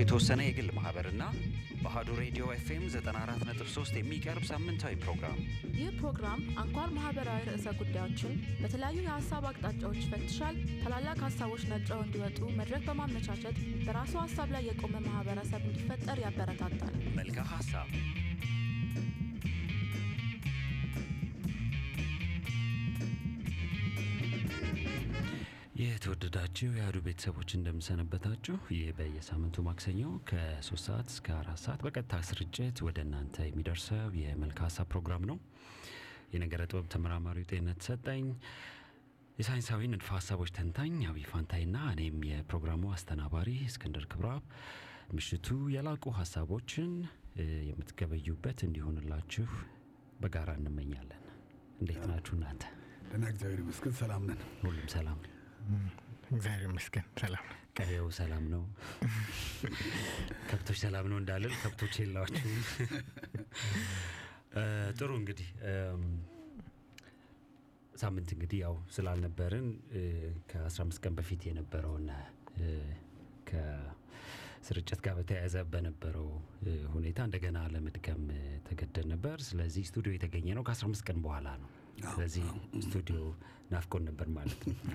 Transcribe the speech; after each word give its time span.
የተወሰነ 0.00 0.40
የግል 0.44 0.68
ማህበርና 0.76 1.22
በአሀዱ 1.82 2.08
ሬዲዮ 2.20 2.44
ኤፍኤም 2.54 2.84
94.3 2.92 3.98
የሚቀርብ 3.98 4.44
ሳምንታዊ 4.50 4.94
ፕሮግራም 5.02 5.38
ይህ 5.78 5.90
ፕሮግራም 5.98 6.40
አንኳር 6.62 6.88
ማህበራዊ 6.96 7.40
ርዕሰ 7.48 7.66
ጉዳዮችን 7.80 8.32
በተለያዩ 8.60 8.98
የሀሳብ 9.02 9.44
አቅጣጫዎች 9.50 10.00
ይፈትሻል። 10.04 10.56
ታላላቅ 10.82 11.18
ሀሳቦች 11.26 11.64
ነጥረው 11.72 12.02
እንዲወጡ 12.06 12.40
መድረክ 12.60 12.84
በማመቻቸት 12.88 13.58
በራሱ 13.86 14.14
ሀሳብ 14.24 14.50
ላይ 14.56 14.64
የቆመ 14.70 14.94
ማህበረሰብ 15.08 15.64
እንዲፈጠር 15.70 16.20
ያበረታታል። 16.26 16.94
መልካ 17.18 17.38
ሀሳብ 17.52 17.88
የተወደዳችሁ 25.80 26.68
የአህዱ 26.72 26.98
ቤተሰቦች 27.04 27.50
እንደምሰነበታችሁ። 27.56 28.54
ይህ 28.74 28.88
በየሳምንቱ 28.96 29.62
ማክሰኞ 29.66 30.00
ከሶስት 30.28 30.84
ሰዓት 30.88 31.08
እስከ 31.12 31.28
አራት 31.36 31.60
ሰዓት 31.62 31.80
በቀጥታ 31.86 32.18
ስርጭት 32.28 32.78
ወደ 32.86 32.98
እናንተ 33.06 33.36
የሚደርሰው 33.46 34.10
የመልካ 34.20 34.58
ሀሳብ 34.66 34.88
ፕሮግራም 34.92 35.24
ነው። 35.30 35.38
የነገረ 36.34 36.64
ጥበብ 36.70 36.86
ተመራማሪው 36.94 37.46
ጤንነት 37.50 37.80
ሰጠኝ፣ 37.88 38.26
የሳይንሳዊ 39.38 39.88
ንድፈ 39.92 40.08
ሀሳቦች 40.16 40.52
ተንታኝ 40.56 40.98
አብይ 41.10 41.26
ፋንታይና 41.30 41.76
እኔም 41.94 42.18
የፕሮግራሙ 42.30 42.92
አስተናባሪ 42.96 43.50
እስክንድር 43.68 44.06
ክብረአብ 44.12 44.44
ምሽቱ 45.14 45.48
የላቁ 45.74 46.04
ሀሳቦችን 46.18 46.90
የምትገበዩበት 47.70 48.60
እንዲሆንላችሁ 48.66 49.48
በጋራ 50.20 50.50
እንመኛለን። 50.60 51.22
እንዴት 51.80 52.04
ናችሁ 52.10 52.32
እናንተ? 52.38 52.62
ደህና 53.04 53.26
እግዚአብሔር 53.32 53.60
ይመስገን 53.64 53.94
ሰላም 54.00 54.24
ነን። 54.28 54.40
ሁሉም 54.62 54.88
ሰላም? 54.92 55.20
እግዚአብሔር 56.30 56.62
ይመስገን 56.66 57.06
ሰላም 57.20 57.44
ነው። 57.46 57.56
ቀየው 57.78 58.08
ሰላም 58.16 58.44
ነው? 58.52 58.62
ከብቶች 60.50 60.78
ሰላም 60.82 61.06
ነው 61.10 61.18
እንዳልል 61.20 61.54
ከብቶች 61.62 61.94
የላችሁም። 62.00 62.58
ጥሩ 64.98 65.10
እንግዲህ 65.20 65.48
ሳምንት 67.94 68.30
እንግዲህ 68.34 68.58
ያው 68.64 68.74
ስላልነበርን 68.94 69.66
ከ15 70.50 71.02
ቀን 71.04 71.14
በፊት 71.18 71.42
የነበረውን 71.48 72.06
ከስርጭት 73.50 75.00
ጋር 75.04 75.14
በተያያዘ 75.18 75.56
በነበረው 75.72 76.28
ሁኔታ 76.94 77.20
እንደገና 77.28 77.58
ለመድገም 77.74 78.22
ተገደን 78.68 79.08
ነበር። 79.14 79.36
ስለዚህ 79.48 79.84
ስቱዲዮ 79.90 80.12
የተገኘ 80.16 80.48
ነው 80.58 80.64
ከ15 80.68 81.06
ቀን 81.08 81.20
በኋላ 81.26 81.48
ነው። 81.62 81.70
ስለዚህ 82.06 82.46
ስቱዲዮ 82.84 83.20
ናፍቆን 83.72 84.02
ነበር 84.08 84.28
ማለት 84.36 84.60
ነው። 84.62 84.76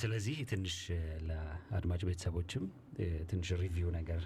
ስለዚህ 0.00 0.36
ትንሽ 0.50 0.76
ለአድማጭ 1.28 2.00
ቤተሰቦችም 2.08 2.64
ትንሽ 3.30 3.48
review 3.62 3.88
ነገር 3.96 4.22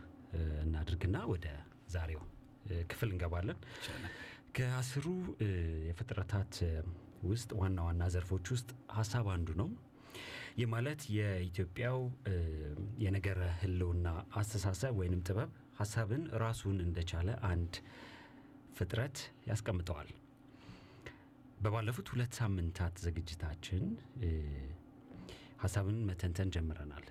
እናድርግና 0.64 1.16
ወደ 1.32 1.46
ዛሬው 1.94 2.22
ክፍል 2.90 3.08
እንገባለን። 3.12 3.58
ከአስሩ 4.56 5.06
የፍጥረታት 5.88 6.54
ውስጥ 7.24 7.50
ዋና 7.60 7.78
ዋና 7.88 8.02
ዘርፎች 8.14 8.46
ውስጥ 8.54 8.68
ሀሳብ 8.98 9.26
አንዱ 9.34 9.48
ነው። 9.60 9.68
ይህ 10.58 10.68
ማለት 10.72 11.00
የኢትዮጵያው 11.16 11.98
የነገረ 13.04 13.40
ሕልውና 13.60 14.06
አስተሳሰብ 14.34 14.94
ወይንም 15.00 15.20
ጥበብ 15.28 15.50
ሀሳብን 15.80 16.22
ራሱን 16.42 16.78
እንደቻለ 16.86 17.28
አንድ 17.50 17.74
ፍጥረት 18.76 19.16
ያስቀምጠዋል። 19.46 20.10
በባለፉት 21.62 22.08
ሁለት 22.12 22.32
ሳምንታት 22.38 22.94
ዝግጅታችን 23.04 23.82
ሀሳብን 25.62 25.98
መተንተን 26.08 26.52
ጀምረናል። 26.54 27.06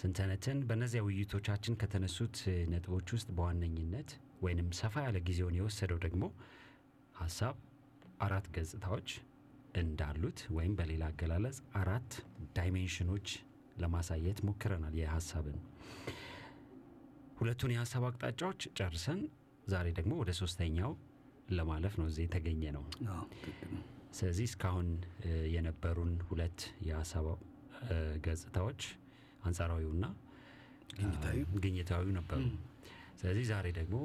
ስንተነትን 0.00 0.58
በእነዚያ 0.68 1.00
ውይይቶቻችን 1.06 1.78
ከተነሱት 1.80 2.36
ነጥቦች 2.72 3.08
ውስጥ 3.16 3.28
በዋነኝነት 3.36 4.10
ወይንም 4.42 4.68
ሰፋ 4.78 4.94
ያለ 5.06 5.18
ጊዜውን 5.26 5.56
የወሰደው 5.58 5.98
ደግሞ 6.04 6.24
ሀሳብ 7.14 7.56
አራት 8.20 8.46
ገጽታዎች 8.54 9.08
እንዳሉት 9.74 10.40
ወይም 10.56 10.72
በሌላ 10.78 11.04
አገላለጽ 11.10 11.58
አራት 11.80 12.10
ዳይሜንሽኖች 12.56 13.28
ለማሳየት 13.82 14.38
ሞክረናል። 14.48 14.96
የሀሳብን 15.00 15.58
ሁለቱን 17.38 17.72
የሀሳብ 17.74 18.02
አቅጣጫዎች 18.08 18.60
ጨርሰን 18.78 19.20
ዛሬ 19.66 19.86
ደግሞ 19.98 20.12
ወደ 20.20 20.30
ሶስተኛው 20.40 20.92
ለማለፍ 21.50 21.94
ነው 22.00 22.06
እዚህ 22.10 22.24
የተገኘ 22.26 22.62
ነው። 22.76 22.84
ስለዚህ 24.12 24.46
እስካሁን 24.50 24.88
የነበሩን 25.54 26.12
ሁለት 26.28 26.58
የሀሳብ 26.88 27.26
ገጽታዎች 28.26 28.80
አንጻራዊውና 29.42 30.04
ግኝታዊው 31.64 32.10
ነበሩ። 32.18 32.42
ስለዚህ 33.20 33.44
ዛሬ 33.50 33.66
ደግሞ 33.78 33.96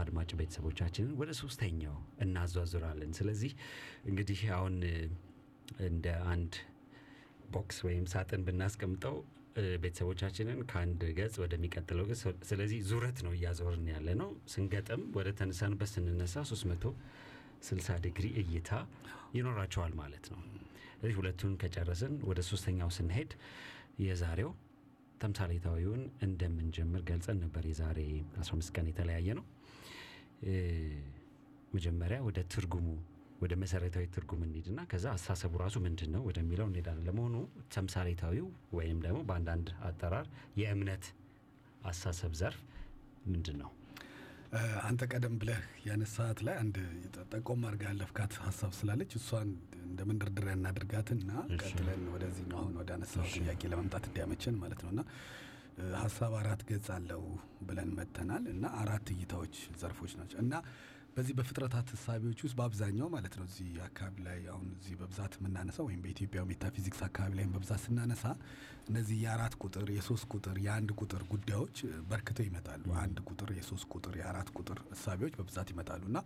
አድማጭ 0.00 0.30
ቤተሰቦቻችንን 0.40 1.12
ወደ 1.20 1.30
ሶስተኛው 1.40 1.96
እናዟዙራለን። 2.24 3.10
ስለዚህ 3.12 3.52
እንግዲህ 4.04 4.40
አሁን 4.56 4.76
እንደ 5.86 6.06
አንድ 6.32 6.52
box 7.52 7.78
ወይም 7.86 8.04
ሳጥን 8.12 8.44
ብናስቀምጠው 8.46 9.16
ቤተሰቦቻችንን 9.82 10.58
ከአንድ 10.70 11.02
ገጽ 11.18 11.34
ወደሚቀጥለው 11.42 12.04
ገጽ 12.08 12.20
ስለዚህ 12.48 12.78
ዙረት 12.88 13.18
ነው 13.26 13.32
እያዞርን 13.36 13.86
ያለ 13.92 14.08
ነው። 14.20 14.30
ስንገጥም 14.52 15.02
ወደ 15.16 15.28
ተነሳንበት 15.38 15.90
ስንነሳ 15.92 16.34
360 16.50 17.96
ዲግሪ 18.06 18.26
እይታ 18.42 18.70
ይኖራቸዋል 19.36 19.92
ማለት 20.00 20.26
ነው። 20.32 20.40
ስለዚህ 20.92 21.16
ሁለቱን 21.20 21.54
ከጨረስን 21.62 22.14
ወደ 22.28 22.40
ሶስተኛው 22.50 22.90
ስንሄድ 22.96 23.32
የዛሬው 24.04 24.50
ተምሳሌታዊውን 25.20 26.02
እንደምንጀምር 26.22 27.02
ገልጸን 27.08 27.38
ነበር። 27.44 27.64
የዛሬ 27.70 27.98
15 28.40 28.72
ቀን 28.76 28.88
የተለያየ 28.90 29.28
ነው። 29.38 29.44
መጀመሪያ 31.74 32.18
ወደ 32.26 32.38
ትርጉሙ 32.52 32.86
ወደ 33.40 33.52
መሰረታዊ 33.60 34.04
ትርጉም 34.14 34.42
እንሂድና 34.44 34.80
ከዛ 34.90 35.06
አስተሳሰቡ 35.14 35.54
ራሱ 35.62 35.76
ምንድን 35.84 36.10
ነው 36.14 36.22
ወደሚለው 36.28 36.66
እንሄዳለን። 36.68 37.06
ለመሆኑ 37.08 37.34
ተምሳሌታዊው 37.74 38.46
ወይም 38.72 38.98
ደግሞ 39.04 39.18
በአንዳንድ 39.28 39.68
አጠራር 39.88 40.28
የእምነት 40.60 41.04
አስተሳሰብ 41.84 42.32
ዘርፍ 42.40 42.60
ምንድን 43.26 43.58
ነው? 43.62 43.70
አንተ 44.86 45.02
ቀደም 45.12 45.34
ብለህ 45.40 45.58
ያነሳት 45.86 46.38
ላይ 46.46 46.54
አንድ 46.60 46.76
ጠቆም 47.32 47.62
አድርጋ 47.68 47.82
ያለፍካት 47.90 48.32
ሀሳብ 48.44 48.72
ስላለች 48.76 49.12
እሷን 49.18 49.48
እንደ 49.86 50.00
መንደርደሪያ 50.08 50.54
እናድርጋትና 50.58 51.30
ቀጥለን 51.58 52.04
ወደዚህ 52.14 52.44
ነው 52.50 52.58
አሁን 52.62 52.74
ወደ 52.80 52.90
አነሳው 52.96 53.26
ጥያቄ 53.34 53.62
ለመምጣት 53.72 54.04
እንዲያመችን 54.10 54.56
ማለት 54.62 54.80
ነው። 54.84 54.90
እና 54.94 55.02
ሀሳብ 56.00 56.34
አራት 56.38 56.60
ገጽ 56.68 56.86
አለው 56.94 57.22
ብለን 57.62 57.90
መጥተናል። 57.98 58.44
እና 58.52 58.66
አራት 58.82 59.08
እይታዎች 59.14 59.56
ዘርፎች 59.80 60.14
ናቸው። 60.20 60.38
እና 60.44 60.54
በዚህ 61.16 61.34
በፍጥረታት 61.36 61.88
እሳቤዎች 61.96 62.40
ውስጥ 62.44 62.54
በአብዛኛው 62.58 63.08
ማለት 63.12 63.34
ነው 63.38 63.44
እዚህ 63.48 63.68
አካባቢ 63.86 64.16
ላይ 64.26 64.38
አሁን 64.52 64.66
እዚህ 64.74 64.94
በብዛት 65.00 65.34
የምናነሳው 65.38 65.84
ወይም 65.88 66.00
በኢትዮጵያ 66.04 66.40
ሜታፊዚክስ 66.50 67.00
አካባቢ 67.06 67.32
ላይም 67.38 67.52
በብዛት 67.54 67.80
ስናነሳ 67.84 68.24
እነዚህ 68.88 69.16
የአራት 69.22 69.54
ቁጥር፣ 69.62 69.86
የሶስት 69.96 70.26
ቁጥር፣ 70.34 70.58
የአንድ 70.64 70.90
ቁጥር 70.98 71.22
ጉዳዮች 71.32 71.78
በርክተው 72.10 72.46
ይመጣሉ። 72.48 72.84
አንድ 73.04 73.16
ቁጥር፣ 73.28 73.50
የሶስት 73.58 73.86
ቁጥር፣ 73.94 74.16
የአራት 74.20 74.50
ቁጥር 74.58 74.80
እሳቤዎች 74.96 75.34
በብዛት 75.40 75.70
ይመጣሉ 75.74 76.02
እና 76.10 76.20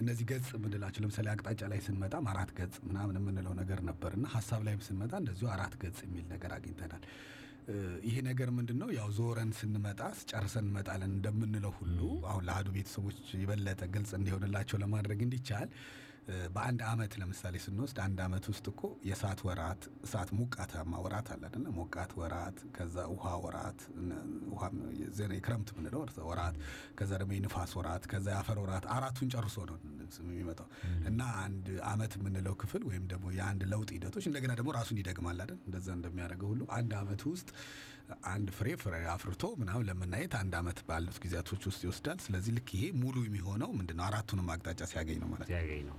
እነዚህ 0.00 0.24
ገጽ 0.30 0.48
የምንላቸው 0.56 1.02
ለምሳሌ 1.04 1.28
አቅጣጫ 1.32 1.62
ላይ 1.72 1.80
ስንመጣም 1.86 2.26
አራት 2.32 2.52
ገጽ 2.58 2.76
ምናምን 2.88 3.18
የምንለው 3.20 3.54
ነገር 3.60 3.80
ነበር 3.90 4.12
እና 4.18 4.26
ሀሳብ 4.34 4.62
ላይም 4.68 4.82
ስንመጣ 4.86 5.12
እንደዚሁ 5.22 5.48
አራት 5.56 5.76
ገጽ 5.82 6.00
የሚል 6.06 6.26
ነገር 6.32 6.52
አግኝተናል። 6.56 7.04
ይሄ 8.06 8.16
ነገር 8.28 8.48
ምንድን 8.56 8.78
ነው? 8.82 8.88
ያው 8.96 9.08
ዞረን 9.16 9.50
ስንመጣ 9.58 10.00
ጨርሰን 10.30 10.64
እንመጣለን 10.66 11.10
እንደምንለው 11.12 11.72
ሁሉ 11.78 11.98
አሁን 12.30 12.44
ለአህዱ 12.48 12.68
ቤተሰቦች 12.76 13.18
የበለጠ 13.42 13.82
ግልጽ 13.94 14.12
እንዲሆንላቸው 14.18 14.78
ለማድረግ 14.82 15.20
እንዲቻል 15.26 15.68
በአንድ 16.54 16.80
አመት 16.88 17.12
ለምሳሌ 17.20 17.54
ስንወስድ 17.62 17.98
አንድ 18.02 18.18
አመት 18.24 18.44
ውስጥ 18.50 18.64
እኮ 18.72 18.80
የእሳት 19.06 19.40
ወራት 19.46 19.82
እሳት 20.06 20.28
ሞቃታማ 20.36 20.92
ወራት 21.04 21.28
አለ 21.34 21.42
አይደለ? 21.48 21.66
ሞቃት 21.78 22.12
ወራት፣ 22.20 22.58
ከዛ 22.76 22.96
ውሃ 23.14 23.32
ወራት፣ 23.44 23.80
የክረምት 25.32 25.70
ምንለው 25.76 26.00
ወራት፣ 26.30 26.56
ከዛ 26.98 27.10
ደግሞ 27.20 27.32
የንፋስ 27.36 27.72
ወራት፣ 27.78 28.04
ከዛ 28.12 28.26
የአፈር 28.34 28.60
ወራት 28.64 28.86
አራቱን 28.94 29.30
ጨርሶ 29.34 29.56
ነው 29.66 29.78
የሚመጣው 30.26 30.68
እና 31.10 31.20
አንድ 31.44 31.66
አመት 31.90 32.14
የምንለው 32.18 32.54
ክፍል 32.62 32.84
ወይም 32.88 33.04
ደግሞ 33.12 33.26
የአንድ 33.38 33.62
ለውጥ 33.72 33.90
ሂደቶች 33.96 34.26
እንደገና 34.30 34.52
ደግሞ 34.60 34.70
ራሱን 34.78 35.00
ይደግማል 35.02 35.40
አይደል? 35.44 35.60
እንደዛ 35.66 35.88
እንደሚያደርገው 35.98 36.50
ሁሉ 36.52 36.62
አንድ 36.78 36.92
አመት 37.00 37.24
ውስጥ 37.32 37.48
አንድ 38.30 38.48
ፍሬ 38.56 38.68
ፍሬ 38.80 38.94
አፍርቶ 39.12 39.42
ምናምን 39.60 39.86
ለምናየት 39.88 40.32
አንድ 40.38 40.54
አመት 40.60 40.78
ባሉት 40.88 41.18
ጊዜያቶች 41.24 41.62
ውስጥ 41.70 41.80
ይወስዳል። 41.86 42.18
ስለዚህ 42.24 42.52
ልክ 42.56 42.70
ይሄ 42.76 42.86
ሙሉ 43.02 43.16
የሚሆነው 43.26 43.70
ምንድነው 43.78 44.06
አራቱንም 44.08 44.50
አቅጣጫ 44.54 44.82
ሲያገኝ 44.92 45.20
ነው 45.22 45.30
ማለት 45.32 45.48
ነው። 45.90 45.98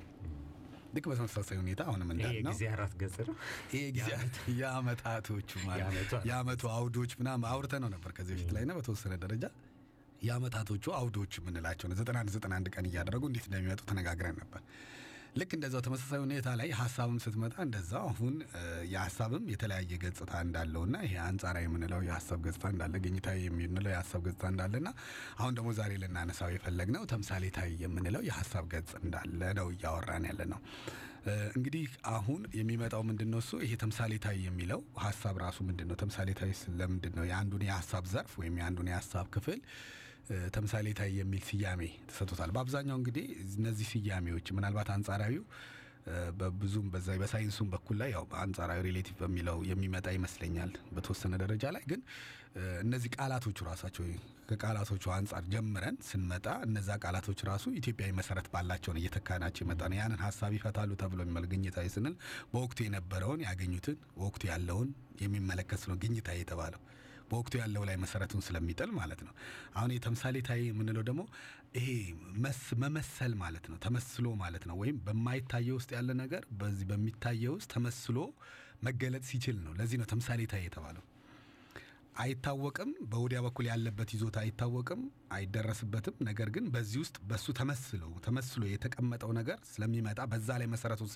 ልክ 0.93 1.05
በተመሳሳይ 1.09 1.57
ሁኔታ 1.61 1.81
አሁንም 1.87 2.09
እንዳልነው 2.13 2.51
ጊዜ 2.51 2.63
አራት 2.73 2.93
ገጽ 2.99 3.15
ነው። 3.27 3.35
ይሄ 3.71 3.83
ጊዜ 3.95 4.09
የአመታቶቹ 4.59 5.51
ማለት 5.67 6.11
የአመቱ 6.29 6.63
አውዶች 6.75 7.13
ምናምን 7.19 7.47
አውርተ 7.51 7.79
ነው 7.83 7.91
ነበር 7.95 8.11
ከዚህ 8.17 8.33
በፊት 8.37 8.51
ላይ 8.57 8.65
ና 8.69 8.75
በተወሰነ 8.77 9.15
ደረጃ 9.23 9.45
የአመታቶቹ 10.21 10.85
አውዶች 10.97 11.33
የምንላቸው 11.39 11.87
ነው። 11.89 11.97
ዘጠና 11.99 12.17
አንድ 12.21 12.29
ዘጠና 12.35 12.53
አንድ 12.59 12.67
ቀን 12.75 12.85
እያደረጉ 12.89 13.23
እንዴት 13.29 13.45
እንደሚመጡ 13.49 13.81
ተነጋግረን 13.89 14.37
ነበር። 14.43 14.61
ልክ 15.35 15.51
እንደዛው 15.55 15.81
ተመሳሳይ 15.85 16.19
ሁኔታ 16.23 16.47
ላይ 16.59 16.69
ሀሳብም 16.79 17.15
ስትመጣ 17.23 17.55
እንደዛው 17.65 18.03
አሁን 18.09 18.33
የሀሳብም 18.91 19.45
የተለያየ 19.53 19.97
ገጽታ 20.03 20.31
እንዳለውና 20.45 20.95
ይሄ 21.05 21.13
አንጻራዊ 21.23 21.63
የምንለው 21.67 22.01
የሀሳብ 22.07 22.39
ገጽታ 22.45 22.65
እንዳለ 22.73 22.93
ግኝታዊ 23.05 23.39
የምንለው 23.47 23.91
የሀሳብ 23.93 24.21
ገጽታ 24.27 24.45
እንዳለና 24.53 24.89
አሁን 25.39 25.55
ደግሞ 25.57 25.71
ዛሬ 25.79 25.93
ልናነሳው 26.03 26.51
የፈለግነው 26.55 27.05
ተምሳሌታዊ 27.13 27.71
የምንለው 27.83 28.23
የሀሳብ 28.29 28.67
ገጽ 28.73 28.91
እንዳለ 29.01 29.41
ነው 29.59 29.69
እያወራን 29.73 30.27
ያለ 30.29 30.43
ነው። 30.53 30.61
እንግዲህ 31.57 31.83
አሁን 32.13 32.41
የሚመጣው 32.57 33.01
ምንድን 33.09 33.29
ነው? 33.33 33.39
እሱ 33.43 33.51
ይሄ 33.61 33.73
ተምሳሌታዊ 33.83 34.37
የሚለው 34.47 34.79
ሀሳብ 35.03 35.35
ራሱ 35.43 35.57
ምንድን 35.67 35.87
ነው? 35.89 35.97
ተምሳሌታዊ 36.01 36.51
ስለምንድን 36.61 37.13
ነው? 37.19 37.25
የአንዱን 37.29 37.63
የሀሳብ 37.67 38.05
ዘርፍ 38.13 38.33
ወይም 38.41 38.57
የአንዱን 38.59 38.89
የሀሳብ 38.91 39.27
ክፍል 39.35 39.59
ተምሳሌታዊ 40.55 41.11
የሚል 41.19 41.43
ስያሜ 41.47 41.81
ተሰጥቶታል። 42.09 42.51
በአብዛኛው 42.55 42.97
እንግዲህ 42.99 43.25
እነዚህ 43.53 43.87
ስያሜዎች 43.93 44.47
ምናልባት 44.57 44.89
አንጻራዊው 44.95 45.43
በብዙም 46.39 46.87
በዛ 46.93 47.09
በሳይንሱም 47.19 47.67
በኩል 47.73 47.95
ላይ 48.01 48.09
ያው 48.13 48.23
አንጻራዊ 48.41 48.79
ሪሌቲቭ 48.87 49.15
በሚለው 49.21 49.57
የሚመጣ 49.69 50.07
ይመስለኛል 50.15 50.71
በተወሰነ 50.95 51.33
ደረጃ 51.43 51.71
ላይ 51.75 51.83
ግን 51.91 52.01
እነዚህ 52.83 53.11
ቃላቶቹ 53.15 53.57
ራሳቸው 53.69 54.03
ከቃላቶቹ 54.49 55.03
አንጻር 55.15 55.43
ጀምረን 55.53 55.95
ስንመጣ 56.07 56.47
እነዛ 56.65 56.97
ቃላቶች 57.03 57.39
ራሱ 57.49 57.65
ኢትዮጵያዊ 57.79 58.11
መሰረት 58.19 58.47
ባላቸውን 58.53 58.99
እየተካናቸው 59.01 59.63
ይመጣ 59.65 59.81
ነው። 59.91 59.97
ያንን 59.99 60.21
ሀሳብ 60.25 60.51
ይፈታሉ 60.57 60.91
ተብሎ 61.01 61.19
የሚመል 61.25 61.45
ግኝታዊ 61.53 61.87
ስንል 61.95 62.15
በወቅቱ 62.51 62.79
የነበረውን 62.85 63.43
ያገኙትን 63.47 63.97
ወቅቱ 64.23 64.43
ያለውን 64.51 64.89
የሚመለከት 65.23 65.83
ነው 65.89 65.97
ግኝታዊ 66.03 66.37
የተባለው 66.41 66.81
በወቅቱ 67.33 67.53
ያለው 67.61 67.83
ላይ 67.89 67.95
መሰረቱን 68.03 68.43
ስለሚጥል 68.47 68.91
ማለት 68.99 69.21
ነው። 69.27 69.33
አሁን 69.75 69.93
የተምሳሌታዊ 69.95 70.61
የምንለው 70.67 71.05
ደግሞ 71.09 71.21
ይሄ 71.77 71.87
መመሰል 72.83 73.33
ማለት 73.37 73.65
ነው፣ 73.71 73.77
ተመስሎ 73.85 74.27
ማለት 74.41 74.65
ነው። 74.69 74.77
ወይም 74.81 74.97
በማይታየው 75.05 75.77
ውስጥ 75.79 75.91
ያለ 75.97 76.11
ነገር 76.21 76.43
በዚህ 76.59 76.87
በሚታየው 76.91 77.55
ውስጥ 77.57 77.69
ተመስሎ 77.75 78.17
መገለጥ 78.83 79.23
ሲችል 79.29 79.57
ነው። 79.65 79.73
ለዚህ 79.73 79.97
ነው 80.01 80.07
ተምሳሌታዊ 80.11 80.61
የተባለው። 80.65 81.03
አይታወቅም፣ 82.15 82.89
በወዲያ 83.11 83.39
በኩል 83.45 83.65
ያለበት 83.69 84.09
ይዞታ 84.15 84.37
አይታወቅም፣ 84.41 85.01
አይደረስበትም። 85.35 86.15
ነገር 86.27 86.49
ግን 86.55 86.65
በዚህ 86.73 86.99
ውስጥ 87.03 87.15
በሱ 87.29 87.45
ተመስሎ 87.59 88.01
ተመስሎ 88.25 88.61
የተቀመጠው 88.69 89.31
ነገር 89.39 89.57
ስለሚመጣ 89.69 90.19
በዛ 90.31 90.57
ላይ 90.61 90.67
መሰረቱን 90.73 91.09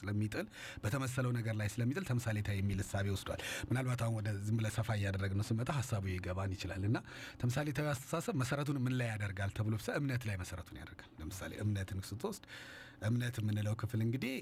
ስለሚጥል 0.00 0.46
በተመሰለው 0.84 1.32
ነገር 1.38 1.56
ላይ 1.60 1.68
ስለሚጥል 1.74 2.06
ተምሳሌታዊ 2.10 2.58
የሚል 2.62 2.80
እሳቤ 2.84 3.06
ወስዷል። 3.14 3.40
ምናልባት 3.70 4.02
አሁን 4.06 4.16
ወደ 4.20 4.30
ዝም 4.46 4.58
ብለህ 4.60 4.74
ሰፋ 4.78 4.90
እያደረግነው 4.98 5.46
ስንመጣ 5.50 5.70
ሀሳቡ 5.78 6.04
ይገባን 6.12 6.54
ይችላል 6.56 6.84
እና 6.90 6.96
ተምሳሌታዊ 7.40 7.88
አስተሳሰብ 7.94 8.36
መሰረቱን 8.42 8.78
ምን 8.84 8.96
ላይ 9.00 9.10
ያደርጋል 9.12 9.52
ተብሎ 9.58 9.74
እምነት 10.00 10.22
ላይ 10.28 10.38
መሰረቱን 10.40 10.78
ያደርጋል። 10.80 11.10
ለምሳሌ 11.20 11.52
እምነትን 11.62 12.00
ስትወስድ 12.08 12.44
እምነት 13.02 13.36
የምንለው 13.40 13.74
ክፍል 13.80 14.00
እንግዲህ 14.04 14.34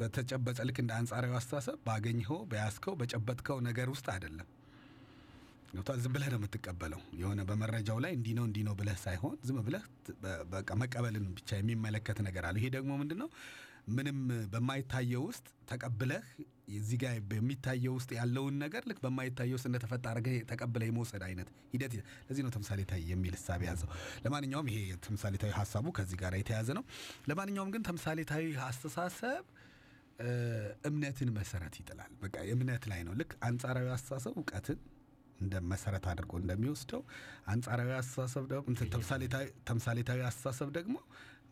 በተጨበጠ 0.00 0.58
ልክ 0.68 0.78
እንደ 0.82 0.92
አንጻራዊ 0.98 1.32
አስተሳሰብ 1.38 1.78
ባገኘኸው 1.86 2.40
በያዝከው 2.50 2.94
በጨበጥከው 3.00 3.58
ነገር 3.68 3.88
ውስጥ 3.94 4.06
አይደለም። 4.14 4.48
ዝም 5.98 6.12
ብለህ 6.14 6.28
ነው 6.32 6.38
የምትቀበለው። 6.38 7.00
የሆነ 7.20 7.40
በመረጃው 7.48 7.98
ላይ 8.04 8.12
እንዲህ 8.16 8.34
ነው 8.38 8.44
እንዲህ 8.48 8.62
ነው 8.68 8.74
ብለህ 8.78 8.98
ሳይሆን 9.02 9.34
ዝም 9.46 9.58
ብለህ 9.66 9.82
በቃ 10.52 10.68
መቀበልን 10.82 11.26
ብቻ 11.36 11.50
የሚመለከት 11.58 12.20
ነገር 12.26 12.44
አለ። 12.48 12.56
ይሄ 12.60 12.68
ደግሞ 12.76 12.92
ምንድን 13.00 13.18
ነው? 13.22 13.28
ምንም 13.88 14.18
በማይታየው 14.52 15.22
ውስጥ 15.28 15.46
ተቀብለህ 15.68 16.24
እዚህ 16.76 16.98
ጋር 17.02 17.14
በሚታየው 17.28 17.94
ውስጥ 17.98 18.10
ያለውን 18.16 18.56
ነገር 18.62 18.82
ልክ 18.90 18.98
በማይታየው 19.04 19.56
ውስጥ 19.58 19.66
እንደተፈጠረ 19.68 20.10
አድርገህ 20.12 20.36
ተቀብለህ 20.50 20.88
የመውሰድ 20.90 21.22
አይነት 21.28 21.48
ሂደት። 21.72 21.94
ለዚህ 22.28 22.42
ነው 22.46 22.52
ተምሳሌታዊ 22.56 23.00
የሚል 23.10 23.34
እሳቤ 23.38 23.62
ያዘው። 23.68 23.90
ለማንኛውም 24.24 24.68
ይሄ 24.72 24.78
ተምሳሌታዊ 25.06 25.52
ሀሳቡ 25.58 25.86
ከዚህ 25.98 26.18
ጋር 26.22 26.34
የተያዘ 26.40 26.68
ነው። 26.78 26.84
ለማንኛውም 27.28 27.72
ግን 27.74 27.84
ተምሳሌታዊ 27.88 28.44
አስተሳሰብ 28.68 29.44
እምነትን 30.88 31.28
መሰረት 31.34 31.74
ይጥላል። 31.80 32.12
በቃ 32.22 32.36
እምነት 32.54 32.84
ላይ 32.92 33.02
ነው። 33.08 33.12
ልክ 33.20 33.32
አንጻራዊ 33.48 33.88
አስተሳሰብ 33.94 34.34
እውቀትን 34.36 34.78
እንደ 35.40 35.54
መሰረት 35.70 36.04
አድርጎ 36.12 36.32
እንደሚወስደው 36.40 37.02
አንጻራዊ 37.46 37.90
አስተሳሰብ 37.98 38.44
ደግሞ 38.52 38.66
ተምሳሌታዊ 39.68 40.20
አስተሳሰብ 40.28 40.70
ደግሞ 40.78 40.96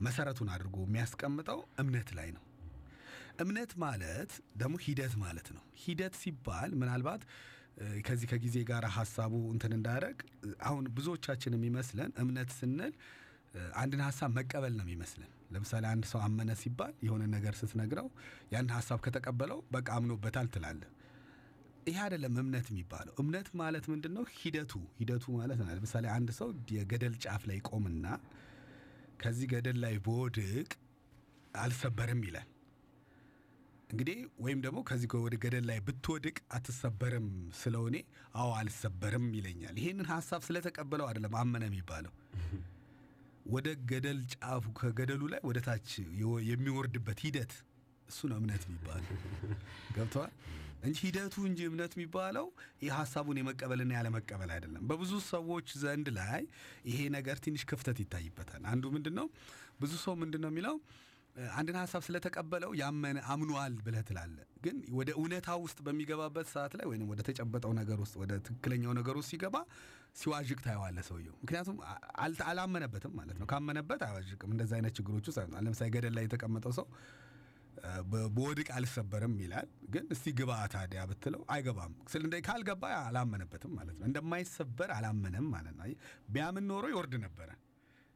መሰረቱን 0.01 0.49
አድርጎ 0.55 0.77
የሚያስቀምጠው 0.87 1.61
እምነት 1.79 2.09
ላይ 2.19 2.29
ነው። 2.37 2.43
እምነት 3.39 3.73
ማለት 3.83 4.31
ደግሞ 4.57 4.75
ሂደት 4.85 5.15
ማለት 5.23 5.49
ነው። 5.57 5.63
ሂደት 5.83 6.15
ሲባል 6.21 6.71
ምናልባት 6.81 7.23
ከዚህ 8.07 8.27
ከጊዜ 8.31 8.57
ጋር 8.69 8.85
ሀሳቡ 8.97 9.33
እንትን 9.55 9.73
እንዳደረግ 9.77 10.19
አሁን 10.63 10.85
ብዙዎቻችን 10.97 11.57
የሚመስለን 11.57 12.11
እምነት 12.23 12.51
ስንል 12.59 12.93
አንድን 13.77 14.03
ሀሳብ 14.07 14.31
መቀበል 14.39 14.73
ነው 14.79 14.85
የሚመስለን። 14.87 15.31
ለምሳሌ 15.53 15.85
አንድ 15.91 16.05
ሰው 16.11 16.21
አመነ 16.27 16.51
ሲባል 16.63 16.95
የሆነ 17.07 17.25
ነገር 17.35 17.55
ስትነግረው 17.61 18.09
ያን 18.53 18.73
ሀሳብ 18.77 18.99
ከተቀበለው 19.05 19.61
በቃ 19.71 19.89
አምኖበታል 19.97 20.49
ትላለህ። 20.55 20.91
ይህ 21.87 21.99
አይደለም 22.05 22.35
እምነት 22.43 22.67
የሚባለው። 22.73 23.15
እምነት 23.23 23.49
ማለት 23.61 23.85
ምንድን 23.93 24.13
ነው? 24.17 24.25
ሂደቱ 24.39 24.73
ሂደቱ 25.01 25.25
ማለት 25.39 25.59
ነው። 25.61 25.69
ለምሳሌ 25.71 26.07
አንድ 26.17 26.31
ሰው 26.39 26.49
የገደል 26.77 27.15
ጫፍ 27.25 27.43
ላይ 27.51 27.59
ቆምና 27.71 28.07
ከዚህ 29.19 29.47
ገደል 29.53 29.79
ላይ 29.85 29.95
በወድቅ 30.07 30.71
አልሰበርም 31.57 32.23
ይላል። 32.27 32.49
እንግዲህ 33.91 34.17
ወይም 34.45 34.61
ደግሞ 34.65 34.79
ከዚህ 34.89 35.13
ወደ 35.25 35.35
ገደል 35.43 35.65
ላይ 35.69 35.79
ብትወድቅ 35.87 36.37
አትሰበርም 36.53 37.29
ስለው 37.61 37.85
እኔ 37.91 37.97
አዎ 38.35 38.49
አልሰበርም 38.59 39.27
ይለኛል። 39.39 39.77
ይሄንን 39.81 40.09
ሀሳብ 40.13 40.41
ስለተቀበለው 40.47 41.07
አይደለም 41.09 41.37
አመነ 41.41 41.65
የሚባለው። 41.69 42.13
ወደ 43.47 43.69
ገደል 43.91 44.21
ጫፉ 44.35 44.65
ከገደሉ 44.79 45.23
ላይ 45.33 45.41
ወደ 45.49 45.59
ታች 45.67 45.91
የሚወርድበት 46.51 47.19
ሂደት 47.27 47.53
እሱ 48.09 48.21
ነው 48.31 48.39
እምነት 48.41 48.63
የሚባለው። 48.69 49.09
ገብተዋል 49.97 50.33
እንጂ 50.83 50.99
ሂደቱ 51.05 51.35
እንጂ 51.49 51.61
እምነት 51.69 51.93
የሚባለው 51.97 52.47
ይህ 52.83 52.93
ሀሳቡን 52.99 53.39
የመቀበልና 53.41 53.93
ያለመቀበል 53.99 54.51
አይደለም። 54.57 54.83
በብዙ 54.91 55.13
ሰዎች 55.31 55.69
ዘንድ 55.83 56.09
ላይ 56.19 56.43
ይሄ 56.91 56.99
ነገር 57.17 57.37
ትንሽ 57.45 57.63
ክፍተት 57.71 57.99
ይታይበታል። 58.03 58.63
አንዱ 58.73 58.85
ምንድን 58.97 59.15
ነው 59.21 59.29
ብዙ 59.81 59.93
ሰው 60.05 60.15
ምንድን 60.21 60.43
ነው 60.45 60.51
የሚለው 60.53 60.77
አንድን 61.57 61.77
ሀሳብ 61.81 62.03
ስለተቀበለው 62.05 62.71
ያመነ 62.81 63.19
አምኗል 63.33 63.75
ብለህ 63.87 64.05
ትላለህ። 64.09 64.47
ግን 64.65 64.77
ወደ 64.99 65.11
እውነታ 65.19 65.49
ውስጥ 65.65 65.79
በሚገባበት 65.87 66.47
ሰዓት 66.53 66.73
ላይ 66.79 66.87
ወይም 66.91 67.05
ወደ 67.11 67.21
ተጨበጠው 67.29 67.73
ነገር 67.79 67.99
ውስጥ 68.05 68.15
ወደ 68.23 68.33
ትክክለኛው 68.47 68.93
ነገር 68.99 69.17
ውስጥ 69.21 69.31
ሲገባ 69.33 69.57
ሲዋዥቅ 70.17 70.59
ታየዋለህ 70.65 71.05
ሰውየው። 71.09 71.35
ምክንያቱም 71.43 71.77
አላመነበትም 72.49 73.15
ማለት 73.19 73.39
ነው። 73.41 73.49
ካመነበት 73.53 74.03
አይዋዥቅም። 74.07 74.53
እንደዚ 74.55 74.73
አይነት 74.79 74.95
ችግሮች 74.99 75.29
ውስጥ 75.31 75.39
ለምሳሌ 75.59 75.89
ገደል 75.97 76.15
ላይ 76.19 76.27
የተቀመጠው 76.29 76.75
ሰው 76.79 76.87
በወድቅ 78.11 78.69
አልሰበርም 78.77 79.35
ይላል። 79.43 79.69
ግን 79.95 80.05
እስቲ 80.15 80.33
ግባ 80.39 80.53
ታዲያ 80.75 81.01
ብትለው 81.11 81.43
አይገባም። 81.51 81.93
ስለ 82.13 82.33
ካልገባ 82.47 82.85
አላመነበትም 83.03 83.73
ማለት 83.79 83.97
ነው። 83.99 84.07
እንደማይሰበር 84.09 84.91
አላመነም 84.97 85.49
ማለት 85.55 85.77
ነው። 85.79 85.87
ቢያምን 86.29 86.67
ኖሮ 86.71 86.85
ይወርድ 86.93 87.15
ነበረ። 87.25 87.51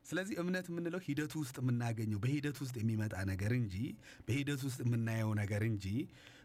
ስለዚህ 0.04 0.36
እምነት 0.42 0.66
የምንለው 0.70 1.00
ሂደቱ 1.06 1.32
ውስጥ 1.42 1.56
የምናገኘው 1.62 2.18
በሂደት 2.22 2.58
ውስጥ 2.62 2.76
የሚመጣ 2.80 3.14
ነገር 3.30 3.52
እንጂ 3.58 3.74
በሂደት 4.26 4.62
ውስጥ 4.66 4.80
የምናየው 4.84 5.32
ነገር 5.40 5.64
እንጂ 5.68 5.86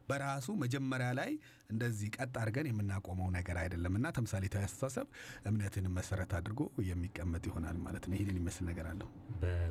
በራሱ 0.10 0.48
መጀመሪያ 0.64 1.08
ላይ 1.20 1.32
እንደዚህ 1.70 2.10
ቀጥ 2.16 2.34
አድርገን 2.42 2.68
የምናቆመው 2.70 3.30
ነገር 3.38 3.58
አይደለም 3.62 3.94
እና 4.00 4.08
ተምሳሌታዊ 4.18 4.64
አስተሳሰብ 4.68 5.08
እምነትን 5.50 5.88
መሰረት 5.98 6.32
አድርጎ 6.40 6.60
የሚቀመጥ 6.90 7.44
ይሆናል 7.50 7.78
ማለት 7.86 8.06
ነው። 8.10 8.16
ይህንን 8.18 8.38
ይመስል 8.42 8.66
ነገር 8.70 8.88
አለው። 8.92 9.10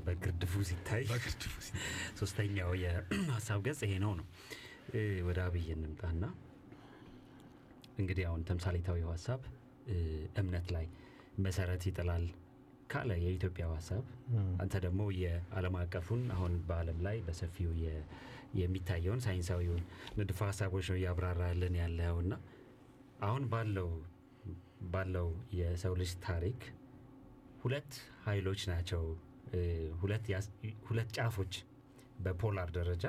በግርድፉ 0.07 0.65
ሲታይ 0.71 1.05
ሶስተኛው 2.21 2.73
የሀሳብ 2.83 3.61
ገጽ 3.69 3.83
ይሄ 3.87 3.95
ነው 4.05 4.15
ነው። 4.21 4.27
ወደ 5.29 5.39
አብይ 5.47 5.69
እንምጣና 5.75 6.25
እንግዲህ 7.99 8.25
አሁን 8.29 8.43
ተምሳሌታዊው 8.49 9.11
ሀሳብ 9.15 9.43
እምነት 10.41 10.69
ላይ 10.75 10.87
መሰረት 11.39 11.83
ይጥላል 11.89 12.25
ካለ 12.95 13.11
የኢትዮጵያው 13.23 13.71
ሀሳብ 13.77 14.05
አንተ 14.63 14.75
ደግሞ 14.85 15.03
የዓለም 15.21 15.77
አቀፉን 15.81 16.23
አሁን 16.35 16.53
በዓለም 16.69 16.99
ላይ 17.07 17.17
በሰፊው 17.27 17.71
የሚታየውን 18.61 19.23
ሳይንሳዊውን 19.25 19.83
ንድፈ 20.19 20.39
ሀሳቦች 20.49 20.89
ነው 20.91 20.99
እያብራራልን 20.99 21.77
ያለውና 21.81 22.35
አሁን 23.27 23.45
ባለው 23.53 23.89
ባለው 24.93 25.29
የሰው 25.59 25.95
ልጅ 26.01 26.11
ታሪክ 26.27 26.61
ሁለት 27.63 27.93
ኃይሎች 28.27 28.63
ናቸው። 28.71 29.03
ሁለት 30.87 31.09
ጫፎች 31.17 31.55
በ 32.25 32.37
polar 32.37 32.69
ደረጃ 32.77 33.05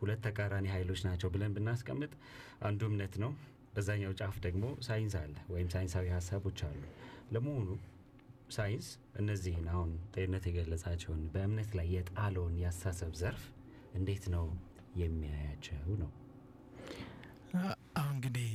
ሁለት 0.00 0.20
ተቃራኒ 0.26 0.66
ኃይሎች 0.74 1.00
ናቸው 1.06 1.28
ብለን 1.34 1.54
ብናስቀምጥ 1.56 2.12
አንዱ 2.68 2.80
እምነት 2.90 3.14
ነው። 3.22 3.32
በዛኛው 3.74 4.12
ጫፍ 4.20 4.36
ደግሞ 4.46 4.64
ሳይንስ 4.86 5.14
አለ 5.20 5.34
ወይም 5.52 5.68
ሳይንሳዊ 5.74 6.06
ሀሳቦች 6.14 6.60
አሉ። 6.68 6.80
ለመሆኑ 7.34 7.68
ሳይንስ 8.50 8.86
እነዚህን 9.14 9.66
አሁን 9.72 9.90
ጤንነት 10.14 10.44
የገለጻቸውን 10.48 11.22
በእምነት 11.34 11.70
ላይ 11.78 11.88
የጣለውን 11.94 12.54
የአስተሳሰብ 12.60 13.12
ዘርፍ 13.20 13.42
እንዴት 13.94 14.24
ነው 14.34 14.46
የሚያያቸው 14.96 15.94
ነው? 16.02 16.10
አሁን 18.00 18.14
እንግዲህ 18.16 18.50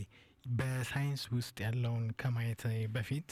በሳይንስ 0.52 1.24
ውስጥ 1.36 1.56
ያለውን 1.66 2.06
ከማየት 2.22 2.64
በፊት 2.96 3.30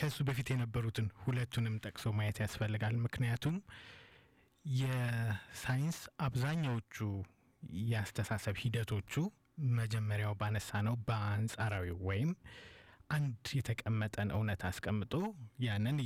ከሱ 0.00 0.18
በፊት 0.28 0.48
የነበሩትን 0.52 1.08
ሁለቱንም 1.22 1.74
ጠቅሶ 1.84 2.12
ማየት 2.18 2.38
ያስፈልጋል። 2.42 2.94
ምክንያቱም 3.04 3.56
የሳይንስ 4.64 5.98
አብዛኛዎቹ 6.20 6.96
የአስተሳሰብ 7.82 8.56
ሂደቶቹ 8.62 9.12
መጀመሪያው 9.78 10.34
ባነሳ 10.40 10.80
ነው 10.86 10.94
በአንጻራዊ 11.08 11.88
ወይም 12.02 12.30
አንድ 13.10 13.44
የተቀመጠን 13.58 14.28
እውነት 14.34 14.62
አስቀምጦ 14.68 15.14
ያንን 15.66 15.98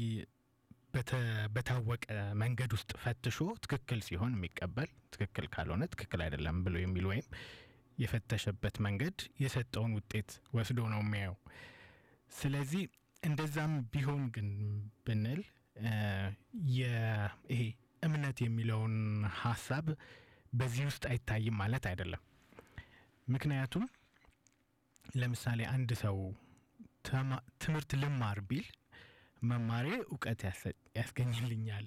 በታወቀ 1.55 2.05
መንገድ 2.43 2.71
ውስጥ 2.77 2.91
ፈትሾ 3.03 3.37
ትክክል 3.65 4.01
ሲሆን 4.07 4.33
የሚቀበል 4.37 4.91
ትክክል 5.15 5.47
ካልሆነ 5.55 5.83
ትክክል 5.93 6.21
አይደለም 6.27 6.59
ብሎ 6.67 6.75
የሚል 6.83 7.07
ወይም 7.11 7.27
የፈተሸበት 7.99 8.77
መንገድ 8.87 9.17
የሰጠውን 9.43 9.93
ውጤት 9.99 10.31
ወስዶ 10.57 10.79
ነው 10.93 11.01
የሚያየው። 11.05 11.37
ስለዚህ 12.33 12.85
እንደዛም 13.23 13.75
ቢሆን 13.93 14.23
ግን 14.35 14.49
ብንል 15.05 15.43
ይሄ 17.51 17.61
እምነት 18.07 18.39
የሚለውን 18.45 18.97
ሀሳብ 19.43 19.87
በዚህ 20.53 20.85
ውስጥ 20.91 21.05
አይታይም 21.11 21.57
ማለት 21.61 21.85
አይደለም። 21.91 22.23
ምክንያቱም 23.29 23.85
ለምሳሌ 25.15 25.61
አንድ 25.73 25.91
ሰው 26.03 26.17
ትምህርት 27.05 27.91
ልማር 28.03 28.39
ቢል 28.49 28.69
መማሬ 29.43 29.87
እውቀት 30.05 30.41
ያስገኝልኛል፣ 30.99 31.87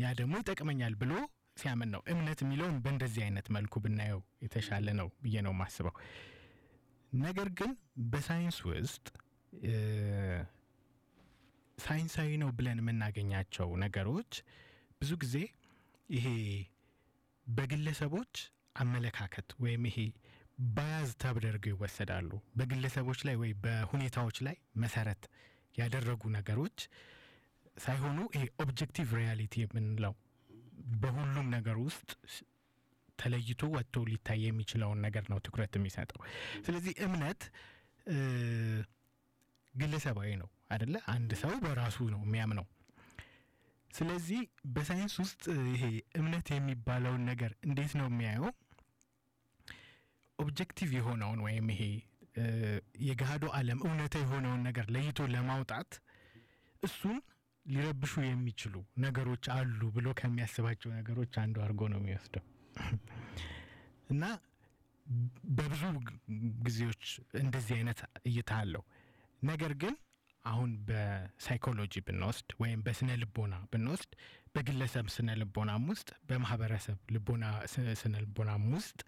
ያ 0.00 0.12
ደግሞ 0.20 0.34
ይጠቅመኛል 0.40 0.94
ብሎ 1.02 1.12
ሲያምን 1.56 1.90
ነው። 1.94 2.00
እምነት 2.12 2.38
የሚለውን 2.44 2.76
በእንደዚህ 2.84 3.22
አይነት 3.26 3.46
መልኩ 3.56 3.74
ብናየው 3.84 4.20
የተሻለ 4.44 4.86
ነው 4.98 5.08
ብዬ 5.22 5.36
ነው 5.46 5.52
የማስበው። 5.54 5.94
ነገር 7.12 7.48
ግን 7.58 7.70
በሳይንስ 8.10 8.58
ውስጥ 8.68 9.06
ሳይንሳዊ 11.78 12.30
ነው 12.42 12.50
ብለን 12.58 12.80
የምናገኛቸው 12.82 13.68
ነገሮች 13.82 14.32
ብዙ 15.00 15.12
ጊዜ 15.22 15.36
ይሄ 16.08 16.26
በግለሰቦች 17.46 18.34
አመለካከት 18.76 19.48
ወይም 19.62 19.84
ይሄ 19.90 19.98
ባያዝ 20.58 21.10
ተደርገው 21.22 21.70
ይወሰዳሉ። 21.72 22.30
በግለሰቦች 22.58 23.20
ላይ 23.28 23.36
ወይ 23.36 23.50
በሁኔታዎች 23.64 24.36
ላይ 24.46 24.56
መሰረት 24.82 25.22
ያደረጉ 25.74 26.22
ነገሮች 26.36 26.78
ሳይሆኑ 27.76 28.18
ይሄ 28.36 28.44
objective 28.62 29.08
reality 29.18 29.54
የምንለው 29.62 30.14
በሁሉም 31.02 31.48
ነገር 31.56 31.76
ውስጥ 31.86 32.10
ተለይቶ 33.18 33.62
ወጥቶ 33.74 34.04
ሊታይ 34.08 34.40
የሚችለውን 34.46 34.98
ነገር 35.06 35.24
ነው 35.32 35.38
ትኩረት 35.44 35.74
የሚሰጠው። 35.78 36.20
ስለዚህ 36.66 36.94
እምነት 37.06 37.42
ግለሰባዊ 39.74 40.30
ነው 40.42 40.48
አደለ? 40.70 40.94
አንድ 41.14 41.30
ሰው 41.42 41.52
በራሱ 41.64 41.96
ነው 42.14 42.20
የሚያምነው። 42.24 42.66
ስለዚህ 43.90 44.40
በሳይንስ 44.74 45.14
ውስጥ 45.22 45.42
ይሄ 45.72 45.84
እምነት 46.18 46.46
የሚባለውን 46.54 47.22
ነገር 47.30 47.52
እንዴት 47.66 47.92
ነው 48.00 48.06
የሚያየው? 48.10 48.48
objective 50.38 50.90
የሆነውን 50.96 51.40
ወይም 51.46 51.66
ይሄ 51.72 51.82
የገሃዱ 53.06 53.44
ዓለም 53.58 53.78
እውነታ 53.84 54.14
የሆነውን 54.22 54.62
ነገር 54.68 54.86
ለይቶ 54.94 55.20
ለማውጣት 55.34 55.92
እሱን 56.82 57.16
ሊረብሹ 57.66 58.14
የሚችሉ 58.24 58.74
ነገሮች 59.04 59.44
አሉ 59.54 59.80
ብሎ 59.94 60.08
ከሚያስባቸው 60.18 60.90
ነገሮች 60.98 61.32
አንዱ 61.42 61.56
አድርጎ 61.64 61.88
ነው 61.92 62.00
የሚወስደው 62.00 62.44
እና 64.12 64.24
በብዙ 65.56 65.82
ጊዜዎች 66.66 67.04
እንደዚህ 67.40 67.74
አይነት 67.78 67.98
እይታ 68.28 68.50
አለው። 68.62 68.82
ነገር 69.42 69.72
ግን 69.82 69.94
አሁን 70.44 70.70
በሳይኮሎጂ 70.88 71.94
ብንወስድ 72.06 72.50
ወይም 72.60 72.80
በስነ 72.86 73.10
ልቦና 73.22 73.54
ብንወስድ 73.72 74.10
በግለሰብ 74.54 75.06
ስነ 75.14 75.30
ልቦናም 75.40 75.86
ውስጥ 75.92 76.10
በማህበረሰብ 76.28 76.98
ልቦና 77.14 77.44
ስነ 78.00 78.14
ልቦናም 78.24 78.64
ውስጥ 78.76 79.00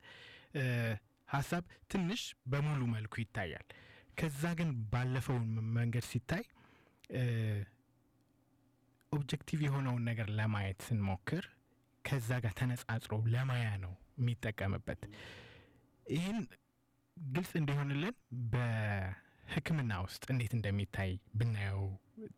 ሀሳብ 1.29 1.63
ትንሽ 1.93 2.23
በሙሉ 2.47 2.81
መልኩ 2.95 3.15
ይታያል። 3.23 3.67
ከዛ 4.19 4.43
ግን 4.59 4.71
ባለፈውን 4.93 5.47
መንገድ 5.77 6.05
ሲታይ 6.11 6.45
objective 9.13 9.61
የሆነውን 9.67 10.03
ነገር 10.09 10.29
ለማየት 10.39 10.81
ስንሞክር 10.87 11.45
ከዛ 12.05 12.31
ጋር 12.45 12.53
ተነጻጽሮ 12.59 13.13
ለማያ 13.35 13.69
ነው 13.85 13.93
የሚጠቀምበት። 14.19 15.01
ይህን 16.07 16.39
ግልጽ 17.17 17.53
እንዲሆንልን 17.61 18.15
በሕክምና 18.53 19.93
ውስጥ 20.05 20.25
እንዴት 20.35 20.53
እንደሚታይ 20.59 21.11
ብናየው 21.39 21.83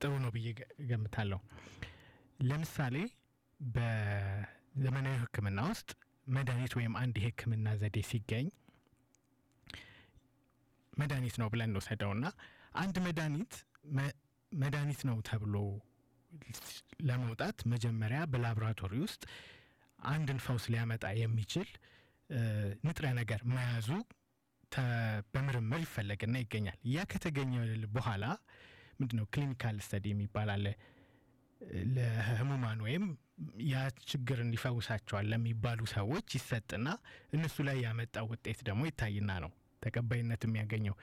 ጥሩ 0.00 0.12
ነው 0.24 0.30
ብዬ 0.36 0.46
እገምታለሁ። 0.90 1.40
ለምሳሌ 2.40 2.96
በዘመናዊ 3.60 5.14
ሕክምና 5.22 5.60
ውስጥ 5.70 5.90
መድኃኒት 6.26 6.74
ወይም 6.78 6.94
አንድ 7.02 7.16
የሕክምና 7.20 7.68
ዘዴ 7.80 7.98
ሲገኝ 8.10 8.46
መድኃኒት 10.92 11.36
ነው 11.40 11.48
ብለን 11.52 11.70
እንወሰደውና 11.70 12.26
አንድ 12.82 12.96
መድኃኒት 13.06 13.54
መድኃኒት 14.52 15.00
ነው 15.08 15.16
ተብሎ 15.28 15.54
ለመውጣት 17.08 17.58
መጀመሪያ 17.72 18.20
በላቦራቶሪ 18.32 18.94
ውስጥ 19.04 19.22
አንድን 19.98 20.38
ፈውስ 20.44 20.64
ሊያመጣ 20.72 21.04
የሚችል 21.20 21.68
ንጥረ 22.86 23.06
ነገር 23.20 23.40
መያዙ 23.52 23.88
በምርምር 25.32 25.80
ይፈለግና 25.84 26.36
ይገኛል። 26.42 26.78
ያ 26.92 27.06
ከተገኘ 27.12 27.54
በኋላ 27.96 28.24
ምንድን 29.00 29.18
ነው 29.20 29.26
clinical 29.34 29.76
study 29.86 30.06
የሚባል 30.12 30.48
አለ። 30.54 30.66
ለህሙማን 31.94 32.78
ወይም 32.86 33.04
ያ 33.70 33.76
ችግርን 34.10 34.50
ሊፈውሳቸዋል 34.54 35.26
ለሚባሉ 35.32 35.80
ሰዎች 35.94 36.28
ይሰጥና 36.38 36.88
እነሱ 37.36 37.56
ላይ 37.68 37.78
ያመጣው 37.86 38.26
ውጤት 38.32 38.60
ደግሞ 38.68 38.82
ይታይና 38.88 39.32
ነው 39.44 39.50
ተቀባይነት 39.82 40.42
የሚያገኘው። 40.46 40.94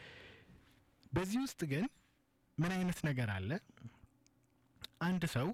በዚህ 1.12 1.40
ውስጥ 1.46 1.62
ግን 1.72 1.86
ምን 2.58 2.72
አይነት 2.78 3.00
ነገር 3.08 3.30
አለ? 3.36 3.50
አንድ 5.08 5.24
ሰው 5.36 5.48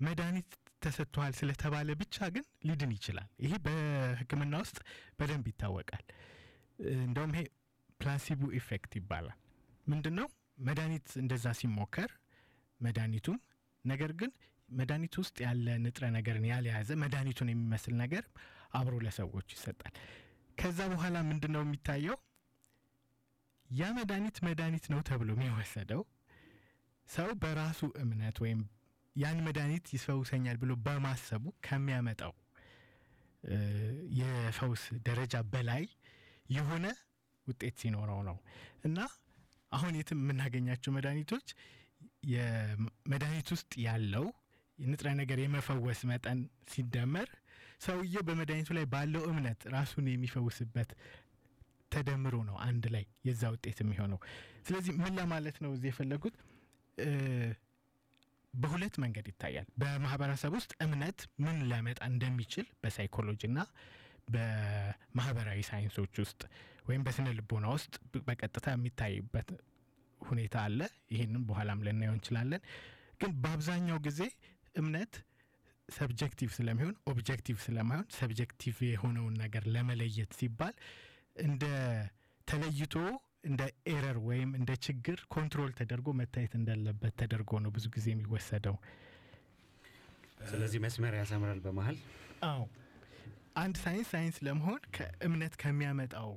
መድኃኒት 0.00 0.50
ተሰጥቷል 0.82 1.32
ስለተባለ 1.38 1.88
ብቻ 2.00 2.16
ግን 2.34 2.44
ሊድን 2.68 2.90
ይችላል። 2.96 3.28
ይሄ 3.44 3.52
በሕክምና 3.64 4.54
ውስጥ 4.64 4.78
በደንብ 5.18 5.46
ይታወቃል። 5.50 6.04
እንደውም 7.04 7.32
ይሄ 7.34 7.42
placebo 8.00 8.42
effect 8.58 8.92
ይባላል። 8.98 9.36
ምንድን 9.86 10.14
ነው 10.18 10.28
መድኃኒት 10.66 11.08
እንደዛ 11.22 11.46
ሲሞከር 11.60 12.10
መድኃኒቱም 12.80 13.38
ነገር 13.84 14.10
ግን 14.20 14.30
መድኃኒቱ 14.68 15.14
ውስጥ 15.22 15.36
ያለ 15.44 15.66
ንጥረ 15.82 16.04
ነገርን 16.16 16.46
ያልያዘ 16.50 16.90
መድኃኒቱን 17.02 17.50
የሚመስል 17.52 17.94
ነገር 18.02 18.24
አብሮ 18.78 18.94
ለሰዎች 19.04 19.48
ይሰጣል። 19.56 19.92
ከዛ 20.58 20.78
በኋላ 20.92 21.16
ምንድን 21.28 21.52
ነው 21.56 21.62
የሚታየው? 21.64 22.16
ያ 23.70 23.90
መድኃኒት 23.96 24.36
መድኃኒት 24.46 24.84
ነው 24.92 25.00
ተብሎ 25.08 25.28
የሚወሰደው። 25.34 26.02
ሰው 27.08 27.28
በራሱ 27.42 27.80
እምነት 28.02 28.36
ወይም 28.44 28.60
ያን 29.16 29.38
መድኃኒት 29.46 29.86
ይፈውሰኛል 29.94 30.56
ብሎ 30.62 30.72
በማሰቡ 30.86 31.44
ከሚያመጣው 31.66 32.32
የፈውስ 34.18 34.82
ደረጃ 35.06 35.34
በላይ 35.52 35.84
የሆነ 36.48 36.86
ውጤት 37.46 37.76
ሲኖረው 37.82 38.20
ነው። 38.28 38.36
እና 38.84 38.98
አሁን 39.72 39.94
የትም 39.98 40.20
የምናገኛቸው 40.22 40.90
መድኃኒቶች 40.96 41.46
የመድኃኒት 42.32 43.48
ውስጥ 43.54 43.72
ያለው 43.86 44.26
ንጥረ 44.78 45.08
ነገር 45.20 45.38
የመፈወስ 45.42 46.00
መጠን 46.10 46.38
ሲደመር 46.72 47.28
ሰውየው 47.86 48.22
በመድኃኒቱ 48.28 48.70
ላይ 48.76 48.84
ባለው 48.92 49.22
እምነት 49.30 49.60
ራሱን 49.74 50.06
የሚፈውስበት 50.10 50.90
ተደምሮ 51.92 52.36
ነው 52.48 52.56
አንድ 52.66 52.84
ላይ 52.94 53.04
የዛ 53.26 53.42
ውጤት 53.54 53.78
የሚሆነው። 53.82 54.18
ስለዚህ 54.66 54.92
ምን 55.00 55.12
ለማለት 55.18 55.56
ነው 55.64 55.70
እዚህ 55.76 55.90
የፈለጉት 55.92 56.36
በሁለት 58.54 58.94
መንገድ 59.02 59.26
ይታያል። 59.30 59.66
በማህበረሰብ 59.80 60.52
ውስጥ 60.58 60.72
እምነት 60.84 61.18
ምን 61.44 61.56
ሊያመጣ 61.70 62.00
እንደሚችል 62.10 62.66
በሳይኮሎጂና 62.82 63.58
በማህበራዊ 64.28 65.60
ሳይንሶች 65.68 66.14
ውስጥ 66.22 66.40
ወይም 66.86 67.02
በስነ 67.06 67.28
ልቦና 67.38 67.66
ውስጥ 67.76 67.94
በቀጥታ 68.26 68.66
የሚታይበት 68.74 69.48
ሁኔታ 70.20 70.56
አለ። 70.66 70.80
ይህንም 71.14 71.42
በኋላም 71.48 71.82
ልናየው 71.86 72.14
እንችላለን። 72.16 72.62
ግን 73.20 73.32
በአብዛኛው 73.42 73.98
ጊዜ 74.06 74.20
እምነት 74.74 75.14
subjective 75.88 76.50
ስለሚሆን 76.56 76.94
objective 77.10 77.58
ስለማይሆን 77.64 78.06
subjective 78.16 78.78
የሆነውን 78.88 79.34
ነገር 79.42 79.64
ለመለየት 79.74 80.32
ሲባል 80.38 80.74
እንደ 81.36 81.64
ተለይቶ 82.48 82.94
እንደ 83.44 83.62
error 83.86 84.16
ወይም 84.28 84.50
እንደ 84.58 84.70
ችግር 84.86 85.18
control 85.34 85.72
ተደርጎ 85.78 86.08
መታየት 86.20 86.52
እንዳለበት 86.58 87.14
ተደርጎ 87.20 87.60
ነው 87.64 87.70
ብዙ 87.76 87.86
ጊዜ 87.96 88.06
የሚወሰደው። 88.12 88.76
ስለዚህ 90.48 90.80
መስመር 90.84 91.14
ያሰምራል 91.18 91.60
በመሀል 91.64 91.98
አዎ 92.48 92.62
አንድ 93.56 93.76
ሳይንስ 93.84 94.08
ሳይንስ 94.12 94.36
ለመሆን 94.46 94.80
ከእምነት 94.96 95.54
ከሚያመጣው 95.62 96.32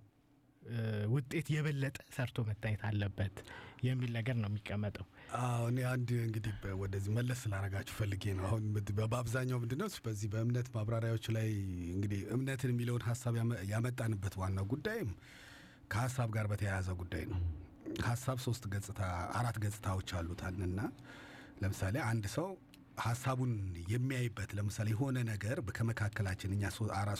ውጤት 1.14 1.48
የበለጠ 1.54 1.98
ሰርቶ 2.16 2.46
መታየት 2.50 2.82
አለበት 2.90 3.36
የሚል 3.84 4.12
ነገር 4.18 4.36
ነው 4.40 4.50
የሚቀመጠው። 4.50 5.06
እኔ 5.68 5.78
አንድ 5.92 6.10
እንግዲህ 6.26 6.54
ወደዚህ 6.82 7.12
መለስ 7.18 7.40
ስላደረጋችሁ 7.44 7.96
ፈልጌ 8.00 8.24
ነው። 8.38 8.46
አሁን 8.50 8.64
በአብዛኛው 9.06 9.60
ምንድነው 9.64 9.90
በዚህ 10.06 10.30
በእምነት 10.34 10.70
ማብራሪያዎች 10.76 11.28
ላይ 11.38 11.50
እንግዲህ 11.96 12.22
እምነትን 12.36 12.74
የሚለውን 12.74 13.06
ሀሳብ 13.10 13.36
ያመጣንበት 13.72 14.36
ዋናው 14.42 14.68
ጉዳይም 14.74 15.12
ከሀሳብ 15.92 16.30
ጋር 16.36 16.48
በተያያዘ 16.52 16.90
ጉዳይ 17.00 17.24
ነው። 17.32 17.40
ሀሳብ 18.06 18.38
ሶስት 18.44 18.64
ገጽታ 18.74 19.00
አራት 19.38 19.58
ገጽታዎች 19.64 20.10
አሉታልና 20.18 20.82
ለምሳሌ 21.62 21.96
አንድ 22.10 22.26
ሰው 22.36 22.50
ሀሳቡን 23.00 23.52
የሚያይበት 23.92 24.52
ለምሳሌ 24.58 24.88
የሆነ 24.94 25.18
ነገር 25.30 25.58
ከመካከላችን 25.78 26.54
እኛ 26.56 26.64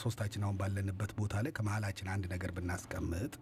ሶስታችን 0.02 0.44
አሁን 0.46 0.58
ባለንበት 0.60 1.12
ቦታ 1.18 1.42
ላይ 1.44 1.52
ከመሀላችን 1.58 2.10
አንድ 2.14 2.26
ነገር 2.34 2.52
ብናስቀምጥ 2.56 3.32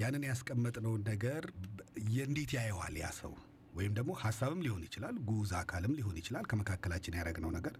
ያንን 0.00 0.24
ያስቀመጥነውን 0.28 1.04
ነገር 1.10 1.42
እንዴት 2.24 2.50
ያየዋል 2.56 2.96
ያ 3.00 3.08
ሰው? 3.18 3.32
ወይም 3.74 3.92
ደግሞ 3.96 4.10
ሀሳብም 4.20 4.60
ሊሆን 4.64 4.82
ይችላል፣ 4.86 5.16
ጉዝ 5.28 5.50
አካልም 5.58 5.94
ሊሆን 5.98 6.16
ይችላል። 6.20 6.44
ከመካከላችን 6.50 7.16
ያደረግነው 7.18 7.50
ነገር 7.56 7.74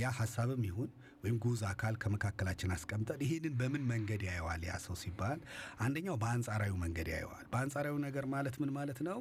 ያ 0.00 0.10
ሀሳብም 0.18 0.62
ይሁን 0.68 0.88
ወይም 1.24 1.36
ጉዝ 1.44 1.60
አካል 1.70 1.94
ከመካከላችን 2.02 2.72
አስቀምጠን 2.76 3.22
ይህንን 3.24 3.54
በምን 3.60 3.84
መንገድ 3.92 4.22
ያየዋል 4.28 4.64
ያ 4.68 4.74
ሰው 4.84 4.96
ሲባል 5.02 5.38
አንደኛው 5.80 6.16
በአንጻራዊ 6.22 6.72
መንገድ 6.84 7.08
ያየዋል። 7.14 7.46
በአንጻራዊ 7.52 7.96
ነገር 8.06 8.26
ማለት 8.34 8.56
ምን 8.62 8.72
ማለት 8.78 9.00
ነው? 9.08 9.18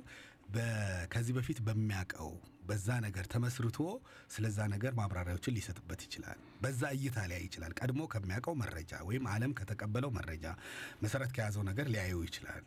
ከዚህ 1.13 1.33
በፊት 1.37 1.59
በሚያውቀው 1.67 2.31
በዛ 2.67 2.87
ነገር 3.05 3.25
ተመስርቶ 3.33 3.77
ስለዛ 4.35 4.57
ነገር 4.73 4.93
ማብራሪያዎችን 4.99 5.55
ሊሰጥበት 5.57 6.01
ይችላል። 6.05 6.39
በዛ 6.63 6.81
እይታ 6.97 7.17
ሊያይ 7.29 7.43
ይችላል። 7.47 7.73
ቀድሞ 7.79 8.01
ከሚያውቀው 8.13 8.55
መረጃ 8.61 9.01
ወይም 9.09 9.25
ዓለም 9.33 9.55
ከተቀበለው 9.59 10.11
መረጃ 10.17 10.45
መሰረት 11.03 11.33
ከያዘው 11.37 11.65
ነገር 11.69 11.89
ሊያየው 11.93 12.21
ይችላል። 12.27 12.65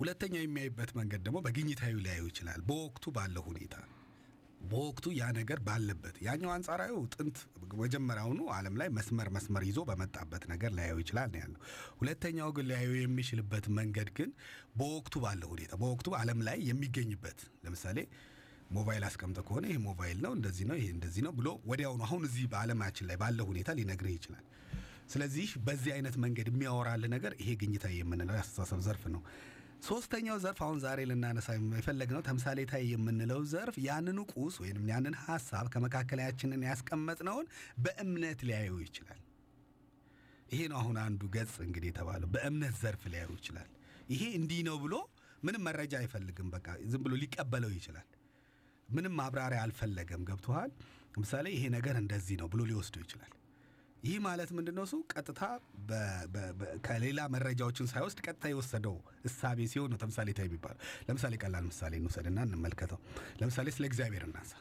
ሁለተኛው 0.00 0.44
የሚያይበት 0.44 0.90
መንገድ 0.98 1.22
ደግሞ 1.26 1.38
በግኝታዊ 1.46 1.94
ሊያየው 2.04 2.28
ይችላል። 2.30 2.60
በወቅቱ 2.68 3.06
ባለው 3.16 3.42
ሁኔታ 3.48 3.74
በወቅቱ 4.62 5.06
ያ 5.18 5.26
ነገር 5.36 5.58
ባለበት 5.66 6.16
ያኛው 6.24 6.50
አንጻራዊ 6.54 6.94
ጥንት 7.14 7.36
መጀመሪያውኑ 7.80 8.40
ዓለም 8.56 8.74
ላይ 8.80 8.88
መስመር 8.96 9.28
መስመር 9.36 9.62
ይዞ 9.68 9.80
በመጣበት 9.88 10.42
ነገር 10.52 10.70
ሊያየው 10.76 10.98
ይችላል 11.02 11.28
ነው 11.32 11.40
ያለው። 11.42 11.60
ሁለተኛው 12.00 12.50
ግን 12.56 12.66
ሊያየው 12.70 12.96
የሚችልበት 12.98 13.66
መንገድ 13.78 14.10
ግን 14.18 14.30
በወቅቱ 14.78 15.14
ባለው 15.24 15.50
ሁኔታ 15.54 15.72
በወቅቱ 15.82 16.10
ዓለም 16.20 16.40
ላይ 16.48 16.58
የሚገኝበት 16.68 17.40
ለምሳሌ 17.64 17.98
ሞባይል 18.70 19.02
አስቀምጠ 19.06 19.38
ከሆነ 19.46 19.64
ይሄ 19.68 19.78
ሞባይል 19.86 20.18
ነው፣ 20.24 20.32
እንደዚህ 20.36 20.64
ነው፣ 20.70 20.76
ይሄ 20.80 20.88
እንደዚህ 20.96 21.22
ነው 21.26 21.32
ብሎ 21.38 21.48
ወዲያውኑ 21.70 22.02
አሁን 22.06 22.22
እዚህ 22.28 22.44
በዓለማችን 22.52 23.08
ላይ 23.10 23.16
ባለው 23.22 23.46
ሁኔታ 23.50 23.70
ሊነግርህ 23.78 24.14
ይችላል። 24.18 24.44
ስለዚህ 25.12 25.48
በዚህ 25.66 25.90
አይነት 25.94 26.16
መንገድ 26.24 26.48
የሚያወራል 26.50 27.04
ነገር 27.14 27.32
ይሄ 27.40 27.50
ግኝታዊ 27.60 27.94
የምንለው 28.00 28.34
የአስተሳሰብ 28.36 28.80
ዘርፍ 28.86 29.04
ነው። 29.14 29.22
ሶስተኛው 29.86 30.36
ዘርፍ 30.44 30.58
አሁን 30.64 30.78
ዛሬ 30.84 31.00
ልናነሳ 31.10 31.48
የፈለግነው 31.76 32.22
ተምሳሌታዊ 32.26 32.84
የምንለው 32.92 33.40
ዘርፍ 33.52 33.76
ያንኑ 33.86 34.18
ቁስ 34.34 34.56
ወይም 34.62 34.88
ያንን 34.90 35.14
ሀሳብ 35.24 35.66
ከመካከላችንን 35.74 36.64
ያስቀመጥነውን 36.68 37.46
በእምነት 37.84 38.40
ሊያየው 38.48 38.78
ይችላል። 38.86 39.20
ይሄ 40.50 40.60
ነው 40.70 40.78
አሁን 40.80 40.96
አንዱ 41.02 41.22
ገጽ 41.34 41.56
እንግዲህ 41.66 41.88
የተባለው 41.90 42.30
በእምነት 42.34 42.76
ዘርፍ 42.82 43.02
ሊያየው 43.12 43.34
ይችላል። 43.40 43.68
ይሄ 44.10 44.22
እንዲህ 44.38 44.60
ነው 44.68 44.76
ብሎ 44.84 44.94
ምንም 45.42 45.62
መረጃ 45.66 45.92
አይፈልግም። 46.00 46.48
በቃ 46.54 46.66
ዝም 46.92 47.02
ብሎ 47.04 47.14
ሊቀበለው 47.20 47.70
ይችላል። 47.76 48.06
ምንም 48.90 49.14
ማብራሪያ 49.18 49.60
አልፈለገም። 49.64 50.22
ገብቶሃል? 50.28 50.70
ለምሳሌ 51.14 51.46
ይሄ 51.54 51.64
ነገር 51.76 51.94
እንደዚህ 52.00 52.36
ነው 52.40 52.48
ብሎ 52.52 52.60
ሊወስደው 52.70 53.02
ይችላል። 53.04 53.32
ይህ 54.02 54.18
ማለት 54.26 54.50
ምንድን 54.56 54.74
ነው? 54.78 54.84
እሱ 54.86 54.94
ቀጥታ 55.12 55.40
ከሌላ 56.86 57.20
መረጃዎችን 57.34 57.90
ሳይወስድ 57.90 58.20
ቀጥታ 58.26 58.44
የወሰደው 58.52 58.94
እሳቤ 59.28 59.58
ሲሆን 59.72 59.90
ነው 59.92 59.98
ተምሳሌታዊ 60.02 60.46
የሚባለው። 60.48 60.80
ለምሳሌ 61.08 61.34
ቀላል 61.42 61.64
ምሳሌ 61.70 61.94
እንውሰድና 62.00 62.40
እንመልከተው። 62.48 63.00
ለምሳሌ 63.40 63.68
ስለ 63.76 63.84
እግዚአብሔር 63.90 64.24
እናንሳ። 64.28 64.52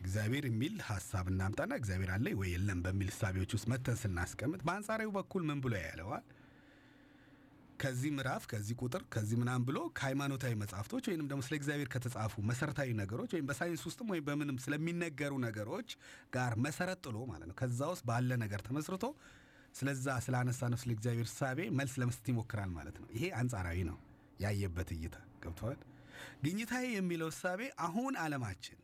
እግዚአብሔር 0.00 0.44
የሚል 0.48 0.74
ሀሳብ 0.86 1.26
እናምጣና 1.32 1.72
እግዚአብሔር 1.80 2.10
አለ 2.14 2.26
ወይ 2.38 2.48
የለም 2.54 2.78
በሚል 2.84 3.08
እሳቤዎች 3.12 3.50
ውስጥ 3.56 3.66
መተን 3.72 3.98
ስናስቀምጥ 4.02 4.60
በአንጻራዊ 4.66 5.08
በኩል 5.16 5.42
ምን 5.48 5.58
ብሎ 5.60 5.74
ያለዋል? 5.82 6.24
ከዚህ 7.80 8.10
ምዕራፍ 8.16 8.42
ከዚህ 8.50 8.74
ቁጥር 8.80 9.02
ከዚህ 9.14 9.36
ምናምን 9.40 9.62
ብሎ 9.68 9.78
ከሃይማኖታዊ 9.96 10.54
መጽሐፍቶች 10.62 11.04
ወይም 11.10 11.20
ደግሞ 11.22 11.42
ስለ 11.46 11.54
እግዚአብሔር 11.60 11.88
ከተጻፉ 11.94 12.42
መሰረታዊ 12.50 12.88
ነገሮች 13.00 13.30
ወይም 13.34 13.46
በሳይንስ 13.50 13.82
ውስጥም 13.88 14.10
ወይም 14.12 14.24
በምንም 14.26 14.56
ስለሚነገሩ 14.64 15.32
ነገሮች 15.46 15.90
ጋር 16.34 16.54
መሰረት 16.66 17.00
ጥሎ 17.06 17.16
ማለት 17.30 17.48
ነው 17.50 17.56
ከዛ 17.60 17.80
ውስጥ 17.92 18.04
ባለ 18.10 18.38
ነገር 18.44 18.62
ተመስርቶ 18.68 19.04
ስለዛ 19.74 20.16
ስላነሳ 20.24 20.68
ነው 20.72 20.78
ስለ 20.82 20.90
እግዚአብሔር 20.96 21.26
እሳቤ 21.28 21.58
መልስ 21.78 21.94
ለመስጠት 22.00 22.28
ይሞክራል 22.32 22.70
ማለት 22.76 22.96
ነው። 23.02 23.08
ይሄ 23.16 23.24
አንጻራዊ 23.40 23.80
ነው 23.90 23.98
ያየበት 24.40 24.90
እይታ 24.96 25.16
ገብተዋል። 25.42 25.80
ግኝታዊ 26.44 26.86
የሚለው 26.94 27.28
እሳቤ 27.32 27.60
አሁን 27.80 28.14
ዓለማችን 28.22 28.78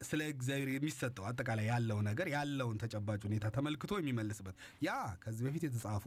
ስለ 0.00 0.20
እግዚአብሔር 0.32 0.68
የሚሰጠው 0.74 1.24
አጠቃላይ 1.30 1.66
ያለው 1.70 1.98
ነገር 2.06 2.26
ያለውን 2.34 2.78
ተጨባጭ 2.82 3.20
ሁኔታ 3.28 3.46
ተመልክቶ 3.56 3.92
የሚመልስበት 3.98 4.56
ያ 4.82 4.92
ከዚህ 5.24 5.42
በፊት 5.46 5.64
የተጻፉ 5.66 6.04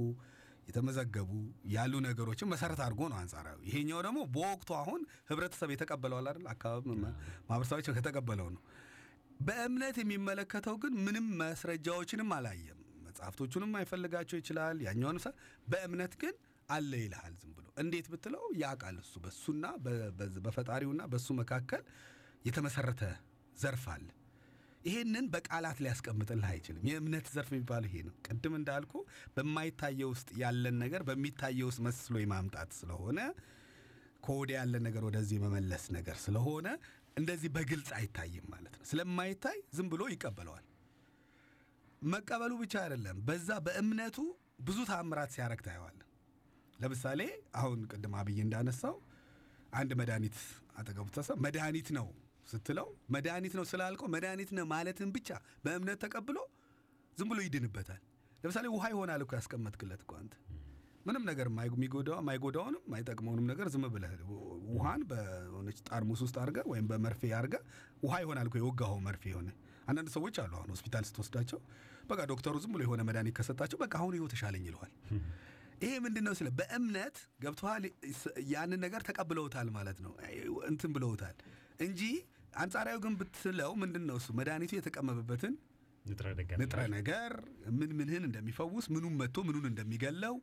የተመዘገቡ 0.68 1.32
ያሉ 1.74 1.94
ነገሮችን 2.06 2.50
መሰረት 2.54 2.80
አድርጎ 2.86 3.02
ነው 3.12 3.18
አንጻራዊ። 3.20 3.60
ይሄኛው 3.70 4.00
ደግሞ 4.08 4.20
በወቅቱ 4.36 4.70
አሁን 4.80 5.02
ህብረተሰብ 5.30 5.72
የተቀበለው 5.74 6.18
አይደል? 6.22 6.46
አካባቢ 6.54 6.86
ማህበረሰቦች 7.50 7.90
ከተቀበለው 7.98 8.50
ነው። 8.56 8.62
በእምነት 9.40 9.98
የሚመለከተው 10.02 10.76
ግን 10.84 10.94
ምንም 11.06 11.28
መስረጃዎችንም 11.42 12.32
አላየም። 12.36 12.80
መጽሐፍቶቹንም 13.08 13.72
አይፈልጋቸው 13.80 14.38
ይችላል። 14.42 14.78
ያኛውን 14.88 15.20
በእምነት 15.68 16.14
ግን 16.22 16.36
አለ 16.70 16.92
ይልሃል። 17.02 17.34
ዝም 17.42 17.52
ብሎ 17.54 17.68
እንዴት 17.78 18.08
ብትለው 18.12 18.44
ያውቃል። 18.62 18.98
እሱ 19.04 19.14
በሱና 19.20 19.66
በፈጣሪውና 20.46 21.04
በሱ 21.14 21.28
መካከል 21.42 21.82
የተመሰረተ 22.46 23.02
ዘርፍ 23.58 23.86
አለ። 23.94 24.08
ይሄንን 24.86 25.26
በቃላት 25.34 25.78
ሊያስቀምጥልህ 25.84 26.50
አይችልም። 26.50 26.84
የእምነት 26.90 27.28
ዘርፍ 27.34 27.50
የሚባለው 27.52 27.90
ይሄ 27.90 27.98
ነው። 28.08 28.16
ቅድም 28.28 28.54
እንዳልኩ 28.60 28.94
በማይታየው 29.36 30.10
ውስጥ 30.14 30.30
ያለን 30.42 30.76
ነገር 30.84 31.02
በሚታየው 31.10 31.70
ውስጥ 31.70 31.82
መስሎ 31.88 32.16
የማምጣት 32.22 32.72
ስለሆነ 32.80 33.20
ከወዲያ 34.24 34.58
ያለን 34.60 34.84
ነገር 34.88 35.04
ወደዚህ 35.08 35.38
የመመለስ 35.40 35.86
ነገር 35.96 36.18
ስለሆነ 36.24 36.68
እንደዚህ 37.18 37.50
በግልጽ 37.56 37.90
አይታይም 37.98 38.46
ማለት 38.54 38.76
ነው። 38.78 38.86
ስለማይታይ 38.92 39.58
ዝም 39.78 39.88
ብሎ 39.92 40.04
ይቀበለዋል። 40.12 40.66
መቀበሉ 42.02 42.54
ብቻ 42.62 42.74
አይደለም፣ 42.84 43.18
በዛ 43.28 43.50
በእምነቱ 43.66 44.18
ብዙ 44.66 44.80
ተአምራት 44.90 45.32
ሲያረግ 45.36 45.62
ታየዋለን። 45.68 46.08
ለምሳሌ 46.80 47.22
አሁን 47.60 47.80
ቅድም 47.92 48.14
አብይ 48.20 48.40
እንዳነሳው 48.46 48.96
አንድ 49.74 49.92
መድኃኒት 50.00 50.38
አጠገቡ 50.78 51.08
ተሰብ 51.16 51.38
መድኃኒት 51.46 51.88
ነው 51.98 52.08
ስትለው 52.48 52.88
መድኃኒት 53.16 53.54
ነው 53.60 53.66
ስላልከው 53.70 54.08
መድኃኒት 54.14 54.50
ነው 54.58 54.66
ማለትን 54.72 55.10
ብቻ 55.16 55.30
በእምነት 55.64 56.00
ተቀብሎ 56.04 56.38
ዝም 57.18 57.30
ብሎ 57.32 57.40
ይድንበታል። 57.46 58.02
ለምሳሌ 58.44 58.68
ውሃ 58.74 58.86
ይሆናል 58.94 59.22
እኮ 59.26 59.32
ያስቀመጥክለት 59.38 60.02
እኮ 60.06 60.14
አንተ 60.22 60.34
ምንም 61.06 61.24
ነገር 61.30 61.48
ማይጎዳውንም 62.28 62.84
ማይጠቅመውንም 62.92 63.46
ነገር 63.52 63.68
ዝም 63.74 63.86
ብለህ 63.94 64.12
ውሃን 64.74 65.02
በሆነች 65.10 65.80
ጣርሙስ 65.88 66.22
ውስጥ 66.26 66.36
አድርገህ 66.44 66.66
ወይም 66.72 66.86
በመርፌ 66.92 67.32
አድርገህ 67.40 67.64
ውሃ 68.04 68.14
ይሆናል 68.24 68.48
እኮ 68.50 68.58
የወጋኸው 68.62 69.00
መርፌ 69.08 69.24
የሆነ 69.32 69.50
አንዳንድ 69.88 70.10
ሰዎች 70.16 70.36
አሉ። 70.44 70.52
አሁን 70.60 70.70
ሆስፒታል 70.74 71.04
ስትወስዳቸው 71.10 71.60
በቃ 72.10 72.20
ዶክተሩ 72.32 72.54
ዝም 72.64 72.72
ብሎ 72.76 72.82
የሆነ 72.86 73.02
መድኃኒት 73.10 73.36
ከሰጣቸው 73.40 73.78
በቃ 73.84 73.94
አሁን 74.00 74.16
ይኸው 74.18 74.30
ተሻለኝ 74.34 74.64
ይለዋል። 74.70 74.94
ይሄ 75.82 75.94
ምንድን 76.00 76.24
ነው 76.28 76.34
ስለ 76.40 76.50
በእምነት 76.60 77.16
ገብተዋል። 77.42 77.84
ያንን 78.52 78.80
ነገር 78.86 79.02
ተቀብለውታል 79.08 79.70
ማለት 79.78 79.98
ነው 80.06 80.14
እንትን 80.70 80.92
ብለውታል 80.96 81.36
እንጂ 81.80 82.02
አንጻራዊ 82.54 82.98
ግን 83.04 83.14
ብትለው 83.20 83.72
ምንድን 83.82 84.04
ነው 84.10 84.18
እሱ 84.20 84.30
መድኃኒቱ 84.40 84.72
የተቀመመበትን 84.78 85.54
ንጥረ 86.62 86.80
ነገር 86.96 87.32
ምን 87.78 87.92
ምንህን 88.00 88.24
እንደሚፈውስ 88.28 88.86
ምኑን 88.94 89.14
መጥቶ 89.22 89.38
ምኑን 89.48 89.66
እንደሚገለው 89.70 90.36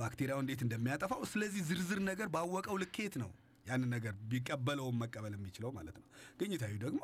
ባክቴሪያው 0.00 0.38
እንዴት 0.42 0.60
እንደሚያጠፋው 0.66 1.22
ስለዚህ 1.30 1.62
ዝርዝር 1.68 2.00
ነገር 2.08 2.28
ባወቀው 2.34 2.76
ልኬት 2.82 3.14
ነው 3.22 3.30
ያንን 3.66 3.90
ነገር 3.94 4.14
ቢቀበለውም 4.30 4.96
መቀበል 5.02 5.34
የሚችለው 5.36 5.70
ማለት 5.76 5.96
ነው። 6.00 6.06
ግኝታዊ 6.40 6.74
ደግሞ 6.84 7.00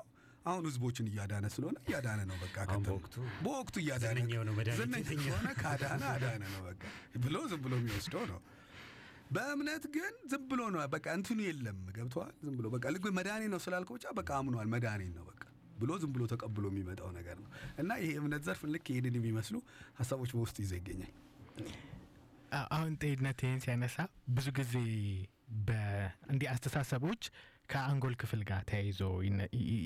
አሁን 0.46 0.62
ህዝቦችን 0.68 1.06
እያዳነ 1.10 1.46
ስለሆነ 1.54 1.76
እያዳነ 1.84 2.20
ነው 2.30 2.36
በቃ 2.42 2.56
በወቅቱ 3.44 3.76
እያዳነ 3.82 4.18
ሆነ 5.30 5.48
ካዳነ 5.62 6.02
አዳነ 6.14 6.42
ነው 6.54 6.62
በቃ 6.68 6.82
ብሎ 7.24 7.36
ዝም 7.50 7.60
ብሎ 7.64 7.74
የሚወስደው 7.80 8.24
ነው። 8.32 8.40
በእምነት 9.30 9.84
ግን 9.94 10.14
ዝም 10.30 10.44
ብሎ 10.50 10.60
ነው። 10.74 10.80
በቃ 10.94 11.06
እንትኑ 11.18 11.38
የለም። 11.46 11.78
ገብተዋል። 11.96 12.32
ዝም 12.44 12.54
ብሎ 12.58 12.66
በቃ 12.74 12.84
ልክ 12.94 13.04
መድኃኒት 13.18 13.50
ነው 13.52 13.60
ስላልከው 13.64 13.96
ብቻ 13.98 14.06
በቃ 14.18 14.30
አምኗል። 14.38 14.68
መድኃኒት 14.74 15.12
ነው 15.18 15.24
በቃ 15.30 15.42
ብሎ 15.78 15.90
ዝም 16.00 16.10
ብሎ 16.14 16.22
ተቀብሎ 16.32 16.64
የሚመጣው 16.70 17.10
ነገር 17.18 17.36
ነው። 17.42 17.50
እና 17.78 17.90
ይሄ 18.02 18.10
እምነት 18.20 18.42
ዘርፍ 18.46 18.62
ልክ 18.72 18.86
ይሄንን 18.92 19.14
የሚመስሉ 19.18 19.56
ሀሳቦች 20.00 20.32
በውስጡ 20.34 20.56
ይዘ 20.64 20.72
ይገኛል። 20.80 21.12
አሁን 22.74 22.92
ጤንነት 23.02 23.40
ይህን 23.44 23.60
ሲያነሳ 23.64 23.96
ብዙ 24.36 24.46
ጊዜ 24.58 24.74
እንዲህ 26.30 26.48
አስተሳሰቦች 26.52 27.22
ከአንጎል 27.70 28.14
ክፍል 28.20 28.40
ጋር 28.48 28.60
ተያይዞ 28.70 29.00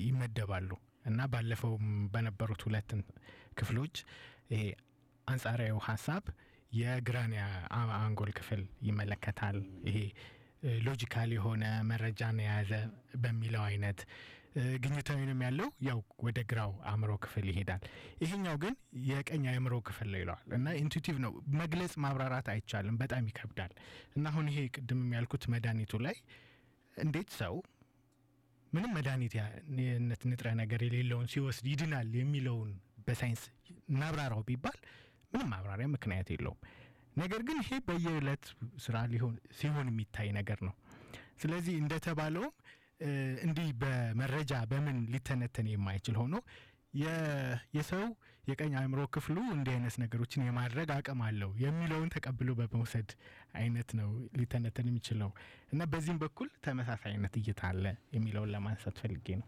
ይመደባሉ። 0.07 0.69
እና 1.05 1.19
ባለፈውም 1.31 1.83
በነበሩት 2.13 2.61
ሁለት 2.67 2.91
ክፍሎች 3.59 3.95
ይሄ 4.51 4.61
አንጻራዊ 5.27 5.71
ሀሳብ 5.87 6.23
የግራን 6.75 7.33
አንጎል 7.97 8.31
ክፍል 8.37 8.61
ይመለከታል። 8.87 9.57
ይሄ 9.87 9.97
ሎጂካል 10.85 11.29
የሆነ 11.35 11.63
መረጃን 11.89 12.37
የያዘ 12.43 12.71
በሚለው 13.23 13.63
አይነት 13.67 13.99
ግኝታዊንም 14.83 15.39
ያለው 15.45 15.69
ያው 15.87 15.97
ወደ 16.25 16.39
ግራው 16.49 16.71
አእምሮ 16.89 17.11
ክፍል 17.23 17.45
ይሄዳል። 17.49 17.81
ይሄኛው 18.23 18.55
ግን 18.61 18.75
የቀኝ 19.07 19.43
አእምሮ 19.51 19.75
ክፍል 19.87 20.07
ነው 20.13 20.19
ይለዋል 20.21 20.51
እና 20.57 20.75
intuitive 20.79 21.15
ነው 21.23 21.31
መግለጽ 21.61 21.93
ማብራራት 22.03 22.47
አይቻልም፣ 22.53 22.97
በጣም 23.01 23.27
ይከብዳል። 23.31 23.73
እና 24.15 24.25
አሁን 24.31 24.47
ይሄ 24.51 24.59
ቅድም 24.75 25.01
ያልኩት 25.15 25.45
መድኃኒቱ 25.53 25.99
ላይ 26.05 26.17
እንዴት 26.97 27.31
ሰው 27.39 27.55
ምንም 28.73 28.93
መድኃኒትነት 28.97 30.21
ንጥረ 30.29 30.47
ነገር 30.61 30.81
የሌለውን 30.85 31.27
ሲወስድ 31.33 31.67
ይድናል 31.71 32.09
የሚለውን 32.19 32.71
በሳይንስ 33.07 33.43
እናብራራው 33.89 34.41
ቢባል 34.47 34.77
ምንም 35.35 35.49
ማብራሪያ 35.53 35.87
ምክንያት 35.93 36.27
የለውም። 36.33 36.59
ነገር 37.17 37.41
ግን 37.47 37.57
ይሄ 37.61 37.77
በየዕለት 37.87 38.45
ስራ 38.83 38.95
ሊሆን 39.11 39.35
ሲሆን 39.57 39.89
የሚታይ 39.91 40.29
ነገር 40.37 40.59
ነው። 40.67 40.73
ስለዚህ 41.41 41.75
እንደተባለውም 41.81 42.53
እንዲህ 43.45 43.69
በመረጃ 43.81 44.53
በምን 44.71 44.97
ሊተነተን 45.13 45.67
የማይችል 45.71 46.15
ሆኖ 46.21 46.35
የሰው 47.73 48.03
የቀኝ 48.43 48.73
አእምሮ 48.79 49.01
ክፍሉ 49.13 49.37
እንዲህ 49.53 49.73
አይነት 49.73 49.95
ነገሮችን 50.01 50.45
የማድረግ 50.45 50.89
አቅም 50.95 51.21
አለው 51.27 51.51
የሚለውን 51.63 52.11
ተቀብሎ 52.13 52.49
በመውሰድ 52.59 53.09
አይነት 53.59 53.89
ነው 53.99 54.09
ሊተነተን 54.39 54.87
የሚችለው 54.89 55.31
እና 55.73 55.83
በዚህም 55.93 56.19
በኩል 56.23 56.49
ተመሳሳይነት 56.67 57.35
እይታ 57.41 57.61
አለ 57.71 57.85
የሚለውን 58.15 58.51
ለማንሳት 58.55 58.99
ፈልጌ 59.03 59.27
ነው። 59.41 59.47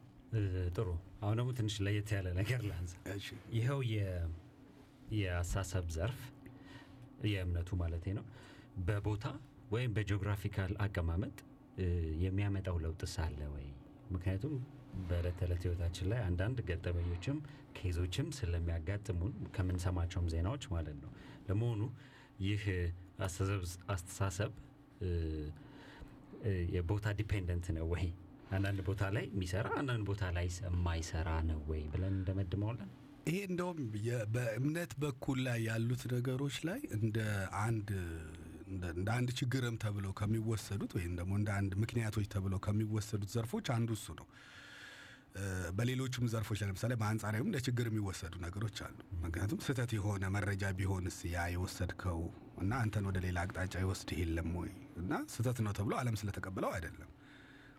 ጥሩ። 0.75 0.87
አሁን 1.21 1.35
ደግሞ 1.39 1.51
ትንሽ 1.59 1.75
ለየት 1.85 2.09
ያለ 2.15 2.27
ነገር 2.39 2.61
ላንሳ። 2.69 2.95
ይኸው 3.57 3.79
የአሳሰብ 5.17 5.85
ዘርፍ 5.95 6.19
የእምነቱ 7.27 7.69
ማለት 7.81 8.05
ነው 8.17 8.25
በቦታ 8.87 9.25
ወይም 9.71 9.93
በጂኦግራፊካል 9.95 10.73
አቀማመጥ 10.79 11.35
የሚያመጣው 12.23 12.75
ለውጥስ 12.83 13.15
አለ 13.23 13.39
ወይ? 13.53 13.65
ምክንያቱም 14.11 14.53
በዕለት 15.09 15.35
ተዕለት 15.39 15.63
ህይወታችን 15.65 16.07
ላይ 16.11 16.19
አንዳንድ 16.27 16.57
ገጠመኞችም 16.69 17.37
ኬዞችም 17.77 18.27
ስለሚያጋጥሙን 18.37 19.33
ከምንሰማቸውም 19.55 20.29
ዜናዎች 20.33 20.63
ማለት 20.71 20.97
ነው። 21.03 21.11
ለመሆኑ 21.49 21.81
ይህ 22.41 22.63
አስተሳሰብ 23.89 24.53
የቦታ 26.73 27.07
dependent 27.19 27.67
ነው 27.77 27.85
ወይ? 27.93 28.05
አንዳንድ 28.51 28.79
ቦታ 28.87 29.03
ላይ 29.15 29.25
የሚሰራ 29.31 29.67
አንዳንድ 29.79 30.03
ቦታ 30.09 30.25
ላይ 30.35 30.47
የማይሰራ 30.65 31.29
ነው 31.49 31.59
ወይ 31.69 31.81
ብለን 31.93 32.13
እንደመድማለን? 32.19 32.89
ይሄ 33.27 33.37
እንደውም 33.49 33.79
በእምነት 34.35 34.91
በኩል 35.01 35.39
ላይ 35.47 35.59
ያሉት 35.67 36.03
ነገሮች 36.13 36.57
ላይ 36.67 36.79
እንደ 36.97 37.17
አንድ 37.61 37.89
እንደ 38.91 39.09
አንድ 39.15 39.29
ችግርም 39.39 39.75
ተብለው 39.83 40.11
ከሚወሰዱት 40.19 40.91
ወይም 40.97 41.13
ደግሞ 41.19 41.33
እንደ 41.39 41.49
አንድ 41.57 41.73
ምክንያቶች 41.83 42.25
ተብለው 42.33 42.59
ከሚወሰዱት 42.65 43.29
ዘርፎች 43.35 43.67
አንዱ 43.75 43.89
እሱ 43.97 44.15
ነው። 44.19 44.27
በሌሎቹም 45.77 46.25
ዘርፎች 46.31 46.59
ለምሳሌ 46.63 46.93
በአንጻራዊም 46.99 47.47
እንደ 47.49 47.57
ችግር 47.65 47.85
የሚወሰዱ 47.89 48.33
ነገሮች 48.45 48.77
አሉ። 48.85 48.95
ምክንያቱም 49.25 49.59
ስህተት 49.65 49.91
የሆነ 49.97 50.25
መረጃ 50.35 50.71
ቢሆንስ 50.79 51.17
ያ 51.33 51.43
የወሰድከው 51.53 52.21
እና 52.63 52.71
አንተን 52.83 53.07
ወደ 53.09 53.19
ሌላ 53.25 53.37
አቅጣጫ 53.45 53.75
ይወስድህ 53.83 54.19
የለም 54.21 54.49
ወይ 54.61 54.71
እና 55.01 55.11
ስህተት 55.33 55.59
ነው 55.65 55.73
ተብሎ 55.79 55.93
ዓለም 56.01 56.17
ስለተቀበለው 56.21 56.71
አይደለም 56.77 57.09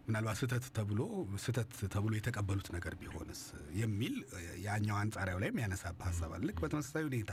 ምናልባት 0.09 0.37
ስህተት 0.40 0.66
ተብሎ 0.77 1.01
ስህተት 1.42 1.73
ተብሎ 1.94 2.12
የተቀበሉት 2.16 2.68
ነገር 2.77 2.94
ቢሆንስ 3.01 3.40
የሚል 3.79 4.14
ያኛው 4.64 4.97
አንጻራዊ 5.01 5.37
ላይ 5.42 5.51
የሚያነሳብ 5.51 5.99
ሀሳብ 6.07 6.31
አለ። 6.37 6.42
ልክ 6.49 6.59
በተመሳሳይ 6.62 7.05
ሁኔታ 7.09 7.33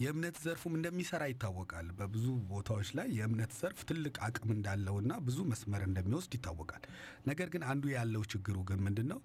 የእምነት 0.00 0.36
ዘርፉም 0.44 0.72
እንደሚሰራ 0.76 1.22
ይታወቃል። 1.30 1.88
በብዙ 1.98 2.24
ቦታዎች 2.48 2.88
ላይ 2.98 3.08
የእምነት 3.18 3.52
ዘርፍ 3.58 3.80
ትልቅ 3.90 4.14
አቅም 4.26 4.50
እንዳለውና 4.56 5.12
ብዙ 5.26 5.38
መስመር 5.50 5.82
እንደሚወስድ 5.88 6.32
ይታወቃል። 6.38 6.82
ነገር 7.28 7.50
ግን 7.54 7.64
አንዱ 7.70 7.84
ያለው 7.94 8.24
ችግሩ 8.32 8.56
ግን 8.70 8.80
ምንድን 8.86 9.08
ነው? 9.12 9.20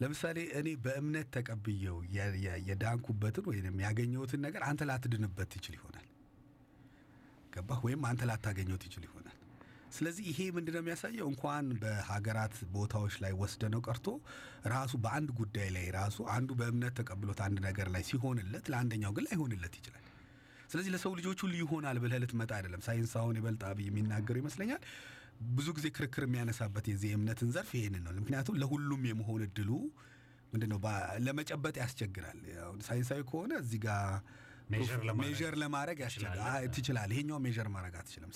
ለምሳሌ 0.00 0.38
እኔ 0.58 0.68
በእምነት 0.82 1.28
ተቀብየው 1.36 1.96
የዳንኩበትን 2.68 3.46
ወይም 3.50 3.78
ያገኘሁትን 3.86 4.42
ነገር 4.46 4.64
አንተ 4.68 4.82
ላትድንበት 4.90 5.50
ትችል 5.54 5.74
ይሆናል። 5.78 6.06
ገባህ? 7.54 7.80
ወይም 7.86 8.02
አንተ 8.10 8.22
ላታገኘው 8.30 8.78
ትችል 8.82 9.04
ይሆናል። 9.08 9.27
ስለዚህ 9.92 10.24
ይሄ 10.30 10.40
ምንድን 10.56 10.74
ነው 10.74 10.82
የሚያሳየው? 10.82 11.26
እንኳን 11.32 11.66
በሀገራት 11.82 12.54
ቦታዎች 12.72 13.14
ላይ 13.22 13.32
ወስደነው 13.40 13.80
ቀርቶ 13.86 14.06
ራሱ 14.68 14.92
በአንድ 15.04 15.30
ጉዳይ 15.38 15.68
ላይ 15.76 15.86
ራሱ 15.96 16.18
አንዱ 16.34 16.50
በእምነት 16.60 16.94
ተቀብሎት 16.98 17.40
አንድ 17.46 17.58
ነገር 17.66 17.88
ላይ 17.94 18.02
ሲሆንለት 18.08 18.66
ለአንደኛው 18.72 19.12
ግን 19.16 19.26
ላይሆንለት 19.28 19.76
ይችላል። 19.80 20.04
ስለዚህ 20.70 20.90
ለሰው 20.94 21.12
ልጆች 21.18 21.38
ሁሉ 21.44 21.54
ይሆናል 21.60 21.98
ብለህ 21.98 22.20
ልትመጣ 22.22 22.50
አይደለም። 22.56 22.82
ሳይንስ 22.86 23.12
አሁን 23.20 23.36
ይበልጥ 23.38 23.62
አብይ 23.68 23.86
ይመስለኛል። 24.38 24.82
ብዙ 25.50 25.68
ጊዜ 25.76 25.86
ክርክር 25.96 26.22
የሚያነሳበት 26.26 26.86
የዚህ 26.90 27.08
የእምነትን 27.10 27.50
ዘርፍ 27.54 27.70
ይሄንን 27.78 28.02
ነው። 28.06 28.12
ምክንያቱም 28.18 28.58
ለሁሉም 28.62 29.02
የመሆን 29.10 29.42
እድሉ 29.46 29.70
ምንድን 30.52 30.70
ነው 30.72 30.78
ለመጨበጥ 31.20 31.74
ያስቸግራል። 31.80 32.38
ሳይንሳዊ 32.86 33.20
ከሆነ 33.30 33.52
እዚህ 33.62 33.80
ጋር 33.80 34.04
measure 35.22 35.54
ለማድረግ 35.62 35.98
ትችላል። 36.74 37.10
ይሄኛው 37.14 37.38
measure 37.44 37.68
ማድረግ 37.74 37.94
አትችልም። 38.00 38.30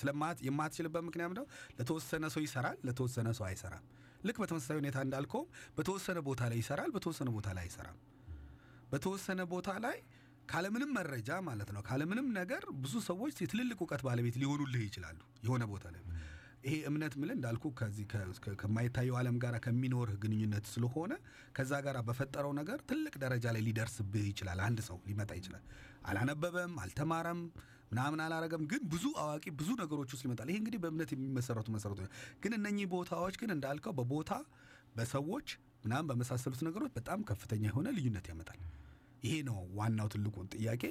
የማትችልበት 0.47 1.05
ምክንያት 1.09 1.35
ነው 1.39 1.45
ለተወሰነ 1.79 2.25
ሰው 2.35 2.43
ይሰራል፣ 2.47 2.79
ለተወሰነ 2.89 3.29
ሰው 3.39 3.47
አይሰራም። 3.49 3.85
ልክ 4.25 4.37
በተመሳሳይ 4.43 4.77
ሁኔታ 4.81 4.99
እንዳልከውም 5.07 5.47
በተወሰነ 5.77 6.19
ቦታ 6.27 6.43
ላይ 6.51 6.59
ይሰራል፣ 6.63 6.91
በተወሰነ 6.97 7.29
ቦታ 7.37 7.49
ላይ 7.57 7.65
አይሰራም። 7.67 7.99
በተወሰነ 8.93 9.41
ቦታ 9.53 9.71
ላይ 9.85 9.97
ካለምንም 10.49 10.91
መረጃ 10.97 11.31
ማለት 11.47 11.69
ነው 11.75 11.83
ካለምንም 11.89 12.27
ነገር 12.39 12.63
ብዙ 12.83 12.95
ሰዎች 13.07 13.35
የትልልቅ 13.43 13.79
እውቀት 13.79 14.03
ባለቤት 14.07 14.37
ሊሆኑልህ 14.41 14.83
ይችላሉ 14.89 15.19
የሆነ 15.47 15.65
ቦታ 15.71 15.85
ላይ 15.95 16.03
ይሄ 16.65 16.75
እምነት 16.89 17.15
ምል 17.21 17.31
እንዳልኩ 17.35 17.65
ከዚህ 17.79 18.05
ከማይታየው 18.61 19.17
ዓለም 19.21 19.37
ጋር 19.43 19.55
ከሚኖርህ 19.65 20.17
ግንኙነት 20.23 20.67
ስለሆነ 20.73 21.13
ከዛ 21.57 21.73
ጋር 21.87 21.97
በፈጠረው 22.09 22.53
ነገር 22.61 22.79
ትልቅ 22.91 23.15
ደረጃ 23.23 23.45
ላይ 23.55 23.63
ሊደርስብህ 23.67 24.27
ይችላል። 24.31 24.61
አንድ 24.67 24.81
ሰው 24.89 24.99
ሊመጣ 25.09 25.31
ይችላል። 25.41 25.65
አላነበበም፣ 26.05 26.75
አልተማረም፣ 26.85 27.41
ምናምን 27.91 28.21
አላረገም፣ 28.25 28.63
ግን 28.71 28.83
ብዙ 28.93 29.05
አዋቂ 29.23 29.45
ብዙ 29.59 29.71
ነገሮች 29.81 30.13
ውስጥ 30.15 30.25
ይመጣል። 30.27 30.51
ይሄ 30.51 30.59
እንግዲህ 30.61 30.81
በእምነት 30.85 31.11
የሚመሰረቱ 31.15 31.69
መሰረቶች 31.75 32.09
ግን 32.43 32.53
እነኚህ 32.59 32.87
ቦታዎች 32.95 33.35
ግን 33.43 33.51
እንዳልከው 33.57 33.95
በቦታ 33.99 34.33
በሰዎች 34.97 35.49
ምናምን 35.85 36.09
በመሳሰሉት 36.11 36.63
ነገሮች 36.67 36.93
በጣም 36.97 37.21
ከፍተኛ 37.29 37.65
የሆነ 37.71 37.89
ልዩነት 37.97 38.27
ያመጣል። 38.31 38.61
ይሄ 39.23 39.35
ነው 39.49 39.59
ዋናው 39.79 40.09
ትልቁ 40.13 40.37
ጥያቄ። 40.55 40.83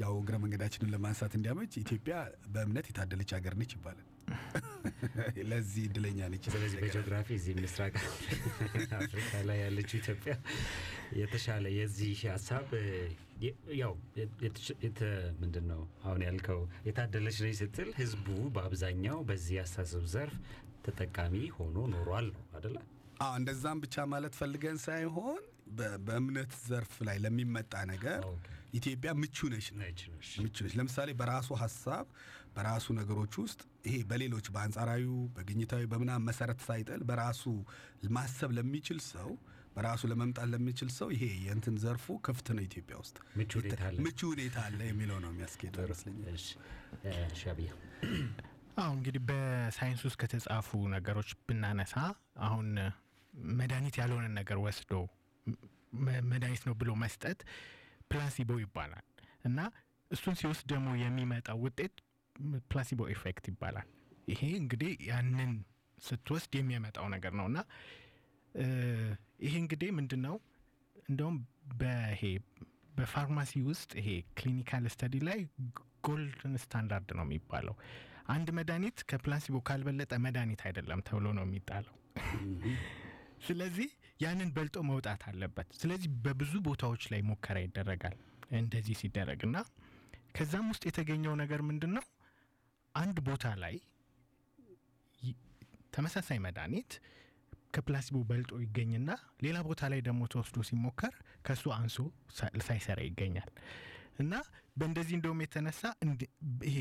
ያው 0.00 0.12
እግረ 0.20 0.36
መንገዳችንን 0.42 0.92
ለማንሳት 0.94 1.34
እንዲያመች 1.38 1.72
ኢትዮጵያ 1.82 2.16
በእምነት 2.48 2.88
የታደለች 2.90 3.32
ሀገር 3.36 3.54
ነች 3.60 3.72
ይባላል። 3.76 4.06
ለዚህ 5.50 5.82
እድለኛ 5.88 6.18
ነች። 6.32 6.44
ስለዚህ 6.52 6.78
በጂኦግራፊ 6.82 7.28
እዚህ 7.36 7.54
ምስራቅ 7.58 7.94
አፍሪካ 8.98 9.32
ላይ 9.48 9.58
ያለችው 9.62 9.96
ኢትዮጵያ 10.00 10.32
የተሻለ 11.20 11.64
የዚህ 11.76 12.22
ሀሳብ 12.28 12.66
ያው 13.80 13.92
ምንድን 15.40 15.66
ነው 15.72 15.82
አሁን 16.04 16.20
ያልከው 16.26 16.60
የታደለች 16.88 17.38
ነች 17.44 17.56
ስትል 17.60 17.90
ህዝቡ 18.00 18.26
በአብዛኛው 18.56 19.18
በዚህ 19.28 19.58
አስተሳሰብ 19.64 20.06
ዘርፍ 20.14 20.36
ተጠቃሚ 20.86 21.36
ሆኖ 21.56 21.76
ኖሯል 21.92 22.26
ነው 22.34 22.42
አደለ? 22.56 22.76
አዎ 23.20 23.32
እንደዛም 23.40 23.78
ብቻ 23.84 24.04
ማለት 24.12 24.34
ፈልገን 24.38 24.78
ሳይሆን 24.84 25.40
በእምነት 26.06 26.52
ዘርፍ 26.66 26.94
ላይ 27.06 27.16
ለሚመጣ 27.24 27.74
ነገር 27.92 28.20
ኢትዮጵያ 28.74 29.10
ምቹ 29.20 29.36
ነች 29.52 29.66
ምቹ 29.74 30.00
ነች። 30.62 30.74
ለምሳሌ 30.78 31.10
በራሱ 31.20 31.48
ሀሳብ 31.62 32.06
በራሱ 32.56 32.86
ነገሮች 32.98 33.34
ውስጥ 33.42 33.60
ይሄ 33.86 33.96
በሌሎች 34.10 34.46
በአንጻራዊ 34.54 35.04
በግኝታዊ 35.36 35.84
በምናም 35.90 36.24
መሰረት 36.28 36.60
ሳይጥል 36.66 37.02
በራሱ 37.08 37.42
ማሰብ 38.14 38.50
ለሚችል 38.58 39.00
ሰው 39.10 39.30
በራሱ 39.76 40.02
ለመምጣት 40.10 40.46
ለሚችል 40.52 40.90
ሰው 40.94 41.08
ይሄ 41.14 41.24
የእንትን 41.42 41.74
ዘርፉ 41.82 42.14
ክፍት 42.26 42.46
ነው 42.56 42.62
ኢትዮጵያ 42.66 42.94
ውስጥ። 43.02 43.16
ምቹ 43.36 43.52
ሁኔታ 44.30 44.56
አለ። 44.66 44.78
የሚለው 44.88 45.18
ነው 45.24 45.30
የሚያስኬደው 45.32 45.84
ይመስለኛል። 45.86 46.38
ሻቢያ 47.40 47.72
አሁ 48.78 48.88
እንግዲህ 48.96 49.22
በሳይንስ 49.28 50.00
ውስጥ 50.06 50.18
ከተጻፉ 50.22 50.70
ነገሮች 50.94 51.30
ብናነሳ 51.46 51.94
አሁን 52.46 52.66
መድኃኒት 53.54 53.96
ያልሆነን 54.00 54.34
ነገር 54.38 54.58
ወስዶ 54.64 54.92
መድኃኒት 56.30 56.62
ነው 56.68 56.74
ብሎ 56.80 56.90
መስጠት 57.02 57.40
placebo 58.10 58.50
ይባላል 58.62 59.04
እና 59.44 59.58
እሱን 60.10 60.34
ሲወስድ 60.40 60.66
ደግሞ 60.72 60.88
የሚመጣው 61.02 61.58
ውጤት 61.64 61.94
placebo 62.70 63.00
effect 63.14 63.46
ይባላል። 63.52 63.88
ይሄ 64.28 64.42
እንግዲህ 64.60 64.92
ያንን 65.08 65.52
ስትወስድ 65.98 66.52
የሚያመጣው 66.58 67.06
ነገር 67.14 67.32
ነው 67.38 67.46
እና 67.50 67.58
ይሄ 69.44 69.52
እንግዲህ 69.62 69.90
ምንድን 69.96 70.20
ነው 70.26 70.36
እንደውም 71.08 71.36
በይሄ 71.80 72.22
በፋርማሲ 72.96 73.52
ውስጥ 73.68 73.90
ይሄ 74.00 74.08
clinical 74.38 74.84
study 74.92 75.14
ላይ 75.28 75.40
golden 76.06 76.54
standard 76.62 77.10
ነው 77.18 77.24
የሚባለው። 77.26 77.74
አንድ 78.28 78.48
መድኃኒት 78.56 78.98
ከ 79.10 79.20
placebo 79.20 79.56
ካልበለጠ 79.68 80.12
መድኃኒት 80.24 80.60
አይደለም 80.68 81.00
ተብሎ 81.08 81.26
ነው 81.38 81.44
የሚጣለው። 81.46 81.94
ስለዚህ 83.46 83.88
ያንን 84.20 84.50
በልጦ 84.56 84.76
መውጣት 84.88 85.22
አለበት። 85.30 85.68
ስለዚህ 85.80 86.10
በብዙ 86.24 86.52
ቦታዎች 86.66 87.02
ላይ 87.12 87.20
ሙከራ 87.28 87.56
ይደረጋል 87.64 88.16
እንደዚህ 88.58 88.96
ሲደረግ 89.00 89.40
እና 89.48 89.56
ከዛም 90.36 90.66
ውስጥ 90.72 90.82
የተገኘው 90.88 91.34
ነገር 91.42 91.60
ምንድን 91.68 91.92
ነው? 91.96 92.04
አንድ 92.94 93.16
ቦታ 93.26 93.46
ላይ 93.62 93.74
ተመሳሳይ 95.92 96.38
መድኃኒት 96.44 96.92
ከ 97.74 97.84
placebo 97.84 98.18
በልጦ 98.28 98.52
ይገኝና 98.64 99.10
ሌላ 99.44 99.58
ቦታ 99.68 99.88
ላይ 99.92 100.00
ደግሞ 100.06 100.22
ተወስዶ 100.32 100.62
ሲሞከር 100.68 101.14
ከሱ 101.46 101.64
አንሶ 101.76 101.96
ሳይሰራ 102.66 103.00
ይገኛል 103.08 103.50
እና 104.18 104.32
በእንደዚህ 104.78 105.14
እንደውም 105.18 105.42
የተነሳ 105.44 105.82
ይሄ 106.68 106.78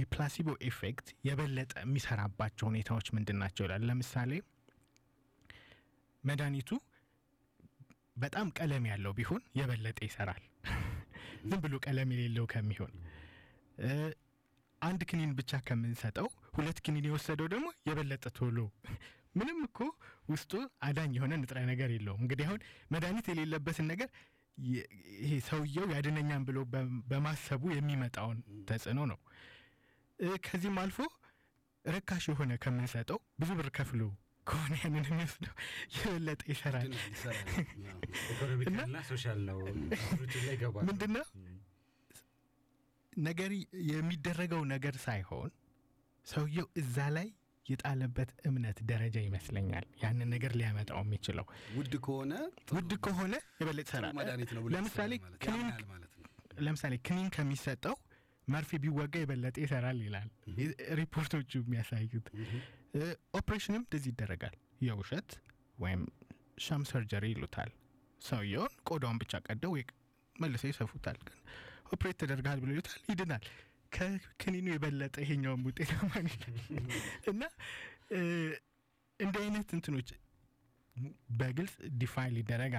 የ 0.00 0.11
placebo 0.11 0.48
effect 0.68 1.06
የበለጠ 1.28 1.72
የሚሰራባቸው 1.84 2.66
ሁኔታዎች 2.70 3.06
ምንድን 3.16 3.38
ናቸው 3.42 3.64
ይላል። 3.66 3.82
ለምሳሌ 3.90 4.32
መድኃኒቱ 6.24 6.70
በጣም 8.16 8.48
ቀለም 8.58 8.84
ያለው 8.90 9.12
ቢሆን 9.18 9.42
የበለጠ 9.58 9.98
ይሰራል 10.08 10.42
ዝም 11.48 11.60
ብሎ 11.64 11.74
ቀለም 11.86 12.10
የሌለው 12.14 12.44
ከሚሆን 12.52 12.92
አንድ 14.82 15.02
ክኒን 15.10 15.30
ብቻ 15.38 15.60
ከምንሰጠው 15.66 16.26
ሁለት 16.56 16.78
ክኒን 16.86 17.06
የወሰደው 17.08 17.46
ደግሞ 17.52 17.66
የበለጠ 17.88 18.24
ቶሎ 18.38 18.58
ምንም 19.34 19.58
እኮ 19.66 19.78
ውስጡ 20.28 20.52
አዳኝ 20.86 21.12
የሆነ 21.16 21.32
ንጥረ 21.40 21.58
ነገር 21.70 21.88
የለውም። 21.94 22.20
እንግዲህ 22.24 22.44
አሁን 22.48 22.60
መድኃኒት 22.92 23.26
የሌለበትን 23.30 23.86
ነገር 23.92 24.08
ይሄ 25.18 25.32
ሰውየው 25.46 25.86
ያድነኛል 25.94 26.44
ብሎ 26.48 26.58
በማሰቡ 27.10 27.62
የሚመጣውን 27.72 28.38
ተጽዕኖ 28.68 29.00
ነው። 29.12 29.18
ከዚህም 30.46 30.78
አልፎ 30.82 30.98
ርካሽ 31.84 32.24
የሆነ 32.30 32.52
ከምንሰጠው 32.62 33.18
ብዙ 33.40 33.50
ብር 33.58 33.68
ከፍሎ 33.78 34.02
ከሆነ 34.46 34.72
ያንን 34.82 35.04
የሚወስደው 35.08 35.54
የበለጠ 35.96 36.40
ይሰራል። 36.50 36.90
economical 38.26 38.81
ና 38.81 38.98
social 39.10 39.40
ነው 39.48 39.58
ምንድነው 40.88 41.26
ነገር 43.12 43.50
የሚደረገው 43.90 44.62
ነገር 44.72 44.94
ሳይሆን 45.04 45.50
ሰውየው 46.26 46.66
እዛ 46.80 46.96
ላይ 47.16 47.28
የጣለበት 47.66 48.30
እምነት 48.48 48.78
ደረጃ 48.88 49.16
ይመስለኛል 49.26 49.84
ያንን 50.02 50.28
ነገር 50.34 50.52
ሊያመጣው 50.60 50.98
የሚችለው። 51.04 51.46
ውድ 51.76 51.94
ከሆነ 52.04 52.32
ውድ 52.76 52.92
ከሆነ 53.06 53.34
የበለጠ 53.60 53.86
ይሰራል። 53.88 54.14
ለምሳሌ 54.74 55.12
ክኒን 55.44 55.68
ለምሳሌ 56.60 56.94
ክኒን 57.06 57.28
ከሚሰጠው 57.36 57.96
መርፌ 58.48 58.70
ቢወጋ 58.82 59.14
የበለጠ 59.20 59.56
ይሰራል 59.64 59.98
ይላል 60.06 60.28
ሪፖርቶቹ 61.00 61.52
የሚያሳዩት። 61.62 62.26
ኦፕሬሽንም 63.34 63.82
እንደዚህ 63.82 64.10
ይደረጋል። 64.12 64.54
የውሸት 64.80 65.30
ወይም 65.78 66.02
ሻም 66.58 66.82
ሰርጀሪ 66.90 67.24
ይሉታል። 67.32 67.70
ሰውየውን 68.20 68.74
ቆዳውን 68.88 69.18
ብቻ 69.22 69.40
ቀደው 69.46 69.72
መልሰው 70.36 70.68
ይሰፉታል። 70.70 71.18
ግን 71.26 71.38
operate 71.92 72.16
ተደርጋል 72.22 72.58
ብሎ 72.62 72.70
ይሉታል፣ 72.74 73.00
ይድናል። 73.10 73.44
ከክኒኑ 73.92 74.66
የበለጠ 74.72 75.16
ይሄኛውም 75.24 75.64
ማግኘት 76.08 76.44
እና 77.32 77.42
እንዲህ 79.20 79.40
አይነት 79.44 79.68
እንትኖች 79.76 80.08
በግልጽ 81.38 81.74
define 82.00 82.34
ሊደረግ 82.36 82.74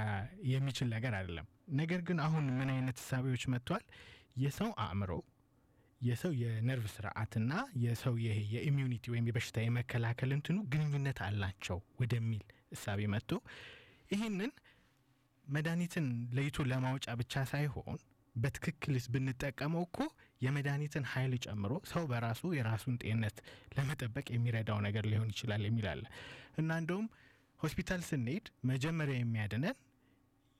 የሚችል 0.52 0.88
ነገር 0.96 1.14
አይደለም። 1.20 1.48
ነገር 1.76 2.02
ግን 2.08 2.18
አሁን 2.26 2.46
ምን 2.58 2.70
አይነት 2.76 2.98
እሳቤዎች 3.02 3.44
መጥቷል? 3.54 3.84
የሰው 4.38 4.70
አእምሮ 4.84 5.12
የሰው 6.02 6.32
የነርቭ 6.40 6.86
ስርዓትና 6.94 7.52
የሰው 7.84 8.16
ይሄ 8.24 8.38
የ 8.54 8.64
immunity 8.64 9.06
ወይም 9.14 9.28
የበሽታ 9.30 9.58
የመከላከል 9.64 10.32
እንትኑ 10.36 10.58
ግንኙነት 10.74 11.20
አላቸው 11.28 11.80
ወደሚል 12.02 12.44
እሳቤ 12.76 13.02
መጥቶ 13.14 13.32
ይህንን 14.12 14.52
መድኃኒትን 15.46 16.06
ለይቶ 16.36 16.58
ለማውጫ 16.70 17.08
ብቻ 17.20 17.44
ሳይሆን 17.52 17.98
በትክክልስ 18.36 19.06
ብንጠቀመው 19.14 19.84
እኮ 19.88 20.00
የመድኃኒትን 20.42 21.04
ኃይል 21.12 21.34
ጨምሮ 21.46 21.74
ሰው 21.92 22.04
በራሱ 22.10 22.42
የራሱን 22.56 22.96
ጤንነት 23.04 23.38
ለመጠበቅ 23.76 24.26
የሚረዳው 24.32 24.80
ነገር 24.88 25.06
ሊሆን 25.12 25.30
ይችላል 25.34 25.62
የሚል 25.68 25.88
አለ 25.94 26.04
እና 26.62 26.72
እንደውም 26.82 27.08
ሆስፒታል 27.60 28.02
ስንሄድ 28.10 28.48
መጀመሪያ 28.70 29.16
የሚያድነን 29.20 29.78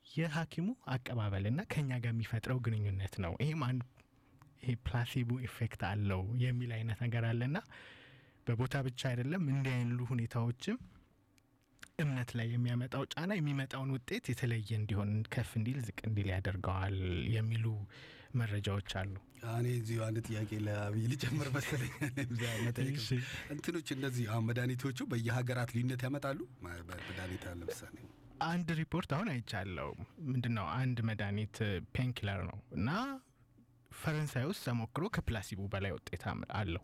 የሐኪሙ 0.06 0.68
አቀባበልና 0.94 1.62
ከኛ 1.72 1.92
ጋር 2.04 2.12
የሚፈጥረው 2.14 2.58
ግንኙነት 2.66 3.14
ነው። 3.24 3.34
ይህም 3.44 3.62
አንድ 3.68 3.82
ይሄ 4.66 4.76
placebo 4.86 5.32
effect 5.48 5.82
አለው 5.90 6.22
የሚል 6.44 6.72
አይነት 6.78 7.00
ነገር 7.06 7.24
አለና 7.30 7.58
በቦታ 8.48 8.76
ብቻ 8.88 9.02
አይደለም 9.12 9.44
እንዲህ 9.52 9.76
ያሉ 9.78 10.00
ሁኔታዎችም 10.12 10.78
እምነት 12.04 12.30
ላይ 12.38 12.48
የሚያመጣው 12.54 13.04
ጫና 13.14 13.32
የሚመጣውን 13.38 13.92
ውጤት 13.96 14.26
የተለየ 14.32 14.70
እንዲሆን 14.80 15.12
ከፍ 15.34 15.52
እንዲል 15.60 15.78
ዝቅ 15.86 16.00
እንዲል 16.10 16.28
ያደርገዋል 16.34 16.98
የሚሉ 17.36 17.66
መረጃዎች 18.40 18.90
አሉ። 19.02 19.14
እኔ 19.54 19.68
እዚሁ 19.80 20.00
አንድ 20.06 20.18
ጥያቄ 20.28 20.52
ለአብይ 20.66 21.06
ልጨምር 21.12 21.50
መሰለኝ 21.56 21.94
እንትኖች 23.54 23.88
እነዚህ 23.96 24.26
አሁን 24.32 24.46
መድኃኒቶቹ 24.50 25.08
በየሀገራት 25.12 25.72
ልዩነት 25.76 26.04
ያመጣሉ። 26.08 26.40
መድኃኒት 26.90 27.46
ለምሳሌ 27.54 27.96
አንድ 28.48 28.70
ሪፖርት 28.80 29.12
አሁን 29.18 29.30
አይቻለው። 29.34 29.92
ምንድን 30.30 30.54
ነው 30.58 30.66
አንድ 30.80 30.98
መድኃኒት 31.10 31.58
ፔንኪለር 31.96 32.42
ነው 32.50 32.58
እና 32.78 32.90
ፈረንሳይ 33.96 34.46
ውስጥ 34.50 34.62
ተሞክሮ 34.68 35.04
ከ 35.16 35.26
placebo 35.26 35.62
በላይ 35.74 35.92
ውጤት 35.96 36.24
አለው። 36.58 36.84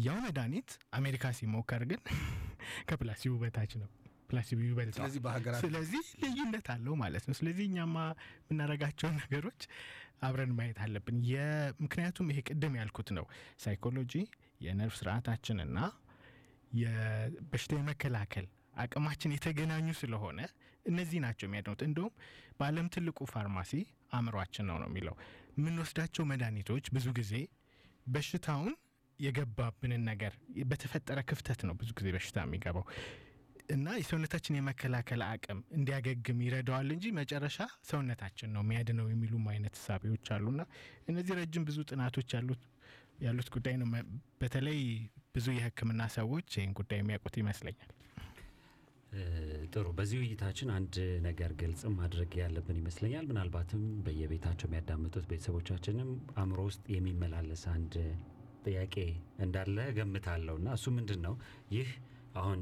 ያው 0.00 0.18
መድኃኒት 0.24 0.70
አሜሪካ 0.94 1.24
ሲሞከር 1.36 1.82
ግን 1.90 2.00
ከ 2.88 2.98
placebo 2.98 3.32
በታች 3.42 3.72
ነው። 3.80 3.88
placebo 4.30 4.58
ይበልጠዋል። 4.64 4.98
ስለዚህ 5.00 5.20
በሀገራት 5.24 5.62
ስለዚህ 5.64 6.02
ልዩነት 6.22 6.66
አለው 6.74 6.94
ማለት 7.02 7.24
ነው። 7.28 7.34
ስለዚህ 7.38 7.64
እኛማ 7.68 7.96
የምናደርጋቸውን 8.42 9.16
ነገሮች 9.22 9.60
አብረን 10.22 10.52
ማየት 10.58 10.78
አለብን። 10.84 11.18
የ- 11.28 11.44
ምክንያቱም 11.84 12.30
ይሄ 12.32 12.38
ቅድም 12.48 12.74
ያልኩት 12.80 13.08
ነው 13.18 13.26
ሳይኮሎጂ 13.64 14.12
የነርቭ 14.60 14.94
ስርዓታችንና 15.00 15.78
የበሽታ 16.78 17.72
የመከላከል 17.78 18.46
አቅማችን 18.76 19.34
የተገናኙ 19.34 19.88
ስለሆነ 20.00 20.40
እነዚህ 20.86 21.18
ናቸው 21.24 21.46
የሚያድኑት። 21.46 21.80
እንደውም 21.86 22.12
በዓለም 22.58 22.86
ትልቁ 22.94 23.18
ፋርማሲ 23.32 23.72
አእምሯችን 24.12 24.66
ነው 24.68 24.76
ነው 24.82 24.88
የሚለው 24.90 25.14
የምንወስዳቸው 25.58 26.24
መድኃኒቶች 26.30 26.86
ብዙ 26.96 27.06
ጊዜ 27.18 27.32
በሽታውን 28.06 28.74
የገባብንን 29.18 30.02
ነገር 30.10 30.32
በተፈጠረ 30.70 31.18
ክፍተት 31.30 31.60
ነው 31.68 31.74
ብዙ 31.80 31.90
ጊዜ 31.98 32.08
በሽታ 32.16 32.44
የሚገባው 32.44 32.84
እና 33.74 33.86
የሰውነታችን 33.98 34.56
የመከላከል 34.56 35.22
አቅም 35.26 35.58
እንዲያገግም 35.76 36.38
ይረዳዋል 36.44 36.88
እንጂ 36.94 37.06
መጨረሻ 37.18 37.58
ሰውነታችን 37.88 38.52
ነው 38.54 38.62
የሚያድነው 38.64 39.06
የሚሉም 39.10 39.44
አይነት 39.52 39.74
እሳቤዎች 39.80 40.28
አሉና 40.36 40.62
እነዚህ 41.08 41.36
ረጅም 41.40 41.66
ብዙ 41.68 41.78
ጥናቶች 41.90 42.30
ያሉት 43.26 43.48
ጉዳይ 43.54 43.76
ነው። 43.80 43.88
በተለይ 44.42 44.80
ብዙ 45.34 45.46
የሕክምና 45.56 46.02
ሰዎች 46.16 46.48
ይህን 46.56 46.72
ጉዳይ 46.78 47.00
የሚያውቁት 47.00 47.36
ይመስለኛል። 47.42 47.90
ጥሩ። 49.72 49.86
በዚህ 49.98 50.18
ውይይታችን 50.20 50.68
አንድ 50.74 50.94
ነገር 51.26 51.50
ግልጽ 51.60 51.82
ማድረግ 51.94 52.30
ያለብን 52.40 52.78
ይመስለኛል። 52.80 53.24
ምናልባትም 53.30 53.82
በየቤታቸው 54.06 54.66
የሚያዳምጡት 54.68 55.24
ቤተሰቦቻችንም 55.30 56.10
አእምሮ 56.36 56.60
ውስጥ 56.68 56.84
የሚመላለስ 56.94 57.62
አንድ 57.74 57.94
ጥያቄ 58.64 58.94
እንዳለ 59.44 59.78
ገምታለሁ 59.98 60.54
እና 60.60 60.68
እሱ 60.78 60.86
ምንድን 60.96 61.20
ነው? 61.26 61.34
ይህ 61.76 61.90
አሁን 62.34 62.60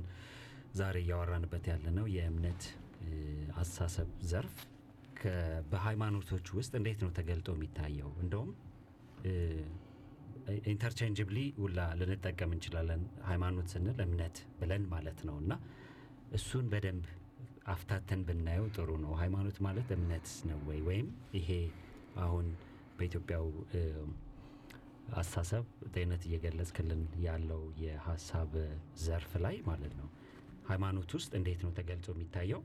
ዛሬ 0.75 0.97
እያወራንበት 1.05 1.65
ያለነው 1.73 2.07
የእምነት 2.17 2.63
አስተሳሰብ 3.57 4.09
ዘርፍ 4.31 4.57
በሃይማኖቶች 5.71 6.47
ውስጥ 6.57 6.73
እንዴት 6.81 7.01
ነው 7.05 7.11
ተገልጦ 7.19 7.49
የሚታየው? 7.57 8.11
እንደውም 8.23 8.51
ኢንተርቼንጅብሊ 10.71 11.39
ውላ 11.63 11.79
ልንጠቀም 12.01 12.51
እንችላለን። 12.57 13.01
ሃይማኖት 13.29 13.69
ስንል 13.73 13.99
እምነት 14.05 14.37
ብለን 14.61 14.85
ማለት 14.93 15.21
ነው 15.29 15.37
እና 15.43 15.53
እሱን 16.33 16.67
በደንብ 16.73 17.05
አፍታተን 17.67 18.21
ብናየው 18.29 18.67
ጥሩ 18.77 18.91
ነው። 19.05 19.13
ሃይማኖት 19.21 19.57
ማለት 19.67 19.89
እምነት 19.97 20.29
ነው 20.51 20.59
ወይ 20.69 20.81
ወይም 20.89 21.09
ይሄ 21.35 21.49
አሁን 22.19 22.47
በኢትዮጵያው 22.99 23.47
አስተሳሰብ 25.17 25.65
ጤነት 25.95 26.23
እየገለጽክልን 26.29 27.03
ያለው 27.25 27.63
የሀሳብ 27.83 28.53
ዘርፍ 29.05 29.33
ላይ 29.45 29.57
ማለት 29.69 29.93
ነው 30.01 30.09
ሃይማኖት 30.69 31.11
ውስጥ 31.19 31.31
እንዴት 31.39 31.61
ነው 31.65 31.73
ተገልጾ 31.77 32.07
የሚታየው? 32.15 32.63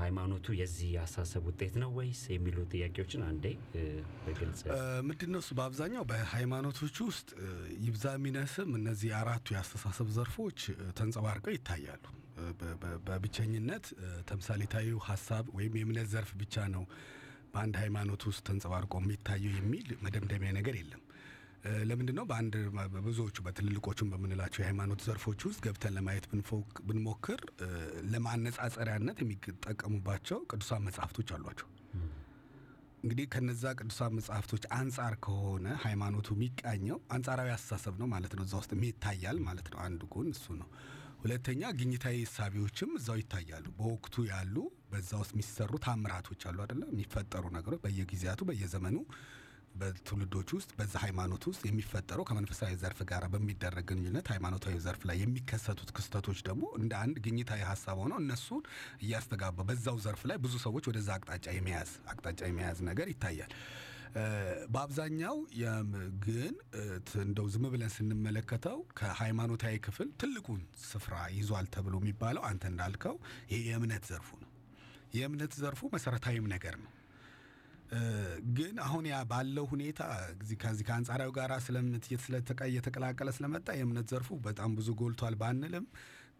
ሃይማኖቱ 0.00 0.46
የዚህ 0.58 0.90
አስተሳሰብ 1.02 1.42
ውጤት 1.48 1.74
ነው 1.82 1.90
ወይስ 1.98 2.20
የሚሉ 2.32 2.58
ጥያቄዎችን 2.72 3.22
አንዴ 3.28 3.44
በግልጽ 4.24 4.60
ምንድን 5.08 5.30
ነው 5.34 5.40
እሱ 5.42 5.50
በአብዛኛው 5.58 6.04
በሃይማኖቶች 6.10 6.96
ውስጥ 7.06 7.28
ይብዛ 7.84 8.04
የሚነስም 8.16 8.70
እነዚህ 8.78 9.10
አራቱ 9.20 9.46
የአስተሳሰብ 9.54 10.08
ዘርፎች 10.16 10.58
ተንጸባርቀው 10.98 11.54
ይታያሉ። 11.56 12.04
በብቸኝነት 13.06 13.86
ተምሳሌታዊ 14.28 14.88
ሀሳብ 15.08 15.44
ወይም 15.56 15.74
የእምነት 15.78 16.08
ዘርፍ 16.12 16.30
ብቻ 16.40 16.66
ነው 16.74 16.84
በአንድ 17.52 17.76
ሃይማኖት 17.82 18.22
ውስጥ 18.28 18.42
ተንጸባርቆ 18.48 18.94
የሚታየው 19.02 19.54
የሚል 19.58 19.88
መደምደሚያ 20.04 20.50
ነገር 20.58 20.74
የለም። 20.80 21.02
ለምንድን 21.88 22.16
ነው 22.18 22.24
በአንድ 22.30 22.54
በብዙዎቹ 22.92 23.36
በትልልቆቹም 23.46 24.10
በምንላቸው 24.12 24.60
የሃይማኖት 24.62 25.00
ዘርፎች 25.06 25.40
ውስጥ 25.48 25.60
ገብተን 25.64 25.94
ለማየት 25.96 26.26
ብንሞክር 26.88 27.40
ለማነጻጸሪያነት 28.12 29.18
የሚጠቀሙባቸው 29.22 30.38
ቅዱሳን 30.50 30.84
መጽሐፍቶች 30.86 31.30
አሏቸው። 31.36 31.68
እንግዲህ 33.02 33.26
ከነዛ 33.32 33.64
ቅዱሳን 33.78 34.14
መጽሐፍቶች 34.16 34.64
አንጻር 34.76 35.14
ከሆነ 35.24 35.66
ሃይማኖቱ 35.84 36.28
የሚቃኘው 36.36 36.98
አንጻራዊ 37.14 37.50
አስተሳሰብ 37.54 37.94
ነው 38.00 38.08
ማለት 38.14 38.32
ነው። 38.36 38.44
እዛ 38.46 38.54
ውስጥ 38.60 38.72
ይታያል 38.84 39.38
ማለት 39.44 39.68
ነው። 39.72 39.78
አንዱ 39.84 40.00
ጎን 40.14 40.30
እሱ 40.34 40.46
ነው። 40.62 40.68
ሁለተኛ 41.18 41.70
ግኝታዊ 41.78 42.16
እሳቤዎችም 42.24 42.90
እዛው 42.98 43.16
ይታያሉ። 43.20 43.66
በወቅቱ 43.78 44.24
ያሉ 44.30 44.56
በዛ 44.92 45.10
ውስጥ 45.22 45.32
የሚሰሩ 45.34 45.72
ታምራቶች 45.84 46.42
አሉ 46.48 46.58
አይደለም፣ 46.64 46.90
የሚፈጠሩ 46.94 47.44
ነገሮች 47.56 47.80
በየጊዜያቱ 47.84 48.40
በየዘመኑ 48.48 48.96
በትውልዶች 49.74 50.48
ውስጥ 50.56 50.70
በዛ 50.78 50.94
ሃይማኖት 51.02 51.42
ውስጥ 51.50 51.62
የሚፈጠረው 51.66 52.24
ከመንፈሳዊ 52.28 52.72
ዘርፍ 52.80 53.00
ጋር 53.10 53.24
በሚደረግ 53.32 53.84
ግንኙነት 53.90 54.26
ሃይማኖታዊ 54.32 54.76
ዘርፍ 54.84 55.02
ላይ 55.08 55.16
የሚከሰቱት 55.22 55.90
ክስተቶች 55.96 56.38
ደግሞ 56.48 56.64
እንደ 56.80 56.92
አንድ 57.02 57.16
ግኝታዊ 57.26 57.60
ሀሳብ 57.70 57.98
ሆነው 58.02 58.18
እነሱን 58.22 58.62
እያስተጋባ 59.04 59.66
በዛው 59.68 59.98
ዘርፍ 60.06 60.22
ላይ 60.30 60.38
ብዙ 60.44 60.54
ሰዎች 60.66 60.86
ወደዛ 60.90 61.10
አቅጣጫ 61.18 61.46
የመያዝ 61.56 61.92
አቅጣጫ 62.12 62.40
የመያዝ 62.50 62.80
ነገር 62.90 63.08
ይታያል። 63.12 63.52
በአብዛኛው 64.72 65.36
ግን 66.26 66.54
እንደው 67.22 67.46
ዝም 67.54 67.64
ብለን 67.72 67.92
ስንመለከተው 67.96 68.78
ከሃይማኖታዊ 68.98 69.76
ክፍል 69.86 70.10
ትልቁን 70.20 70.60
ስፍራ 70.84 71.16
ይዟል 71.36 71.66
ተብሎ 71.74 71.96
የሚባለው 72.02 72.44
አንተ 72.50 72.64
እንዳልከው 72.72 73.16
የእምነት 73.58 74.06
ዘርፉ 74.10 74.30
ነው። 74.42 74.50
የእምነት 75.14 75.52
ዘርፉ 75.60 75.82
መሰረታዊም 75.94 76.46
ነገር 76.54 76.76
ነው። 76.82 76.92
ግን 78.56 78.74
አሁን 78.86 79.04
ያ 79.10 79.18
ባለው 79.30 79.66
ሁኔታ 79.70 80.00
ከዚህ 80.62 80.84
ከአንጻራዊ 80.88 81.30
ጋር 81.38 81.52
ስለምት 81.66 82.06
እየተቀላቀለ 82.66 83.28
ስለመጣ 83.36 83.68
የእምነት 83.78 84.08
ዘርፉ 84.12 84.38
በጣም 84.46 84.74
ብዙ 84.78 84.88
ጎልቷል 85.00 85.36
ባንልም 85.42 85.86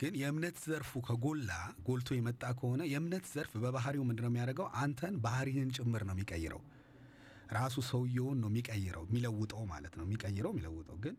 ግን 0.01 0.15
የእምነት 0.21 0.59
ዘርፉ 0.67 1.01
ከጎላ 1.07 1.53
ጎልቶ 1.87 2.09
የመጣ 2.17 2.43
ከሆነ 2.59 2.83
የእምነት 2.91 3.25
ዘርፍ 3.33 3.53
በባህሪው 3.63 4.05
ምንድነው 4.09 4.31
የሚያደርገው? 4.31 4.67
አንተን 4.83 5.15
ባህሪህን 5.25 5.71
ጭምር 5.77 6.03
ነው 6.09 6.15
የሚቀይረው። 6.17 6.61
ራሱ 7.57 7.77
ሰውየውን 7.89 8.41
ነው 8.43 8.51
የሚቀይረው 8.51 9.05
የሚለውጠው 9.09 9.63
ማለት 9.71 9.95
ነው። 9.99 10.05
የሚቀይረው 10.07 10.53
የሚለውጠው 10.55 10.97
ግን 11.05 11.15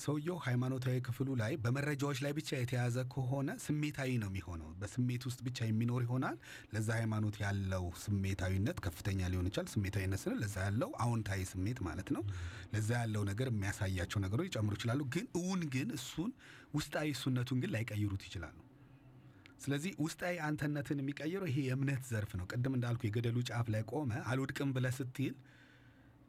ሰውየው 0.00 0.36
ሃይማኖታዊ 0.44 0.98
ክፍሉ 1.06 1.28
ላይ 1.40 1.52
በመረጃዎች 1.62 2.18
ላይ 2.24 2.32
ብቻ 2.38 2.50
የተያዘ 2.58 2.96
ከሆነ 3.12 3.50
ስሜታዊ 3.64 4.10
ነው 4.22 4.28
የሚሆነው። 4.30 4.68
በስሜት 4.80 5.22
ውስጥ 5.28 5.40
ብቻ 5.46 5.58
የሚኖር 5.66 6.00
ይሆናል። 6.06 6.36
ለዛ 6.74 6.88
ሃይማኖት 6.98 7.36
ያለው 7.42 7.84
ስሜታዊነት 8.04 8.78
ከፍተኛ 8.86 9.28
ሊሆን 9.32 9.48
ይችላል። 9.50 9.68
ስሜታዊነት 9.74 10.22
ስንል 10.22 10.40
ለዛ 10.44 10.56
ያለው 10.66 10.90
አዎንታዊ 11.04 11.42
ስሜት 11.52 11.80
ማለት 11.88 12.10
ነው። 12.16 12.24
ለዛ 12.74 12.90
ያለው 13.02 13.24
ነገር 13.30 13.50
የሚያሳያቸው 13.52 14.20
ነገሮች 14.26 14.48
ሊጨምሩ 14.48 14.74
ይችላሉ። 14.78 15.02
ግን 15.16 15.26
እውን 15.34 15.62
ግን 15.74 15.90
እሱን 15.98 16.32
ውስጣዊ 16.74 17.08
እሱነቱን 17.16 17.60
ግን 17.62 17.72
ላይቀይሩት 17.74 18.24
ይችላሉ። 18.28 18.58
ስለዚህ 19.62 19.92
ውስጣዊ 20.02 20.34
አንተነትን 20.44 21.00
የሚቀይረው 21.00 21.48
ይሄ 21.50 21.58
የእምነት 21.66 22.02
ዘርፍ 22.10 22.30
ነው። 22.38 22.46
ቅድም 22.52 22.74
እንዳልኩ 22.76 23.02
የገደሉ 23.06 23.38
ጫፍ 23.48 23.66
ላይ 23.74 23.82
ቆመ 23.92 24.12
አልወድቅም 24.30 24.70
ብለህ 24.76 24.94
ስትል 24.98 25.34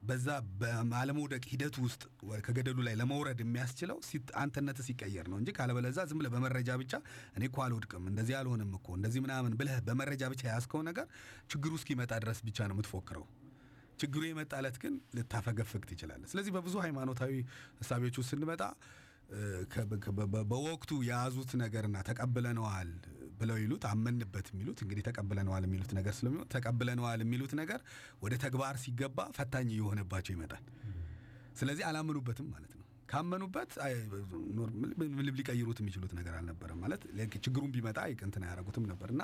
በዛ 0.01 0.27
በአለመውደቅ 0.59 1.43
ሂደት 1.51 1.75
ውስጥ 1.83 2.01
ከገደሉ 2.45 2.77
ላይ 2.87 2.95
ለመውረድ 3.01 3.39
የሚያስችለው 3.43 3.97
አንተነት 4.41 4.79
ሲቀየር 4.87 5.25
ነው 5.31 5.37
እንጂ 5.41 5.49
ካለበለዛ 5.57 5.99
ዝም 6.09 6.19
ብለህ 6.21 6.31
በመረጃ 6.35 6.69
ብቻ 6.81 6.93
እኔ 7.35 7.43
እኮ 7.49 7.59
አልወድቅም 7.65 8.05
እንደዚህ 8.11 8.35
አልሆንም 8.39 8.71
እኮ 8.79 8.89
እንደዚህ 8.97 9.21
ምናምን 9.25 9.53
ብለህ 9.59 9.77
በመረጃ 9.87 10.29
ብቻ 10.33 10.41
የያዝከው 10.47 10.83
ነገር 10.89 11.07
ችግሩ 11.51 11.71
እስኪመጣ 11.79 12.11
ድረስ 12.23 12.41
ብቻ 12.47 12.67
ነው 12.69 12.75
የምትፎክረው። 12.77 13.25
ችግሩ 13.99 14.21
የመጣለት 14.27 14.75
ግን 14.83 14.93
ልታፈገፍግ 15.17 15.83
ትችላለህ። 15.89 16.29
ስለዚህ 16.31 16.51
በብዙ 16.55 16.75
ሃይማኖታዊ 16.85 17.33
እሳቤዎች 17.81 18.15
ውስጥ 18.21 18.31
ስንመጣ 18.33 18.61
በወቅቱ 20.51 20.91
የያዙት 21.07 21.51
ነገርና 21.61 21.97
ተቀብለነዋል 22.07 22.89
ብለው 23.41 23.57
ይሉት 23.61 23.83
አመንበት 23.89 24.47
የሚሉት 24.51 24.79
እንግዲህ 24.83 25.03
ተቀብለነዋል 25.07 25.63
የሚሉት 25.67 25.91
ነገር 25.97 26.13
ስለሚሆን 26.17 26.47
ተቀብለነዋል 26.53 27.21
የሚሉት 27.23 27.53
ነገር 27.61 27.79
ወደ 28.21 28.33
ተግባር 28.43 28.77
ሲገባ 28.83 29.27
ፈታኝ 29.37 29.69
እየሆነባቸው 29.71 30.33
ይመጣል። 30.35 30.63
ስለዚህ 31.55 31.83
አላመኑበትም 31.87 32.47
ማለት 32.53 32.71
ነው። 32.71 32.80
ካመኑበት 33.11 33.71
ምንም 35.07 35.35
ሊቀይሩት 35.37 35.79
የሚችሉት 35.81 36.13
ነገር 36.19 36.33
አልነበረም 36.37 36.79
ማለት 36.83 37.01
ችግሩን 37.45 37.71
ቢመጣ 37.75 37.97
እንትን 38.25 38.43
አያደርጉትም 38.45 38.85
ነበር 38.91 39.09
እና 39.13 39.21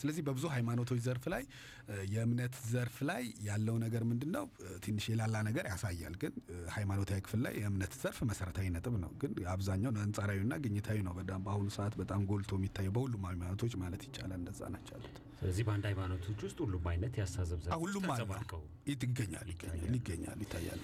ስለዚህ 0.00 0.22
በብዙ 0.26 0.46
ሃይማኖቶች 0.54 1.00
ዘርፍ 1.06 1.24
ላይ 1.32 1.42
የእምነት 2.12 2.54
ዘርፍ 2.72 2.96
ላይ 3.10 3.22
ያለው 3.48 3.76
ነገር 3.84 4.02
ምንድን 4.10 4.30
ነው? 4.36 4.44
ትንሽ 4.84 5.04
የላላ 5.10 5.36
ነገር 5.48 5.64
ያሳያል። 5.70 6.14
ግን 6.22 6.32
ሃይማኖታዊ 6.74 7.18
ክፍል 7.26 7.40
ላይ 7.46 7.54
የእምነት 7.60 7.92
ዘርፍ 8.02 8.18
መሰረታዊ 8.30 8.66
ነጥብ 8.76 8.94
ነው። 9.04 9.12
ግን 9.22 9.32
አብዛኛው 9.54 9.92
አንጻራዊና 10.04 10.54
ግኝታዊ 10.64 10.98
ነው። 11.06 11.14
በጣም 11.20 11.40
በአሁኑ 11.46 11.68
ሰዓት 11.76 11.96
በጣም 12.00 12.22
ጎልቶ 12.30 12.52
የሚታየው 12.60 12.94
በሁሉም 12.96 13.26
ሃይማኖቶች 13.30 13.74
ማለት 13.82 14.04
ይቻላል 14.08 14.38
እንደዛ 14.40 14.70
ናቸው 14.74 14.94
ያሉት። 14.96 15.18
ስለዚህ 15.40 15.64
በአንድ 15.66 15.84
ሃይማኖቶች 15.90 16.40
ውስጥ 16.46 16.58
ሁሉም 16.64 16.86
አይነት 16.90 17.14
ያሳዘብ 17.20 17.60
ሁሉም 17.84 18.04
ይገኛል 18.94 19.48
ይገኛል 19.52 19.94
ይገኛል 19.98 20.40
ይታያሉ። 20.44 20.82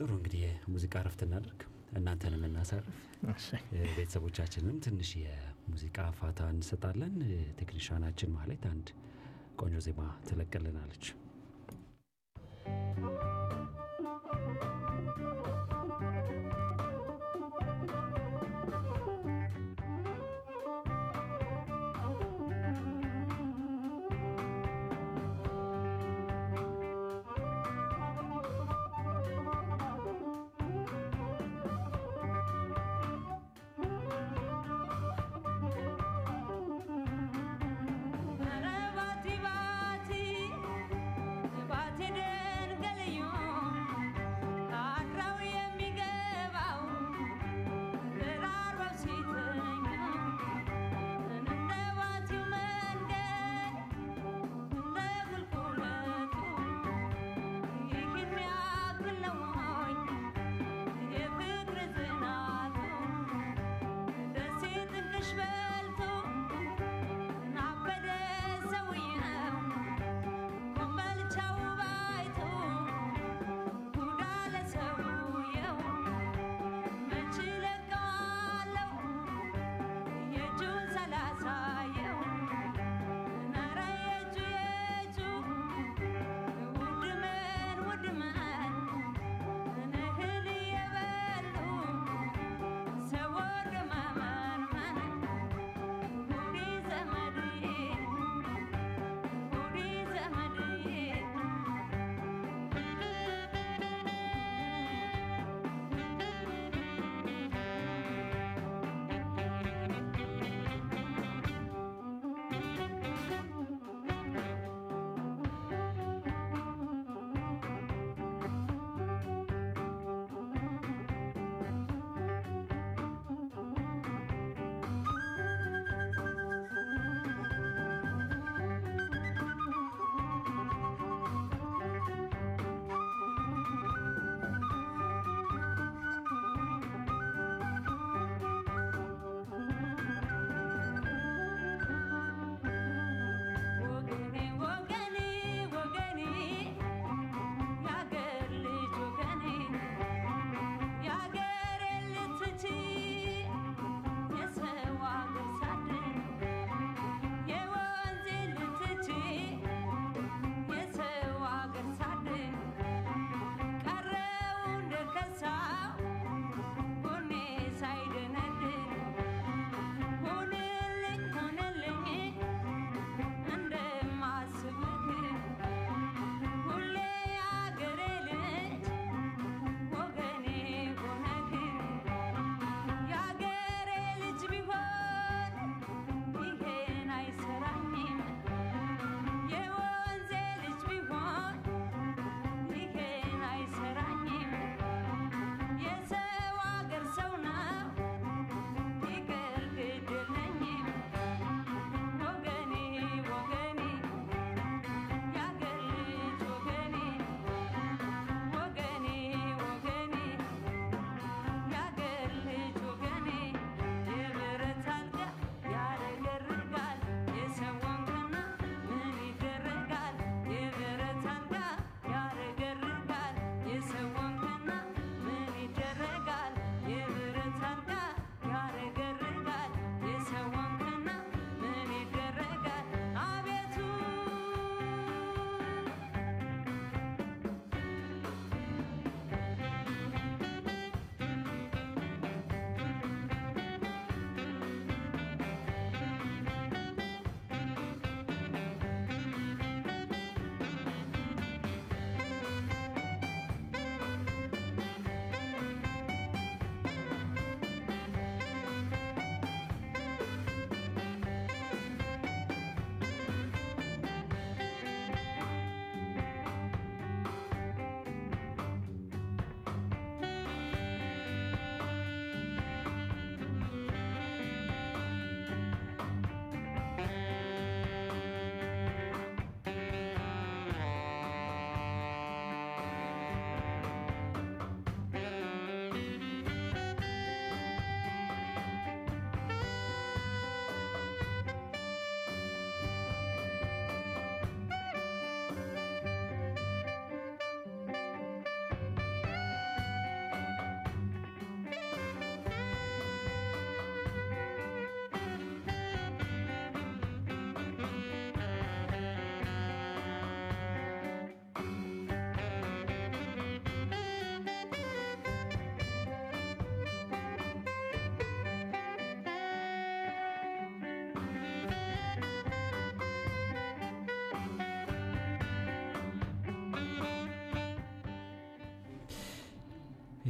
ጥሩ 0.00 0.10
እንግዲህ 0.16 0.42
የሙዚቃ 0.44 0.94
እረፍት 1.00 1.22
እናደርግ፣ 1.24 1.60
እናንተንም 1.92 2.44
እናሳርፍ፣ 2.48 2.86
ቤተሰቦቻችንም 3.96 4.76
ትንሽ 4.86 5.10
የሙዚቃ 5.18 6.06
ፋታ 6.20 6.48
እንሰጣለን። 6.54 7.14
ቴክኒሻናችን 7.60 8.34
ማለት 8.38 8.64
አንድ 8.70 8.88
ቆንጆ 9.60 9.82
ዜማ 9.86 10.00
ትለቅልናለች። 10.28 11.04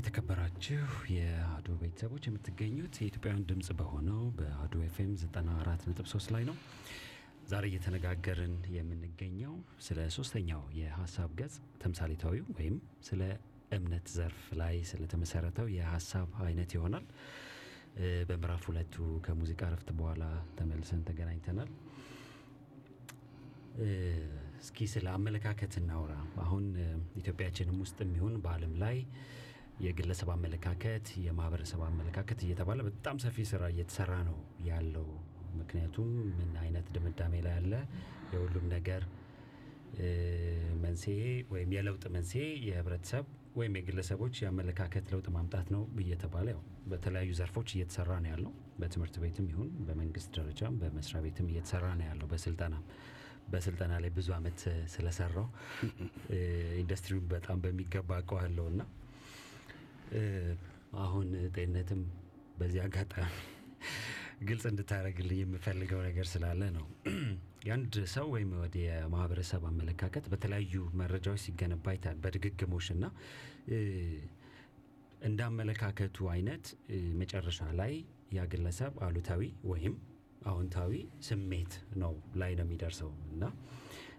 የተከበራችሁ 0.01 0.85
የአዶ 1.15 1.69
ቤተሰቦች 1.81 2.25
የምትገኙት 2.27 2.95
የኢትዮጵያውያን 2.99 3.43
ድምፅ 3.49 3.69
በሆነው 3.79 4.21
በአዶ 4.39 4.75
ኤፍኤም 4.87 5.11
94.3 5.25 6.31
ላይ 6.35 6.45
ነው። 6.49 6.57
ዛሬ 7.51 7.65
እየተነጋገርን 7.71 8.55
የምንገኘው 8.75 9.55
ስለ 9.87 9.99
ሶስተኛው 10.17 10.63
የሀሳብ 10.79 11.31
ገጽ 11.41 11.55
ተምሳሌታዊው 11.83 12.47
ወይም 12.57 12.77
ስለ 13.09 13.23
እምነት 13.71 14.07
ዘርፍ 14.15 14.45
ላይ 14.61 14.77
ስለተመሰረተው 14.91 15.69
የሀሳብ 15.77 16.31
አይነት 16.47 16.73
ይሆናል። 16.77 17.05
በምዕራፍ 18.29 18.65
ሁለቱ 18.69 18.97
ከሙዚቃ 19.27 19.61
እረፍት 19.69 19.91
በኋላ 19.99 20.25
ተመልሰን 20.59 21.03
ተገናኝተናል። 21.09 21.71
እስኪ 24.63 24.89
ስለ 24.93 25.07
አመለካከት 25.17 25.75
እናውራ። 25.81 26.15
አሁን 26.45 26.65
ኢትዮጵያችንም 27.17 27.79
ውስጥ 27.85 27.99
የሚሆን 28.05 28.35
በዓለም 28.43 28.75
ላይ 28.83 28.97
የግለሰብ 29.81 30.29
አመለካከት፣ 30.35 31.07
የማህበረሰብ 31.25 31.81
አመለካከት 31.87 32.41
እየተባለ 32.47 32.81
በጣም 32.89 33.17
ሰፊ 33.25 33.45
ስራ 33.51 33.63
እየተሰራ 33.73 34.13
ነው 34.29 34.39
ያለው። 34.69 35.07
ምክንያቱም 35.61 36.09
ምን 36.39 36.51
አይነት 36.63 36.87
ድምዳሜ 36.95 37.35
ላይ 37.47 37.55
አለ 37.61 37.73
የሁሉም 38.33 38.67
ነገር 38.75 39.03
መንስኤ 40.83 41.17
ወይም 41.53 41.71
የለውጥ 41.77 42.05
መንስኤ 42.17 42.43
የህብረተሰብ 42.67 43.25
ወይም 43.57 43.77
የግለሰቦች 43.79 44.35
የአመለካከት 44.43 45.07
ለውጥ 45.13 45.27
ማምጣት 45.37 45.69
ነው 45.75 45.83
እየተባለ 46.03 46.47
ያው 46.55 46.61
በተለያዩ 46.87 47.31
ዘርፎች 47.41 47.69
እየተሰራ 47.75 48.11
ነው 48.25 48.31
ያለው። 48.33 48.53
በትምህርት 48.81 49.17
ቤትም 49.23 49.47
ይሁን 49.53 49.71
በመንግስት 49.87 50.31
ደረጃም 50.37 50.77
በመስሪያ 50.83 51.21
ቤትም 51.27 51.49
እየተሰራ 51.53 51.87
ነው 51.99 52.07
ያለው። 52.11 52.29
በስልጠናም 52.33 52.85
በስልጠና 53.53 53.93
ላይ 54.03 54.11
ብዙ 54.17 54.29
አመት 54.37 54.61
ስለሰራው 54.93 55.47
ኢንዱስትሪውን 56.83 57.27
በጣም 57.33 57.59
በሚገባ 57.65 58.11
አውቀዋለሁ 58.19 58.67
እና 58.73 58.83
አሁን 61.01 61.27
ጤንነትም 61.55 62.03
በዚህ 62.59 62.81
አጋጣሚ 62.87 63.29
ግልጽ 64.43 64.65
እንድታደርግልኝ 64.71 65.39
የምፈልገው 65.41 66.01
ነገር 66.07 66.27
ስላለ 66.31 66.63
ነው። 66.77 66.85
የአንድ 67.67 67.95
ሰው 68.13 68.27
ወይም 68.35 68.51
ወደ 68.63 68.77
የማህበረሰብ 68.85 69.63
አመለካከት 69.71 70.25
በተለያዩ 70.33 70.85
መረጃዎች 71.01 71.43
ሲገነባ 71.45 71.93
ይታል 71.97 72.17
በድግግሞሽ 72.23 72.87
እና 72.95 73.05
እንደ 75.23 75.41
አመለካከቱ 75.49 76.29
አይነት 76.35 76.65
መጨረሻ 77.21 77.61
ላይ 77.81 77.93
ያ 78.37 78.47
ግለሰብ 78.53 78.95
አሉታዊ 79.07 79.43
ወይም 79.71 79.95
አዎንታዊ 80.47 80.93
ስሜት 81.27 81.73
ነው 82.03 82.13
ላይ 82.43 82.53
ነው 82.59 82.65
የሚደርሰው 82.67 83.11
እና 83.33 83.43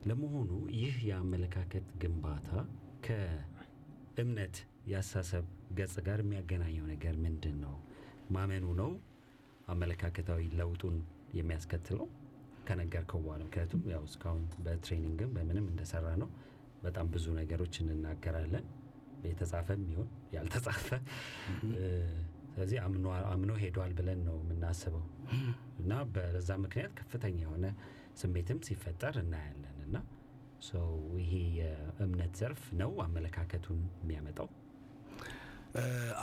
ለመሆኑ 0.08 0.52
ይህ 0.78 0.96
የአመለካከት 1.10 1.88
ግንባታ 2.02 2.50
ከእምነት 3.08 4.56
የአስተሳሰብ 4.92 5.48
ገጽ 5.78 5.96
ጋር 6.08 6.20
የሚያገናኘው 6.24 6.86
ነገር 6.92 7.16
ምንድን 7.26 7.58
ነው? 7.64 7.76
ማመኑ 8.36 8.66
ነው 8.82 8.92
አመለካከታዊ 9.68 10.42
ለውጡን 10.60 10.96
የሚያስከትለው 11.38 12.08
ከነገርከው 12.68 13.20
በኋላ። 13.24 13.42
ምክንያቱም 13.48 13.82
ያው 13.94 14.04
እስካሁን 14.10 14.44
በትሬኒንግም 14.66 15.32
በምንም 15.36 15.66
እንደሰራ 15.72 16.08
ነው 16.22 16.30
በጣም 16.84 17.08
ብዙ 17.14 17.26
ነገሮች 17.40 17.76
እንናገራለን። 17.84 18.66
የተጻፈም 19.26 19.82
ይሁን 19.92 20.08
ያልተጻፈ 20.36 20.88
ስለዚህ 22.54 22.78
አምኖ 23.32 23.52
ሄዷል 23.62 23.92
ብለን 24.00 24.22
ነው 24.28 24.38
የምናስበው። 24.42 25.04
እና 25.82 25.92
በዛ 26.14 26.50
ምክንያት 26.64 26.92
ከፍተኛ 27.00 27.38
የሆነ 27.46 27.66
ስሜትም 28.22 28.60
ሲፈጠር 28.68 29.16
እናያለን። 29.22 29.78
እና 29.86 29.96
ይሄ 31.22 31.32
የእምነት 31.60 32.34
ዘርፍ 32.40 32.64
ነው 32.82 32.92
አመለካከቱን 33.06 33.80
የሚያመጣው 34.02 34.50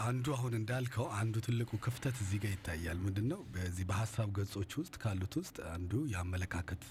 አንዱ 0.02 0.26
አሁን 0.34 0.54
እንዳልከው 0.58 1.06
አንዱ 1.18 1.34
ትልቁ 1.46 1.70
ክፍተት 1.84 2.16
እዚህ 2.22 2.38
ጋር 2.42 2.52
ይታያል። 2.54 2.98
ምንድን 3.04 3.26
ነው 3.32 3.40
በዚህ 3.54 3.84
በሀሳብ 3.90 4.28
ገጾች 4.38 4.72
ውስጥ 4.80 4.94
ካሉት 5.02 5.34
ውስጥ 5.40 5.56
አንዱ 5.72 5.92
የአመለካከት 6.12 6.82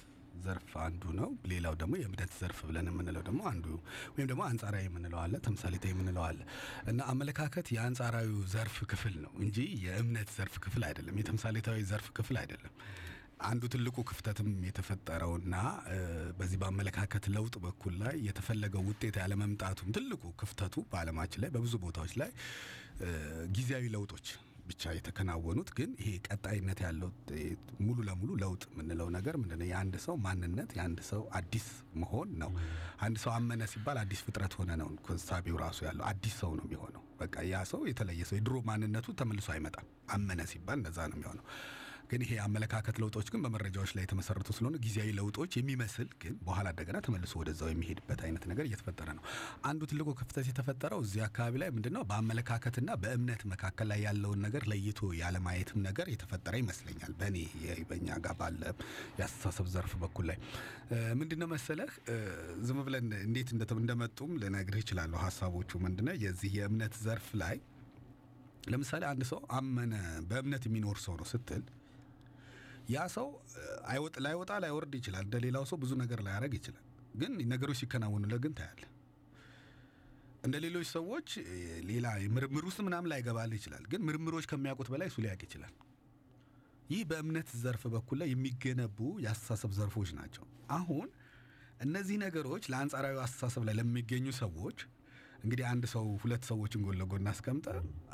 ዘርፍ 0.43 0.71
አንዱ 0.83 1.03
ነው። 1.19 1.29
ሌላው 1.51 1.73
ደግሞ 1.81 1.93
የእምነት 1.99 2.31
ዘርፍ 2.39 2.59
ብለን 2.67 2.87
የምንለው 2.89 3.23
ደግሞ 3.27 3.41
አንዱ 3.51 3.65
ወይም 4.11 4.27
ደግሞ 4.31 4.41
አንጻራዊ 4.49 4.83
የምንለው 4.87 5.19
አለ፣ 5.23 5.33
ተምሳሌታዊ 5.45 5.91
የምንለው 5.93 6.23
አለ 6.27 6.39
እና 6.85 6.99
አመለካከት 7.13 7.67
የአንጻራዊ 7.75 8.29
ዘርፍ 8.53 8.77
ክፍል 8.91 9.15
ነው 9.23 9.33
እንጂ 9.43 9.57
የእምነት 9.85 10.31
ዘርፍ 10.37 10.55
ክፍል 10.65 10.83
አይደለም፣ 10.89 11.17
የተምሳሌታዊ 11.21 11.81
ዘርፍ 11.91 12.09
ክፍል 12.19 12.37
አይደለም። 12.43 12.73
አንዱ 13.39 13.63
ትልቁ 13.73 13.97
ክፍተትም 14.09 14.49
የተፈጠረውና 14.67 15.55
በዚህ 16.38 16.57
በአመለካከት 16.61 17.25
ለውጥ 17.35 17.55
በኩል 17.65 17.93
ላይ 18.01 18.15
የተፈለገው 18.27 18.83
ውጤት 18.89 19.15
ያለመምጣቱም 19.21 19.93
ትልቁ 19.97 20.23
ክፍተቱ 20.41 20.75
በዓለማችን 20.91 21.41
ላይ 21.43 21.51
በብዙ 21.55 21.75
ቦታዎች 21.85 22.13
ላይ 22.21 22.31
ጊዜያዊ 23.55 23.85
ለውጦች 23.95 24.27
ብቻ 24.69 24.93
የተከናወኑት 24.95 25.69
ግን 25.77 25.89
ይሄ 25.99 26.09
ቀጣይነት 26.27 26.79
ያለው 26.85 27.09
ሙሉ 27.85 27.97
ለሙሉ 28.07 28.31
ለውጥ 28.41 28.63
የምንለው 28.69 29.07
ነገር 29.15 29.35
ምንድነው? 29.41 29.67
የአንድ 29.69 29.95
ሰው 30.05 30.15
ማንነት 30.25 30.71
የአንድ 30.77 30.99
ሰው 31.09 31.21
አዲስ 31.39 31.67
መሆን 32.01 32.29
ነው። 32.41 32.51
አንድ 33.05 33.17
ሰው 33.23 33.31
አመነ 33.38 33.63
ሲባል 33.73 33.99
አዲስ 34.03 34.21
ፍጥረት 34.25 34.55
ሆነ 34.59 34.71
ነው 34.81 34.89
ሳቢው 35.25 35.57
ራሱ 35.63 35.79
ያለው 35.88 36.05
አዲስ 36.11 36.35
ሰው 36.41 36.51
ነው 36.59 36.65
የሚሆነው። 36.67 37.03
በቃ 37.21 37.35
ያ 37.51 37.63
ሰው 37.71 37.81
የተለየ 37.91 38.23
ሰው 38.29 38.38
የድሮ 38.39 38.57
ማንነቱ 38.67 39.15
ተመልሶ 39.21 39.49
አይመጣም። 39.55 39.88
አመነ 40.13 40.41
ሲባል 40.51 40.77
እንደዛ 40.81 40.99
ነው 41.11 41.17
የሚሆነው። 41.17 41.45
ግን 42.09 42.21
ይሄ 42.23 42.33
አመለካከት 42.43 42.95
ለውጦች 43.01 43.27
ግን 43.31 43.41
በመረጃዎች 43.43 43.91
ላይ 43.95 44.03
የተመሰረቱ 44.03 44.47
ስለሆነ 44.55 44.75
ጊዜያዊ 44.83 45.09
ለውጦች 45.17 45.51
የሚመስል 45.57 46.09
ግን 46.21 46.33
በኋላ 46.43 46.67
እንደገና 46.73 46.97
ተመልሶ 47.05 47.33
ወደዛው 47.39 47.69
የሚሄድበት 47.71 48.21
አይነት 48.25 48.43
ነገር 48.49 48.65
እየተፈጠረ 48.67 49.07
ነው። 49.17 49.23
አንዱ 49.65 49.81
ትልቁ 49.91 50.07
ክፍተት 50.19 50.47
የተፈጠረው 50.49 51.01
እዚህ 51.05 51.21
አካባቢ 51.25 51.53
ላይ 51.61 51.69
ምንድን 51.75 51.93
ነው 51.95 52.03
በአመለካከትና 52.09 52.89
በእምነት 53.01 53.43
መካከል 53.51 53.89
ላይ 53.91 54.01
ያለውን 54.07 54.41
ነገር 54.45 54.65
ለይቶ 54.71 55.01
ያለማየትም 55.19 55.79
ነገር 55.87 56.09
የተፈጠረ 56.13 56.55
ይመስለኛል። 56.61 57.13
በእኔ 57.19 57.37
በእኛ 57.89 58.09
ጋር 58.21 58.35
ባለ 58.39 58.61
የአስተሳሰብ 59.17 59.67
ዘርፍ 59.73 59.93
በኩል 60.01 60.27
ላይ 60.27 60.39
እ፣ 60.89 60.99
ምንድን 61.19 61.39
ነው 61.41 61.49
መሰለህ 61.51 61.91
ዝም 62.63 62.79
ብለን 62.85 63.07
እንዴት 63.21 63.49
እንደመጡም 63.77 64.31
ልነግርህ 64.41 64.83
እችላለሁ። 64.83 65.19
ሀሳቦቹ 65.23 65.71
ምንድነው 65.83 66.15
የዚህ 66.21 66.53
የእምነት 66.57 66.95
ዘርፍ 67.03 67.27
ላይ 67.41 67.57
ለምሳሌ 68.67 69.03
አንድ 69.09 69.23
ሰው 69.29 69.39
አመነ 69.57 69.93
በእምነት 70.29 70.63
የሚኖር 70.67 70.97
ሰው 71.03 71.13
ነው 71.19 71.27
ስትል 71.29 71.61
ያ 72.88 72.99
ሰው 73.15 73.27
ላይወጣ 74.25 74.51
ላይወርድ 74.63 74.93
ይችላል። 74.99 75.23
እንደ 75.27 75.38
ሌላው 75.45 75.63
ሰው 75.71 75.77
ብዙ 75.81 75.91
ነገር 76.01 76.19
ላያደርግ 76.27 76.53
ይችላል። 76.59 76.83
ግን 77.15 77.31
ነገሮች 77.51 77.77
ሲከናወኑለት 77.81 78.41
ግን 78.45 78.53
ታያለህ። 78.59 78.91
እንደ 80.43 80.55
ሌሎች 80.65 80.88
ሰዎች 80.95 81.29
ሌላ 81.88 82.05
ምርምር 82.35 82.65
ውስጥ 82.69 82.79
ምናምን 82.88 83.09
ላይገባል 83.11 83.53
ይችላል። 83.57 83.83
ግን 83.91 84.01
ምርምሮች 84.07 84.45
ከሚያውቁት 84.51 84.89
በላይ 84.93 85.07
እሱ 85.11 85.17
ሊያውቅ 85.23 85.41
ይችላል። 85.47 85.73
ይህ 86.89 87.01
በእምነት 87.09 87.49
ዘርፍ 87.61 87.83
በኩል 87.93 88.17
ላይ 88.21 88.29
የሚገነቡ 88.31 88.97
የአስተሳሰብ 89.23 89.71
ዘርፎች 89.77 90.11
ናቸው። 90.19 90.43
አሁን 90.71 91.07
እነዚህ 91.81 92.17
ነገሮች 92.23 92.63
ለአንጻራዊ 92.71 93.17
አስተሳሰብ 93.23 93.63
ላይ 93.67 93.75
ለሚገኙ 93.79 94.27
ሰዎች 94.39 94.77
እንግዲህ 95.43 95.65
አንድ 95.69 95.83
ሰው 95.91 96.05
ሁለት 96.21 96.43
ሰዎችን 96.49 96.81
ጎን 96.85 96.97
ለጎን 96.99 97.27
አስቀምጠ 97.31 97.67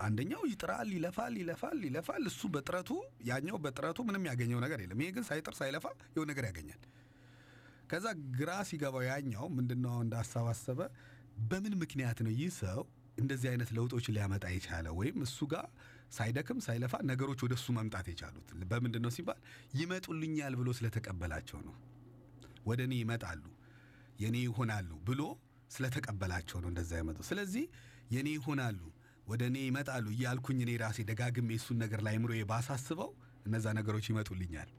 አንደኛው 0.06 0.42
ይጥራል፣ 0.50 0.90
ይለፋል፣ 0.96 1.34
ይለፋል፣ 1.40 1.80
ይለፋል። 1.88 2.24
እሱ 2.32 2.42
በጥረቱ 2.54 2.90
ያኛው 3.30 3.58
በጥረቱ 3.64 4.00
ምንም 4.08 4.26
ያገኘው 4.30 4.60
ነገር 4.66 4.82
የለም። 4.84 5.02
ይሄ 5.04 5.12
ግን 5.16 5.26
ሳይጥር 5.30 5.56
ሳይለፋ 5.60 5.86
የሆነ 6.16 6.28
ነገር 6.32 6.46
ያገኛል። 6.50 6.82
ከዛ 7.90 8.06
ግራ 8.38 8.52
ሲገባው 8.70 9.04
ያኛው 9.08 9.46
ምንድነው 9.56 9.96
እንደ 10.04 10.14
ሀሳብ 10.22 10.46
አሰበ፣ 10.52 10.80
በምን 11.50 11.74
ምክንያት 11.82 12.20
ነው 12.26 12.34
ይህ 12.36 12.52
ሰው 12.62 12.82
እንደዚህ 13.18 13.48
አይነት 13.50 13.70
ለውጦችን 13.76 14.16
ሊያመጣ 14.16 14.46
የቻለ 14.54 14.88
ወይም 15.00 15.18
እሱ 15.26 15.40
ጋር 15.52 15.66
ሳይደክም 16.12 16.60
ሳይለፋ 16.66 16.94
ነገሮች 17.10 17.40
ወደ 17.46 17.54
እሱ 17.58 17.68
መምጣት 17.78 18.08
የቻሉት 18.12 18.48
በምንድን 18.72 19.04
ነው 19.06 19.12
ሲባል 19.16 19.40
ይመጡልኛል 19.80 20.54
ብሎ 20.60 20.70
ስለተቀበላቸው 20.78 21.60
ነው። 21.68 21.76
ወደ 22.66 22.82
እኔ 22.88 22.94
ይመጣሉ 23.02 23.44
የእኔ 24.20 24.38
ይሆናሉ 24.46 24.90
ብሎ 25.08 25.22
ስለተቀበላቸው 25.74 26.58
ነው 26.64 26.70
እንደዛ 26.72 26.92
ይመጡ። 27.02 27.20
ስለዚህ 27.30 27.66
የእኔ 28.14 28.30
ይሆናሉ 28.36 28.80
ወደ 29.28 29.42
እኔ 29.50 29.58
ይመጣሉ 29.66 30.06
እያልኩኝ 30.16 30.60
እኔ 30.64 30.72
ራሴ 30.82 31.00
ደጋግሜ 31.10 31.50
እሱን 31.60 31.78
ነገር 31.84 32.02
ላይ 32.08 32.16
ምሮ 32.24 32.34
ባሳስበው 32.50 33.12
እነዛ 33.46 33.66
ነገሮች 33.78 34.06
ይመጡልኛል 34.12 34.70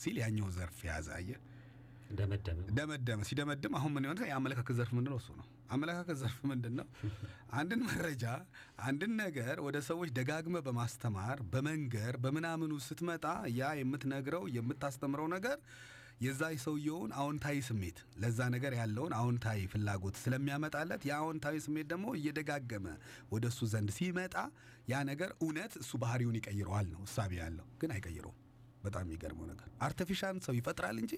ሲል 0.00 0.16
ያኛው 0.22 0.48
ዘርፍ 0.54 0.78
የያዘ 0.86 1.08
ደመደመ። 2.18 2.60
ደመደመ። 2.76 3.20
ሲደመድም 3.28 3.74
አሁን 3.78 3.92
ምን 3.94 4.04
ይሆነ 4.06 4.20
የአመለካከት 4.28 4.74
ዘርፍ 4.78 4.92
ምንድን 4.96 5.12
ነው 5.12 5.18
እሱ 5.20 5.28
ነው። 5.40 5.44
አመለካከት 5.70 6.16
ዘርፍ 6.22 6.38
ምንድን 6.50 6.74
ነው 6.78 6.86
አንድን 7.52 7.80
መረጃ 7.88 8.24
አንድን 8.82 9.12
ነገር 9.20 9.56
ወደ 9.66 9.78
ሰዎች 9.88 10.10
ደጋግመህ 10.16 10.58
በማስተማር 10.66 11.38
በመንገር 11.52 12.16
በምናምኑ 12.24 12.72
ስትመጣ 12.86 13.24
ያ 13.58 13.70
የምትነግረው 13.80 14.44
የምታስተምረው 14.56 15.28
ነገር 15.36 15.58
የዛ 16.20 16.42
ሰውየውን 16.64 17.10
አዎንታዊ 17.18 17.58
ስሜት 17.66 17.98
ለዛ 18.22 18.48
ነገር 18.54 18.72
ያለውን 18.78 19.12
አዎንታዊ 19.18 19.60
ፍላጎት 19.72 20.16
ስለሚያመጣለት 20.22 21.02
ያ 21.08 21.14
አዎንታዊ 21.20 21.56
ስሜት 21.66 21.86
ደግሞ 21.92 22.06
እየደጋገመ 22.18 22.86
ወደ 23.32 23.44
እሱ 23.52 23.68
ዘንድ 23.72 23.90
ሲመጣ 23.98 24.34
ያ 24.90 25.02
ነገር 25.10 25.30
እውነት 25.40 25.72
እሱ 25.82 25.92
ባህሪውን 26.02 26.36
ይቀይረዋል 26.40 26.86
ነው 26.94 27.02
እሳቤ 27.08 27.32
ያለው። 27.40 27.66
ግን 27.80 27.92
አይቀይረውም። 27.96 28.36
በጣም 28.84 29.04
የሚገርመው 29.06 29.46
ነገር 29.52 29.68
artificial 29.86 30.36
ሰው 30.46 30.54
ይፈጥራል 30.58 30.98
እንጂ 31.02 31.14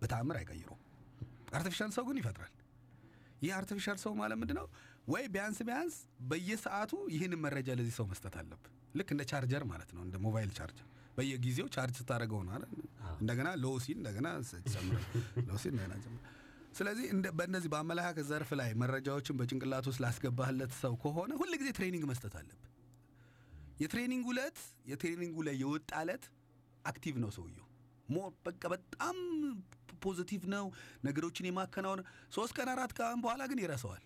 በተአምር 0.00 0.38
አይቀይረውም። 0.40 0.80
artificial 1.54 1.90
ሰው 1.96 2.04
ግን 2.08 2.18
ይፈጥራል። 2.22 2.54
ይህ 3.42 3.52
artificial 3.58 3.98
ሰው 4.04 4.12
ማለት 4.20 4.38
ምንድን 4.42 4.56
ነው 4.60 4.66
ወይ 5.08 5.24
ቢያንስ 5.32 5.58
ቢያንስ 5.68 5.96
በየሰዓቱ 6.30 6.92
ይህንን 7.14 7.40
መረጃ 7.44 7.68
ለዚህ 7.78 7.94
ሰው 7.98 8.06
መስጠት 8.12 8.34
አለብህ። 8.40 8.70
ልክ 8.94 9.08
እንደ 9.14 9.22
ቻርጀር 9.30 9.62
ማለት 9.70 9.90
ነው፣ 9.96 10.02
እንደ 10.06 10.16
ሞባይል 10.24 10.50
ቻርጀር 10.58 10.88
በየጊዜው 11.16 11.66
ቻርጅ 11.74 11.96
ስታደርገው 12.00 12.40
ነው 12.46 12.52
አይደል? 12.56 12.70
እንደገና 13.20 13.48
low 13.62 13.74
ሲል 13.84 13.96
እንደገና 14.00 14.28
ጨምረህ 14.72 14.96
low 15.48 15.58
ሲል 15.62 15.72
እንደገና 15.76 15.94
ስለዚህ 16.78 17.04
በእነዚህ 17.38 17.68
በአመለካከት 17.72 18.26
ዘርፍ 18.30 18.50
ላይ 18.60 18.70
መረጃዎችን 18.80 19.36
በጭንቅላት 19.38 19.84
ውስጥ 19.90 20.00
ላስገባህለት 20.04 20.72
ሰው 20.80 20.94
ከሆነ 21.02 21.32
ሁል 21.40 21.52
ጊዜ 21.60 21.68
training 21.76 22.04
መስጠት 22.10 22.34
አለብህ። 22.40 22.70
የ 23.80 23.89
training 23.89 24.24
ዕለት 24.32 24.58
የ 24.90 24.98
training 24.98 25.28
ኡ 25.28 25.36
ላይ 25.46 25.56
የወጣ 25.62 25.92
ዕለት 26.02 26.24
active 26.84 27.14
ነው 27.22 27.30
ሰውየው 27.36 27.68
more 28.08 28.30
በቃ 28.46 28.62
በጣም 28.72 29.16
positive 30.04 30.42
ነው 30.54 30.64
ነገሮችን 31.06 31.46
የማከናወን 31.48 32.00
ሶስት 32.34 32.52
ቀን 32.58 32.68
አራት 32.74 32.92
ቀን 32.98 33.22
በኋላ 33.24 33.42
ግን 33.50 33.60
ይረሳዋል። 33.62 34.04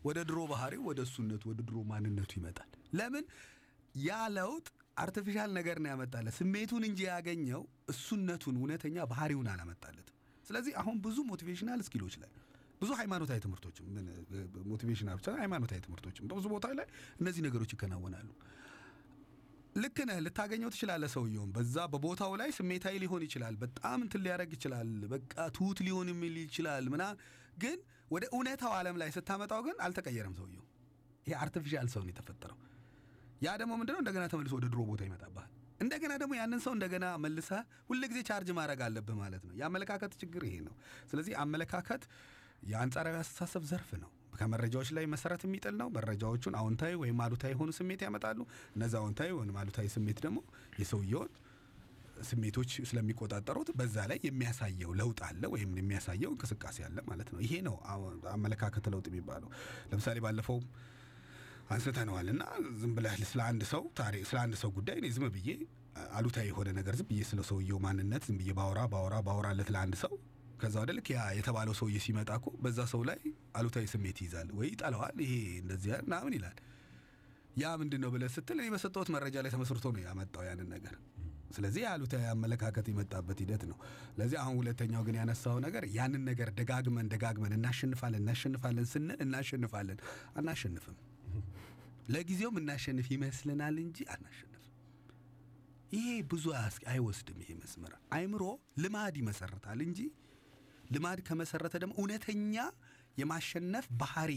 ወደ 0.00 0.18
ድሮ 0.28 0.38
ባህሪው 0.50 0.82
ወደ 0.88 1.00
እሱነቱ 1.06 1.42
ወደ 1.50 1.60
ድሮ 1.68 1.76
ማንነቱ 1.90 2.32
ይመጣል። 2.38 2.70
ለምን 2.98 3.24
ያ 4.04 4.16
ለውጥ 4.36 4.66
artificial 4.96 5.50
ነገር 5.56 5.76
ነው 5.82 5.90
ያመጣለት 5.92 6.34
ስሜቱን 6.38 6.82
እንጂ 6.88 7.00
ያገኘው 7.08 7.62
እሱነቱን 7.92 8.56
እውነተኛ 8.60 8.96
ባህሪውን 9.12 9.48
አላመጣለትም። 9.52 10.10
ስለዚህ 10.46 10.72
አሁን 10.80 10.96
ብዙ 11.04 11.18
motivational 11.30 11.80
skill 11.86 12.02
ኦች 12.02 12.14
ላይ 12.22 12.30
ብዙ 12.80 12.90
ሃይማኖታዊ 13.00 13.38
ትምህርቶችም 13.44 13.84
motivational 14.70 15.16
ብቻ 15.20 15.36
ሃይማኖታዊ 15.42 15.78
ትምህርቶችም 15.84 16.24
በብዙ 16.30 16.46
ቦታ 16.54 16.66
ላይ 16.78 16.86
እነዚህ 17.20 17.42
ነገሮች 17.46 17.70
ይከናወናሉ። 17.74 18.28
ልክ 19.76 19.96
ነህ፣ 20.08 20.18
ልታገኘው 20.24 20.70
ትችላለህ። 20.74 21.10
ሰውየውም 21.14 21.50
በዛ 21.54 21.76
በቦታው 21.92 22.32
ላይ 22.40 22.50
ስሜታዊ 22.58 22.96
ሊሆን 23.02 23.22
ይችላል፣ 23.26 23.54
በጣም 23.62 23.98
እንትን 24.04 24.22
ሊያደርግ 24.26 24.52
ይችላል፣ 24.56 24.90
በቃ 25.12 25.34
ትሁት 25.56 25.78
ሊሆን 25.86 26.10
የሚል 26.12 26.36
ይችላል 26.42 26.86
ምና 26.94 27.04
ግን 27.58 27.78
ወደ 28.10 28.24
እውነታው 28.32 28.72
ዓለም 28.78 28.96
ላይ 29.02 29.10
ስታመጣው 29.16 29.62
ግን 29.66 29.76
አልተቀየረም 29.84 30.36
ሰውየው። 30.38 30.64
ይሄ 31.26 31.34
artificial 31.42 31.88
ሰው 31.92 32.02
ነው 32.02 32.12
የተፈጠረው። 32.12 32.58
ያ 33.42 33.56
ደግሞ 33.60 33.72
ምንድነው 33.78 34.00
እንደገና 34.02 34.24
ተመልሶ 34.32 34.52
ወደ 34.58 34.66
ድሮ 34.72 34.80
ቦታ 34.90 35.02
ይመጣብሃል። 35.06 35.50
እንደገና 35.80 36.12
ደግሞ 36.20 36.32
ያንን 36.38 36.60
ሰው 36.64 36.72
እንደገና 36.76 37.06
መልሰህ 37.22 37.62
ሁልጊዜ 37.88 38.18
ቻርጅ 38.28 38.50
ማድረግ 38.58 38.80
አለብህ 38.86 39.16
ማለት 39.20 39.42
ነው። 39.48 39.54
የአመለካከት 39.60 40.12
ችግር 40.20 40.42
ይሄ 40.48 40.56
ነው። 40.66 40.74
ስለዚህ 41.10 41.34
አመለካከት 41.42 42.02
የአንጻራዊ 42.70 43.16
አስተሳሰብ 43.22 43.64
ዘርፍ 43.70 43.90
ነው። 44.02 44.10
ከመረጃዎች 44.36 44.88
ላይ 44.96 45.04
መሰረት 45.10 45.42
የሚጥል 45.46 45.74
ነው። 45.80 45.88
መረጃዎቹን 45.96 46.54
አዎንታዊ 46.60 46.94
ወይም 47.02 47.18
አሉታዊ 47.24 47.52
የሆኑ 47.54 47.70
ስሜት 47.78 48.00
ያመጣሉ። 48.06 48.38
እነዚ 48.76 48.94
አዎንታዊ 49.00 49.30
ወይም 49.38 49.58
አሉታዊ 49.62 49.88
ስሜት 49.94 50.20
ደግሞ 50.24 50.38
የሰውየውን 50.80 51.32
ስሜቶች 52.24 52.72
ስለሚቆጣጠሩት 52.88 53.68
በዛ 53.78 53.96
ላይ 54.10 54.18
የሚያሳየው 54.24 54.90
ለውጥ 54.98 55.20
አለ 55.28 55.42
ወይም 55.54 55.70
የሚያሳየው 55.80 56.30
እንቅስቃሴ 56.34 56.78
አለ 56.86 56.98
ማለት 57.08 57.28
ነው። 57.34 57.40
ይሄ 57.46 57.54
ነው 57.66 57.76
አመለካከት 58.34 58.86
ለውጥ 58.92 59.06
የሚባለው። 59.10 59.48
ለምሳሌ 59.90 60.18
ባለፈው 60.26 60.58
አንስተነዋል 61.68 62.28
እና 62.32 62.42
ዝም 62.80 62.92
ብለህ 62.96 63.14
ስለ 63.30 63.40
አንድ 63.48 63.62
ሰው 63.72 63.82
ታሪክ 63.98 64.22
ስለ 64.30 64.38
አንድ 64.42 64.54
ሰው 64.62 64.70
ጉዳይ 64.76 64.98
ዝም 65.16 65.26
ብዬ 65.34 65.48
አሉታዊ 66.16 66.46
የሆነ 66.50 66.68
ነገር 66.78 66.94
ዝም 66.98 67.08
ብዬ 67.10 67.22
ስለ 67.28 67.40
ሰውየው 67.48 67.78
ማንነት 67.84 68.22
ዝም 68.28 68.38
ብዬ 68.40 68.50
ባወራ 68.58 68.80
ባወራ 68.92 69.16
ባወራለት 69.26 69.68
ለአንድ 69.74 69.96
ሰው 70.02 70.12
ከዛ 70.60 70.74
ወደ 70.82 70.90
ልክ 70.96 71.08
ያ 71.12 71.22
የተባለው 71.38 71.74
ሰውዬ 71.78 71.96
ሲመጣ 72.04 72.30
እኮ 72.38 72.48
በዛ 72.64 72.80
ሰው 72.92 73.00
ላይ 73.08 73.18
አሉታዊ 73.58 73.86
ስሜት 73.92 74.18
ይይዛል 74.22 74.48
ወይ 74.58 74.68
ይጠለዋል። 74.72 75.16
ይሄ 75.24 75.32
እንደዚህ 75.62 75.92
ምናምን 76.06 76.34
ይላል። 76.36 76.56
ያ 77.56 77.72
ምንድን 77.80 78.00
ነው 78.04 78.10
ብለህ 78.14 78.30
ስትል 78.36 78.58
እኔ 78.60 78.68
በሰጠሁት 78.74 79.08
መረጃ 79.14 79.36
ላይ 79.44 79.50
ተመስርቶ 79.54 79.92
ነው 79.96 80.02
ያመጣው 80.06 80.44
ያንን 80.48 80.68
ነገር። 80.74 80.94
ስለዚህ 81.56 81.82
አሉታዊ 81.90 82.22
አመለካከት 82.30 82.86
የመጣበት 82.90 83.40
ሂደት 83.42 83.62
ነው። 83.70 83.76
ለዚህ 84.18 84.38
አሁን 84.42 84.56
ሁለተኛው 84.60 85.02
ግን 85.08 85.16
ያነሳው 85.20 85.58
ነገር 85.66 85.84
ያንን 85.96 86.22
ነገር 86.30 86.48
ደጋግመን 86.58 87.10
ደጋግመን 87.12 87.54
እናሸንፋለን 87.58 88.22
እናሸንፋለን 88.22 88.86
ስንል 88.92 89.20
እናሸንፋለን 89.26 89.98
አናሸንፍም። 90.36 90.96
ለጊዜውም 92.08 92.56
እናሸንፍ 92.60 93.06
ይመስልናል 93.14 93.76
እንጂ 93.82 93.98
አናሸንፍም። 94.14 94.50
ይሄ 95.92 96.08
ብዙ 96.30 96.44
አይወስድም። 96.92 97.38
ይሄ 97.42 97.50
መስመር 97.60 97.92
አይምሮ 98.16 98.42
ልማድ 98.82 99.16
ይመሰርታል 99.20 99.80
እንጂ 99.86 100.00
ልማድ 100.94 101.18
ከመሰረተ 101.28 101.74
ደግሞ 101.82 101.94
እውነተኛ 102.00 102.56
የማሸነፍ 103.18 103.86
ባህሪ 104.00 104.32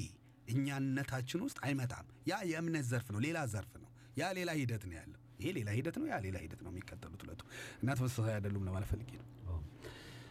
እኛነታችን 0.47 1.39
ውስጥ 1.45 1.57
አይመጣም። 1.65 2.07
ያ 2.29 2.35
የእምነት 2.49 2.85
ዘርፍ 2.91 3.07
ነው፣ 3.13 3.19
ሌላ 3.25 3.39
ዘርፍ 3.53 3.73
ነው። 3.81 3.89
ያ 4.17 4.29
ሌላ 4.37 4.51
ሂደት 4.59 4.83
ነው 4.89 4.95
ያለው። 4.99 5.21
ይሄ 5.39 5.49
ሌላ 5.57 5.69
ሂደት 5.77 5.95
ነው፣ 6.01 6.05
ያ 6.11 6.17
ሌላ 6.25 6.37
ሂደት 6.43 6.61
ነው። 6.65 6.71
የሚቀጠሉት 6.73 7.21
ሁለቱ 7.25 7.41
እና 7.81 7.89
ተመሳሳይ 7.97 8.33
አይደሉም 8.37 8.63
ለማለት 8.67 8.89
ፈልጌ 8.93 9.11
ነው። 9.19 9.27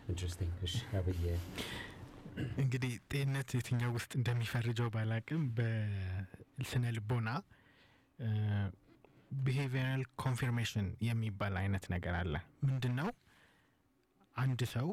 Interesting። 0.09 0.53
እሺ 0.67 0.75
አብዬ 0.99 1.25
እንግዲህ 2.63 2.93
ጤንነት 3.11 3.51
የትኛው 3.57 3.93
ውስጥ 3.97 4.11
እንደሚፈርጀው 4.19 4.89
ባላቅም 4.95 5.43
በስነ 6.59 6.85
ልቦና 6.97 7.29
behavioral 9.45 10.03
confirmation 10.23 10.87
የሚባል 11.07 11.55
አይነት 11.61 11.85
ነገር 11.95 12.15
አለ። 12.21 12.35
ምንድን 12.67 12.95
ነው? 13.01 13.09
አንድ 14.37 14.61
ሰው 14.75 14.89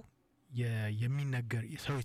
የሚነገር 1.01 1.63
ሰው 1.85 1.95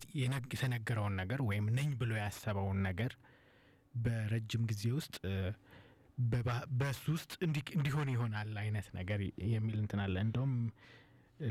የተነገረውን 0.53 1.15
ነገር 1.21 1.41
ወይም 1.49 1.67
ነኝ 1.79 1.89
ብሎ 2.01 2.11
ያሰበውን 2.21 2.79
ነገር 2.89 3.13
በረጅም 3.95 4.63
ጊዜ 4.71 4.85
ውስጥ 4.99 5.17
በሱ 6.81 7.03
ውስጥ 7.17 7.33
እንዲሆን 7.77 8.09
ይሆናል 8.15 8.53
አይነት 8.63 8.87
ነገር 8.99 9.21
የሚል 9.53 9.79
እንትን 9.83 10.01
አለ። 10.05 10.17
እንደውም 10.27 10.55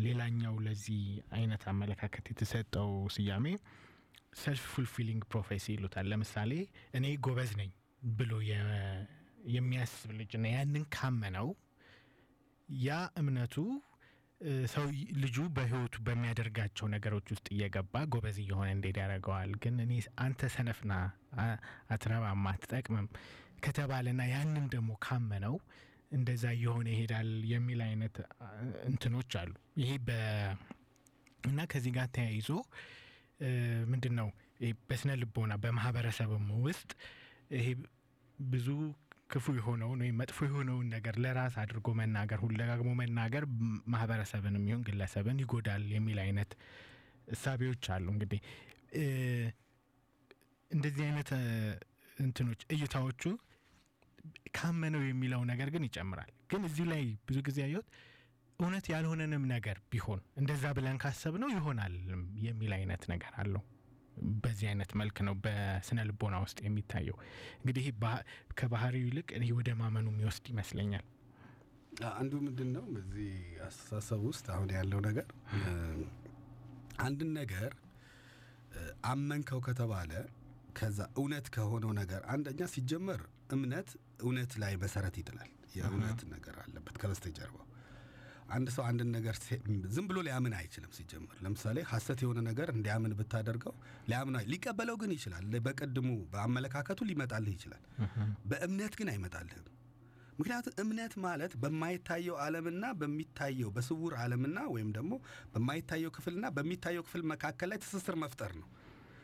ሌላኛው 0.05 0.55
ለዚህ 0.65 1.01
አይነት 1.37 1.63
አመለካከት 1.71 2.25
የተሰጠው 2.31 2.89
ስያሜ 3.15 3.45
self 4.41 4.63
fulfilling 4.73 5.21
prophecy 5.31 5.65
ይሉታል። 5.75 6.07
ለምሳሌ 6.11 6.51
እኔ 6.97 7.05
ጎበዝ 7.25 7.51
ነኝ 7.61 7.69
ብሎ 8.01 8.31
የሚያስብ 9.55 10.09
ልጅና 10.19 10.45
ያንን 10.53 10.83
ካመነው 10.95 11.49
ያ 12.69 12.89
እምነቱ 13.19 13.55
ሰው 14.73 14.85
ልጁ 15.21 15.37
በህይወቱ 15.55 15.95
በሚያደርጋቸው 16.07 16.87
ነገሮች 16.93 17.27
ውስጥ 17.33 17.47
እየገባ 17.53 18.03
ጎበዝ 18.11 18.37
እየሆነ 18.43 18.67
እንዴት 18.75 18.97
ያደርገዋል። 19.01 19.51
ግን 19.63 19.75
እኔ 19.85 19.93
አንተ 20.23 20.49
ሰነፍና 20.55 20.93
አትረባም 21.93 22.43
አትጠቅምም 22.51 23.07
ከተባለና 23.65 24.21
ያንን 24.33 24.65
ደግሞ 24.73 24.91
ካመነው 25.05 25.55
እንደዛ 26.11 26.45
እየሆነ 26.57 26.87
ይሄዳል 26.93 27.29
የሚል 27.53 27.79
አይነት 27.87 28.17
እንትኖች 28.89 29.31
አሉ። 29.41 29.51
ይሄ 29.81 29.89
እና 31.43 31.59
ከዚህ 31.71 31.91
ጋር 31.97 32.07
ተያይዞ 32.15 32.49
ምንድን 33.91 34.13
ነው 34.19 34.29
በስነ 34.89 35.11
ልቦና 35.21 35.53
በማህበረሰብም 35.63 36.45
ውስጥ 36.63 36.91
ይሄ 37.51 37.67
ብዙ 38.39 38.67
ክፉ 39.31 39.45
የሆነውን 39.57 39.99
ወይም 40.03 40.17
መጥፎ 40.21 40.37
የሆነውን 40.47 40.87
ነገር 40.93 41.15
ለራስ 41.23 41.55
አድርጎ 41.61 41.87
መናገር 41.99 42.39
ሁሉ 42.43 42.53
ደጋግሞ 42.61 42.89
መናገር 42.99 43.43
ማህበረሰብንም 43.93 44.67
ይሁን 44.69 44.83
ግለሰብን 44.87 45.39
ይጎዳል 45.43 45.83
የሚል 45.93 46.19
አይነት 46.25 46.51
እሳቤዎች 47.33 47.85
አሉ። 47.95 48.07
እንግዲህ 48.13 48.41
እንደዚህ 50.71 51.03
አይነት 51.07 51.29
እንትኖች 52.17 52.61
እይታዎቹ 52.75 53.23
ካመነው 54.55 55.01
የሚለው 55.05 55.41
ነገር 55.51 55.69
ግን 55.73 55.83
ይጨምራል። 55.87 56.31
ግን 56.51 56.61
እዚህ 56.69 56.85
ላይ 56.91 57.03
ብዙ 57.27 57.37
ጊዜ 57.47 57.57
ያየሁት 57.65 57.87
እውነት 58.59 58.85
ያልሆነንም 58.93 59.43
ነገር 59.53 59.77
ቢሆን 59.91 60.21
እንደዛ 60.39 60.65
ብለን 60.77 60.97
ካሰብነው 61.03 61.49
ይሆናል 61.55 61.95
የሚል 62.45 62.71
አይነት 62.77 63.03
ነገር 63.13 63.33
አለው። 63.41 63.63
በዚህ 64.41 64.67
አይነት 64.69 64.91
መልክ 64.99 65.17
ነው 65.27 65.35
በስነ 65.43 66.05
ልቦና 66.09 66.35
ውስጥ 66.43 66.57
የሚታየው። 66.65 67.17
እንግዲህ 67.59 67.85
ከባህሪው 68.59 69.05
ይልቅ 69.07 69.29
ወደ 69.57 69.69
ማመኑ 69.81 70.07
የሚወስድ 70.13 70.47
ይመስለኛል። 70.53 71.05
አንዱ 72.13 72.33
ምንድን 72.45 72.69
ነው 72.75 72.83
በዚህ 72.95 73.29
አስተሳሰብ 73.67 74.21
ውስጥ 74.27 74.45
አሁን 74.55 74.69
ያለው 74.77 74.99
ነገር 75.07 75.27
አንድን 77.05 77.31
ነገር 77.39 77.71
አመንከው 79.07 79.59
ከተባለ 79.67 80.11
ከዛ 80.77 80.99
እውነት 81.17 81.45
ከሆነው 81.55 81.91
ነገር 81.99 82.21
አንደኛ 82.33 82.61
ሲጀመር 82.73 83.21
እምነት 83.53 83.89
እውነት 84.21 84.51
ላይ 84.61 84.73
መሰረት 84.83 85.15
ይጥላል። 85.21 85.49
የእውነት 85.77 86.21
ነገር 86.33 86.55
አለበት 86.63 86.95
ከበስተጀርባው። 87.01 87.65
አንድ 88.49 88.67
ሰው 88.75 88.83
አንድን 88.87 89.09
ነገር 89.15 89.35
ዝም 89.93 90.05
ብሎ 90.09 90.17
ሊያምን 90.25 90.53
አይችልም። 90.57 90.91
ሲጀመር 90.97 91.37
ለምሳሌ 91.43 91.77
ሐሰት 91.89 92.19
የሆነ 92.23 92.39
ነገር 92.47 92.67
እንዲያምን 92.73 93.15
ብታደርገው 93.19 93.73
ሊያምን 94.07 94.37
ሊቀበለው 94.51 94.97
ግን 95.01 95.11
ይችላል። 95.15 95.45
በቀድሙ 95.65 96.09
በአመለካከቱ 96.33 96.99
ሊመጣልህ 97.09 97.55
ይችላል። 97.57 97.83
በእምነት 98.45 98.95
ግን 98.99 99.09
አይመጣልህም። 99.13 99.65
ምክንያቱም 100.39 100.73
እምነት 100.81 101.13
ማለት 101.23 101.51
በማይታየው 101.61 102.35
ዓለምና 102.41 102.85
በሚታየው 102.99 103.69
በስውር 103.75 104.13
ዓለምና 104.23 104.59
ወይም 104.73 104.89
ደግሞ 104.97 105.13
በማይታየው 105.53 106.11
ክፍልና 106.17 106.45
በሚታየው 106.57 107.05
ክፍል 107.07 107.23
መካከል 107.31 107.69
ላይ 107.71 107.79
ትስስር 107.83 108.17
መፍጠር 108.23 108.51
ነው። 108.59 108.67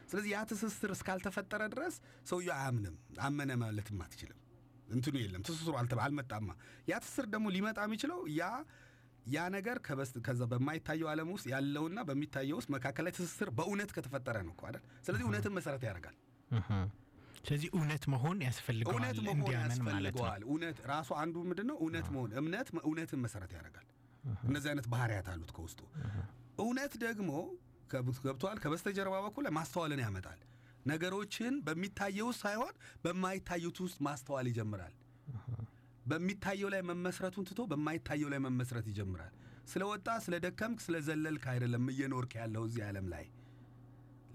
ስለዚህ 0.10 0.30
ያ 0.34 0.40
ትስስር 0.50 0.92
እስካልተፈጠረ 0.96 1.62
ድረስ 1.74 1.96
ሰውየው 2.30 2.56
አያምንም። 2.56 2.96
አመነ 3.22 3.52
ማለትም 3.62 4.02
አትችልም። 4.06 4.40
እንትኑ 4.90 5.16
የለም፣ 5.22 5.44
ትስስሩ 5.48 5.74
አልመጣማ። 6.02 6.50
ያ 6.90 6.98
ትስስር 7.04 7.26
ደግሞ 7.34 7.46
ሊመጣ 7.56 7.80
የሚችለው 7.88 8.20
ያ 8.34 8.44
ያ 9.28 9.44
ነገር 9.56 9.78
ከዛ 10.24 10.42
በማይታየው 10.52 11.08
ዓለም 11.12 11.30
ውስጥ 11.34 11.46
ያለውና 11.52 12.00
በሚታየው 12.08 12.58
ውስጥ 12.60 12.70
መካከል 12.76 13.04
ላይ 13.08 13.14
ትስስር 13.18 13.50
በእውነት 13.58 13.92
ከተፈጠረ 13.96 14.38
ነው 14.48 14.54
እኮ 14.56 14.64
አይደል? 14.70 14.84
ስለዚህ 15.06 15.26
እውነትን 15.28 15.54
መሰረት 15.58 15.84
ያደርጋል። 15.88 16.16
ስለዚህ 17.46 17.70
እውነት 17.76 18.04
መሆን 18.14 18.38
ያስፈልገዋል 18.46 18.96
እውነት 18.96 19.18
መሆን 19.30 19.54
ያስፈልገዋል። 19.58 20.42
እውነት 20.48 20.78
ራሱ 20.92 21.10
አንዱ 21.22 21.36
ምንድን 21.50 21.68
ነው 21.72 21.78
እውነት 21.84 22.08
መሆን 22.16 22.32
እምነት 22.42 22.70
እውነትን 22.84 23.22
መሰረት 23.26 23.52
ያደርጋል። 23.58 23.88
እነዚህ 24.48 24.70
አይነት 24.72 24.88
ባህሪያት 24.94 25.28
አሉት 25.32 25.52
ከውስጡ። 25.58 25.80
እውነት 26.60 26.94
ደግሞ 27.04 27.32
ገብቶሃል 28.22 28.60
ከበስተጀርባ 28.64 29.16
በኩል 29.26 29.46
ማስተዋልን 29.58 30.02
ያመጣል። 30.04 30.40
ነገሮችን 30.86 31.54
በሚታየው 31.66 32.28
ውስጥ 32.30 32.42
ሳይሆን 32.46 32.74
በማይታዩት 33.04 33.78
ውስጥ 33.84 33.98
ማስተዋል 34.08 34.48
ይጀምራል። 34.52 34.94
በሚታየው 36.06 36.70
ላይ 36.74 36.82
መመስረቱን 36.90 37.46
ትቶ 37.50 37.62
በማይታየው 37.72 38.30
ላይ 38.34 38.40
መመስረት 38.46 38.86
ይጀምራል። 38.92 39.34
ስለወጣ 39.72 40.08
ስለደከምክ 40.24 40.80
ስለዘለልክ 40.86 41.44
አይደለም 41.52 41.86
እየኖርክ 41.94 42.34
ያለው 42.40 42.64
እዚህ 42.68 42.84
ዓለም 42.88 43.06
ላይ 43.14 43.26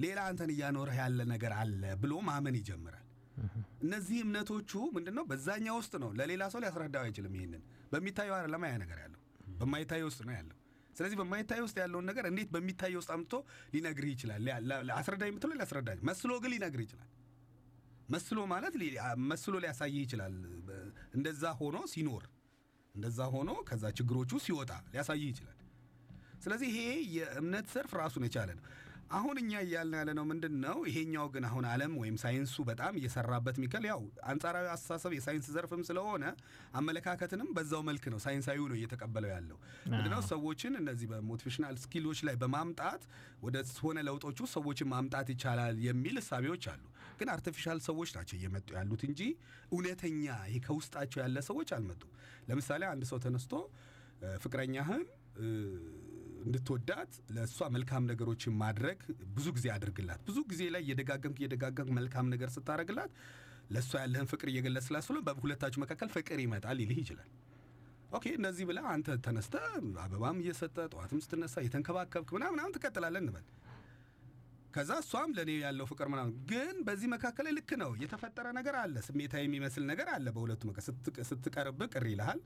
ሌላ 0.01 0.19
አንተን 0.31 0.51
እያኖርህ 0.55 0.97
ያለ 1.01 1.21
ነገር 1.33 1.53
አለ 1.61 1.83
ብሎ 2.03 2.15
ማመን 2.29 2.57
ይጀምራል። 2.59 3.05
እነዚህ 3.83 4.19
እምነቶቹ 4.25 4.71
ምንድን 4.95 5.15
ነው? 5.19 5.25
በዛኛው 5.31 5.77
ውስጥ 5.81 5.95
ነው። 6.03 6.11
ለሌላ 6.19 6.43
ሰው 6.53 6.61
ሊያስረዳው 6.63 7.03
አይችልም። 7.07 7.35
ይህንን 7.39 7.63
በሚታየው 7.93 8.35
አይደለም 8.39 8.65
ያ 8.67 8.79
ነገር 8.83 8.99
ያለው 9.05 9.21
በማይታየው 9.61 10.09
ውስጥ 10.11 10.21
ነው 10.27 10.35
ያለው። 10.39 10.55
ስለዚህ 10.97 11.17
በማይታየው 11.21 11.65
ውስጥ 11.67 11.77
ያለውን 11.83 12.07
ነገር 12.11 12.25
እንዴት 12.31 12.49
በሚታየው 12.55 13.01
ውስጥ 13.03 13.11
አምጥቶ 13.17 13.35
ሊነግርህ 13.75 14.11
ይችላል? 14.15 14.47
አስረዳኝ 14.97 15.31
የምትለው 15.33 15.57
ሊያስረዳ 15.59 15.91
መስሎ 16.09 16.31
ግን 16.43 16.51
ሊነግርህ 16.55 16.87
ይችላል። 16.89 17.09
መስሎ 18.09 18.39
ማለት 18.53 18.75
መስሎ 19.31 19.55
ሊያሳይህ 19.65 20.01
ይችላል። 20.05 20.35
እንደዛ 21.19 21.45
ሆኖ 21.61 21.79
ሲኖር 21.93 22.25
እንደዛ 22.95 23.21
ሆኖ 23.33 23.51
ከዛ 23.69 23.85
ችግሮቹ 23.99 24.31
ሲወጣ 24.45 24.73
ሊያሳይህ 24.93 25.29
ይችላል። 25.33 25.55
ስለዚህ 26.43 26.69
ይሄ 26.73 26.81
የእምነት 27.17 27.67
ዘርፍ 27.73 27.93
ራሱን 28.01 28.25
የቻለ 28.27 28.51
ነው። 28.59 28.65
አሁን 29.11 29.37
እኛ 29.41 29.53
እያልን 29.65 29.95
ያለ 29.99 30.11
ነው 30.17 30.25
ምንድን 30.31 30.55
ነው? 30.65 30.77
ይሄኛው 30.89 31.27
ግን 31.35 31.45
አሁን 31.49 31.65
ዓለም 31.71 31.93
ወይም 32.01 32.17
ሳይንሱ 32.23 32.55
በጣም 32.69 32.97
እየሰራበት 32.99 33.57
ሚከል 33.63 33.85
ያው 33.89 34.01
አንጻራዊ 34.31 34.67
አስተሳሰብ 34.73 35.13
የሳይንስ 35.17 35.47
ዘርፍም 35.55 35.83
ስለሆነ 35.89 36.25
አመለካከትንም 36.81 37.49
በዛው 37.57 37.83
መልክ 37.89 38.05
ነው 38.13 38.19
ሳይንሳዊ 38.25 38.59
ነው 38.65 38.77
እየተቀበለው 38.79 39.31
ያለው 39.33 39.59
ምንድነው? 39.93 40.21
ሰዎችን 40.31 40.75
እነዚህ 40.83 41.09
በ 41.13 41.22
motivational 41.22 41.77
skill 41.85 42.05
ኦች 42.05 42.21
ላይ 42.29 42.37
በማምጣት 42.43 43.05
ወደ 43.43 43.57
ሆነ 43.79 43.99
ውስጥ 44.39 44.53
ሰዎችን 44.57 44.91
ማምጣት 44.95 45.29
ይቻላል 45.35 45.77
የሚል 45.89 46.19
እሳቤዎች 46.23 46.67
አሉ። 46.75 46.85
ግን 47.19 47.29
artificial 47.33 47.79
ሰዎች 47.87 48.11
ናቸው 48.17 48.37
እየመጡ 48.39 48.69
ያሉት 48.77 49.03
እንጂ 49.09 49.21
እውነተኛ 49.73 50.23
ይሄ 50.49 50.59
ከውስጣቸው 50.67 51.21
ያለ 51.23 51.39
ሰዎች 51.49 51.71
አልመጡም። 51.77 52.13
ለምሳሌ 52.49 52.83
አንድ 52.91 53.05
ሰው 53.11 53.19
ተነስቶ 53.25 53.53
ፍቅረኛህን 54.43 55.03
እንድትወዳት 56.45 57.13
ለእሷ 57.37 57.69
መልካም 57.75 58.03
ነገሮችን 58.11 58.55
ማድረግ 58.63 58.99
ብዙ 59.37 59.47
ጊዜ 59.57 59.67
አድርግላት። 59.75 60.21
ብዙ 60.29 60.39
ጊዜ 60.51 60.63
ላይ 60.75 60.83
እየደጋገምክ 60.87 61.39
እየደጋገምክ 61.43 61.93
መልካም 61.99 62.27
ነገር 62.35 62.51
ስታደርግላት 62.57 63.13
ለእሷ 63.71 63.93
ያለህን 64.03 64.29
ፍቅር 64.31 64.49
እየገለጽ 64.51 64.87
ስላስለ 64.89 65.19
በሁለታችሁ 65.29 65.81
መካከል 65.85 66.09
ፍቅር 66.15 66.39
ይመጣል 66.45 66.79
ይልህ 66.83 66.99
ይችላል። 67.03 67.31
Okay 68.13 68.27
እንደዚህ 68.37 68.65
ብለህ 68.69 68.85
አንተ 68.93 69.17
ተነስተ 69.25 69.55
አበባም 70.05 70.39
እየሰጠ 70.43 70.77
ጠዋትም 70.93 71.21
ስትነሳ 71.25 71.55
እየተንከባከብክ 71.63 72.31
ምናምን 72.37 72.73
ትቀጥላለህ 72.77 73.21
እንበል። 73.25 73.45
ከዛ 74.79 74.93
እሷም 75.03 75.31
ለእኔ 75.37 75.51
ያለው 75.63 75.87
ፍቅር 75.91 76.07
ምናምን 76.11 76.33
ግን 76.51 76.77
በዚህ 76.87 77.09
መካከል 77.13 77.45
ላይ 77.47 77.55
ልክ 77.57 77.71
ነው 77.81 77.91
የተፈጠረ 78.03 78.47
ነገር 78.59 78.75
አለ፣ 78.81 78.97
ስሜታዊ 79.07 79.43
የሚመስል 79.47 79.85
ነገር 79.91 80.09
አለ። 80.13 80.27
በሁለቱ 80.35 80.63
መካከል 80.69 80.85
ስትቀርብህ 81.31 81.89
ቅር 81.95 82.05
ይልሃል። 82.11 82.41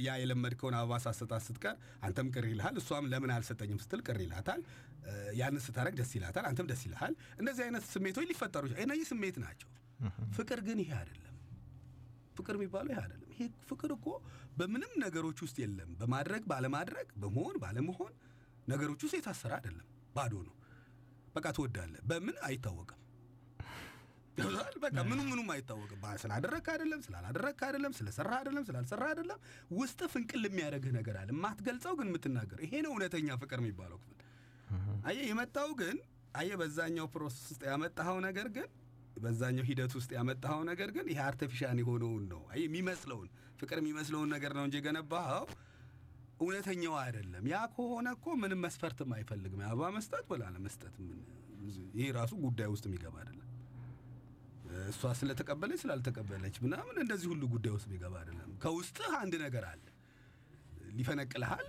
ያ 0.00 0.10
የለመድከውን 0.20 0.74
አበባ 0.78 0.98
ሳሰጣት 1.04 1.42
ስትቀር 1.46 1.76
አንተም 2.06 2.28
ቅር 2.34 2.44
ይልሃል። 2.50 2.76
እሷም 2.80 3.06
ለምን 3.12 3.30
አልሰጠኝም 3.36 3.80
ስትል 3.84 4.02
ቅር 4.06 4.18
ይላታል። 4.24 4.60
ያንን 5.38 5.62
ስታደርግ 5.64 5.96
ደስ 6.00 6.12
ይላታል፣ 6.18 6.44
አንተም 6.50 6.68
ደስ 6.70 6.82
ይልሃል። 6.86 7.14
እንደዚህ 7.38 7.62
አይነት 7.66 7.84
ስሜቶች 7.92 8.26
ሊፈጠሩ 8.30 8.64
እነዚህ 8.84 9.06
ስሜት 9.12 9.38
ናቸው። 9.44 9.70
ፍቅር 10.36 10.60
ግን 10.66 10.80
ይሄ 10.84 10.92
አይደለም። 11.00 11.34
ፍቅር 12.38 12.56
የሚባለው 12.58 12.92
ይሄ 12.94 13.00
አይደለም። 13.04 13.30
ይሄ 13.34 13.40
ፍቅር 13.70 13.92
እኮ 13.96 14.06
በምንም 14.56 14.92
ነገሮች 15.04 15.38
ውስጥ 15.44 15.56
የለም። 15.64 15.90
በማድረግ 16.00 16.44
ባለማድረግ፣ 16.46 17.08
በመሆን 17.16 17.56
ባለመሆን 17.64 18.12
ነገሮች 18.68 19.02
ውስጥ 19.04 19.16
የታሰረ 19.18 19.52
አይደለም። 19.58 19.86
ባዶ 20.16 20.34
ነው። 20.46 20.54
በቃ 21.38 21.48
ትወዳለህ። 21.56 22.00
በምን 22.08 22.36
አይታወቅም።? 22.46 22.94
በቃ 24.82 24.96
ምኑ 25.06 25.20
ምኑም 25.28 25.48
አይታወቅም። 25.52 26.00
ስላደረግክ 26.22 26.66
አይደለም፣ 26.72 27.00
ስላላደረግክ 27.06 27.60
አይደለም፣ 27.66 27.92
ስለሰራ 27.98 28.30
አይደለም፣ 28.38 28.64
ስላልሰራ 28.68 29.02
አይደለም። 29.10 29.38
ውስጥ 29.78 30.00
ፍንቅል 30.12 30.42
የሚያደርግህ 30.48 30.92
ነገር 30.98 31.16
አለ። 31.20 31.28
የማትገልጸው 31.34 31.94
ግን 31.98 32.08
የምትናገር። 32.10 32.60
ይሄ 32.66 32.74
ነው 32.84 32.92
እውነተኛ 32.94 33.36
ፍቅር 33.42 33.58
የሚባለው 33.62 33.98
ክፍል። 34.02 34.14
አየህ፣ 35.04 35.24
የመጣው 35.30 35.70
ግን 35.80 35.96
አየህ፣ 36.34 36.56
በዛኛው 36.60 37.06
process 37.12 37.44
ውስጥ 37.46 37.62
ያመጣኸው 37.70 38.18
ነገር 38.26 38.48
ግን 38.56 38.68
በዛኛው 39.22 39.64
ሂደት 39.68 39.92
ውስጥ 39.98 40.10
ያመጣኸው 40.16 40.60
ነገር 40.68 40.88
ግን 40.96 41.06
ይሄ 41.10 41.20
artificial 41.26 41.78
የሆነውን 41.82 42.24
ነው። 42.32 42.42
የሚመስለውን 42.60 43.28
ፍቅር 43.60 43.78
የሚመስለውን 43.82 44.30
ነገር 44.34 44.52
ነው 44.58 44.64
እንጂ 44.66 44.76
የገነባኸው 44.80 45.46
እውነተኛው 46.40 46.94
አይደለም። 47.00 47.44
ያ 47.50 47.58
ከሆነ 47.74 48.08
እኮ 48.16 48.34
ምንም 48.42 48.60
መስፈርትም 48.64 49.10
አይፈልግም። 49.16 49.62
አበባ 49.68 49.88
መስጠት 49.96 50.26
ወላ 50.32 50.44
ለመስጠት 50.54 50.94
ይሄ 51.96 52.06
ራሱ 52.18 52.32
ጉዳይ 52.44 52.68
ውስጥ 52.72 52.84
የሚገባ 52.88 53.14
አይደለም። 53.22 53.44
እሷ 54.88 55.10
ስለተቀበለች 55.18 55.80
ስላልተቀበለች 55.82 56.56
ምናምን 56.64 56.96
እንደዚህ 57.02 57.28
ሁሉ 57.32 57.42
ጉዳይ 57.54 57.72
ውስጥ 57.76 57.86
የሚገባ 57.88 58.14
አይደለም። 58.20 58.50
ከውስጥህ 58.64 59.12
አንድ 59.20 59.34
ነገር 59.44 59.64
አለ፣ 59.70 59.84
ሊፈነቅልሃል፣ 60.98 61.66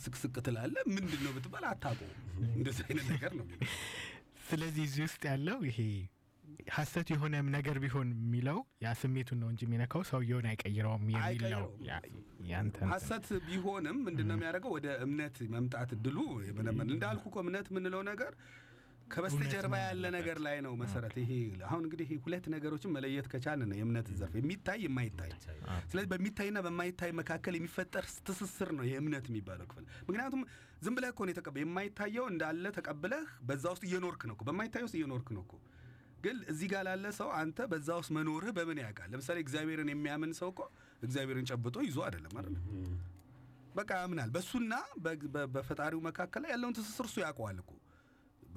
ስቅስቅ 0.00 0.34
ትላለህ። 0.46 0.84
ምንድን 0.94 1.22
ነው 1.24 1.32
ብትባል 1.36 1.64
አታውቀውም። 1.70 2.20
እንደዚህ 2.54 2.84
አይነት 2.88 3.08
ነገር 3.14 3.32
ነው 3.40 3.46
ስለዚህ 4.48 4.82
እዚህ 4.88 5.02
ውስጥ 5.06 5.22
ያለው 5.28 5.58
ይሄ 5.68 5.78
ሀሰት 6.76 7.08
የሆነም 7.12 7.46
ነገር 7.54 7.76
ቢሆን 7.82 8.08
የሚለው 8.16 8.58
ያ 8.84 8.92
ስሜቱን 9.00 9.38
ነው 9.42 9.48
እንጂ 9.52 9.62
የሚነካው 9.66 10.02
ሰውየውን 10.10 10.46
አይቀይረውም 10.48 11.04
እንትን። 12.58 12.88
ሀሰት 12.92 13.26
ቢሆንም 13.46 13.96
ምንድን 14.06 14.26
ነው 14.30 14.36
የሚያደርገው? 14.36 14.72
ወደ 14.76 14.88
እምነት 15.04 15.36
መምጣት 15.54 15.90
እድሉ 15.96 16.18
የመነመን 16.48 16.90
እንዳልኩ 16.94 17.24
እኮ 17.30 17.38
እምነት 17.44 17.68
የምንለው 17.70 18.02
ነገር 18.10 18.32
ከበስተጀርባ 19.08 19.74
ያለ 19.80 20.04
ነገር 20.16 20.38
ላይ 20.46 20.56
ነው 20.64 20.72
መሰረት። 20.80 21.14
ይሄ 21.20 21.30
አሁን 21.66 21.82
እንግዲህ 21.86 22.08
ሁለት 22.24 22.46
ነገሮችን 22.54 22.92
መለየት 22.96 23.26
ከቻልን 23.32 23.68
ነው 23.70 23.76
የእምነት 23.78 24.08
ዘርፍ 24.20 24.34
የሚታይ 24.38 24.80
የማይታይ። 24.86 25.30
ስለዚህ 25.90 26.08
በሚታይና 26.12 26.60
በማይታይ 26.66 27.12
መካከል 27.20 27.56
የሚፈጠር 27.58 28.06
ትስስር 28.26 28.70
ነው 28.78 28.84
የእምነት 28.90 29.26
የሚባለው 29.30 29.68
ክፍል። 29.70 29.86
ምክንያቱም 30.08 30.42
ዝም 30.82 30.96
ብለህ 30.96 31.12
እኮ 31.14 31.20
ነው 31.26 31.62
የማይታየው 31.62 32.26
እንዳለ 32.32 32.66
ተቀብለህ 32.76 33.26
በዛ 33.48 33.64
ውስጥ 33.74 33.84
እየኖርክ 33.88 34.24
ነው 34.30 34.36
እኮ 34.36 34.44
በማይታየው 34.48 34.88
ውስጥ 34.88 34.98
እየኖርክ 35.00 35.30
ነው 35.36 35.42
እኮ። 35.46 35.54
ግን 36.26 36.36
እዚህ 36.50 36.68
ጋር 36.72 36.82
ላለ 36.86 37.06
ሰው 37.18 37.28
አንተ 37.38 37.58
በዛ 37.70 37.88
ውስጥ 38.00 38.10
መኖርህ 38.16 38.52
በምን 38.56 38.78
ያውቃል? 38.82 39.08
ለምሳሌ 39.12 39.38
እግዚአብሔርን 39.44 39.90
የሚያምን 39.92 40.32
ሰው 40.38 40.48
እኮ 40.52 40.60
እግዚአብሔርን 41.02 41.48
ጨብጦ 41.50 41.76
ይዞ 41.86 41.98
አይደለም 42.06 42.34
አይደለም 42.38 42.62
በቃ 43.76 43.90
ያምናል። 44.02 44.30
በእሱና 44.34 44.74
በፈጣሪው 45.54 46.00
መካከል 46.06 46.42
ላይ 46.44 46.52
ያለውን 46.54 46.76
ትስስር 46.78 47.06
እሱ 47.08 47.16
ያውቀዋል 47.24 47.58
እኮ 47.62 47.72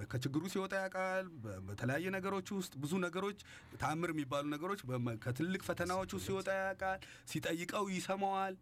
ከችግሩ 0.05 0.43
ሲወጣ 0.51 0.73
ያውቃል። 0.81 1.25
በተለያየ 1.65 2.07
ነገሮች 2.15 2.47
ውስጥ 2.57 2.73
ብዙ 2.83 2.93
ነገሮች 3.05 3.39
ታምር 3.81 4.11
የሚባሉ 4.13 4.45
ነገሮች 4.53 4.81
ከትልቅ 5.23 5.61
ፈተናዎች 5.67 6.11
ውስጥ 6.15 6.27
ሲወጣ 6.29 6.49
ያውቃል። 6.59 6.99
ሲጠይቀው 7.31 7.85
ይሰማዋል። 7.95 8.55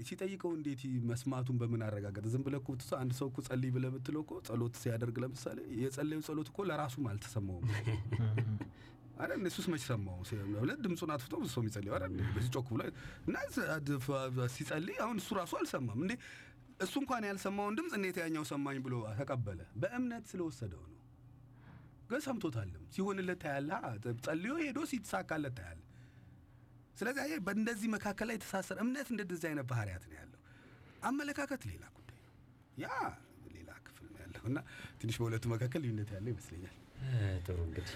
ሲጠይቀው 0.00 0.52
እንዴት 0.56 0.80
መስማቱን 1.10 1.56
በምን 1.60 1.82
አረጋገጠ? 1.86 2.24
ዝም 2.32 2.42
ብለህ 2.46 2.60
እኮ 2.62 2.68
አንድ 2.98 3.12
ሰው 3.18 3.26
እኮ 3.30 3.38
ጸልይ 3.46 3.70
ብለህ 3.74 3.90
ብትለው 3.94 4.22
እኮ 4.24 4.32
ጸሎት 4.48 4.74
ሲያደርግ 4.82 5.16
ለምሳሌ 5.22 5.58
የጸለዩ 5.80 6.20
ጸሎት 6.28 6.48
እኮ 6.52 6.60
ለራሱም 6.70 7.06
አልተሰማውም 7.12 7.66
አረ 9.20 9.32
እሱስ 9.48 9.66
መች 9.70 9.82
ሰማው? 9.88 10.18
ሁለት 10.60 10.78
ድምፁን 10.84 11.10
አጥፍቶ 11.14 11.32
ብዙ 11.40 11.48
ሰው 11.54 11.62
የሚጸልየው 11.62 11.94
አረ 11.96 12.04
በዚህ 12.28 12.50
ጮክ 12.54 12.68
ብሎ 12.74 12.82
እና 13.26 13.34
ሲጸልይ 14.54 14.96
አሁን 15.04 15.16
እሱ 15.20 15.28
ራሱ 15.38 15.52
አልሰማም 15.60 15.98
እንዴ 16.04 16.12
እሱ 16.82 16.94
እንኳን 17.02 17.26
ያልሰማውን 17.28 17.74
ድምፅ 17.78 17.92
እንዴት 17.98 18.18
ያኛው 18.22 18.44
ሰማኝ 18.50 18.78
ብሎ 18.84 18.94
ተቀበለ? 19.18 19.60
በእምነት 19.82 20.24
ስለወሰደው 20.30 20.82
ነው። 20.86 20.96
ግን 22.10 22.22
ሰምቶታልም 22.26 22.84
ሲሆንለት 22.94 23.38
ታያለህ። 23.42 23.82
ጸልዮ 24.24 24.52
ሄዶ 24.62 24.78
ሲሳካለት 24.92 25.54
ታያለህ። 25.58 25.86
ስለዚህ 27.00 27.20
አየህ፣ 27.24 27.38
በእንደዚህ 27.44 27.88
መካከል 27.94 28.26
ላይ 28.28 28.36
የተሳሰረ 28.38 28.78
እምነት 28.84 29.08
እንደዚህ 29.14 29.48
አይነት 29.50 29.66
ባህሪያት 29.70 30.04
ነው 30.08 30.16
ያለው። 30.18 30.38
አመለካከት 31.02 31.62
ሌላ 31.68 31.84
ጉዳይ 31.96 32.18
ነው። 32.20 32.32
ያ 32.78 32.88
ሌላ 33.54 33.70
ክፍል 33.86 34.06
ነው 34.10 34.20
ያለው 34.24 34.42
እና 34.50 34.58
ትንሽ 35.00 35.16
በሁለቱ 35.20 35.44
መካከል 35.52 35.82
ልዩነት 35.84 36.10
ያለው 36.16 36.30
ይመስለኛል። 36.34 36.76
ጥሩ 37.44 37.58
እንግዲህ 37.68 37.94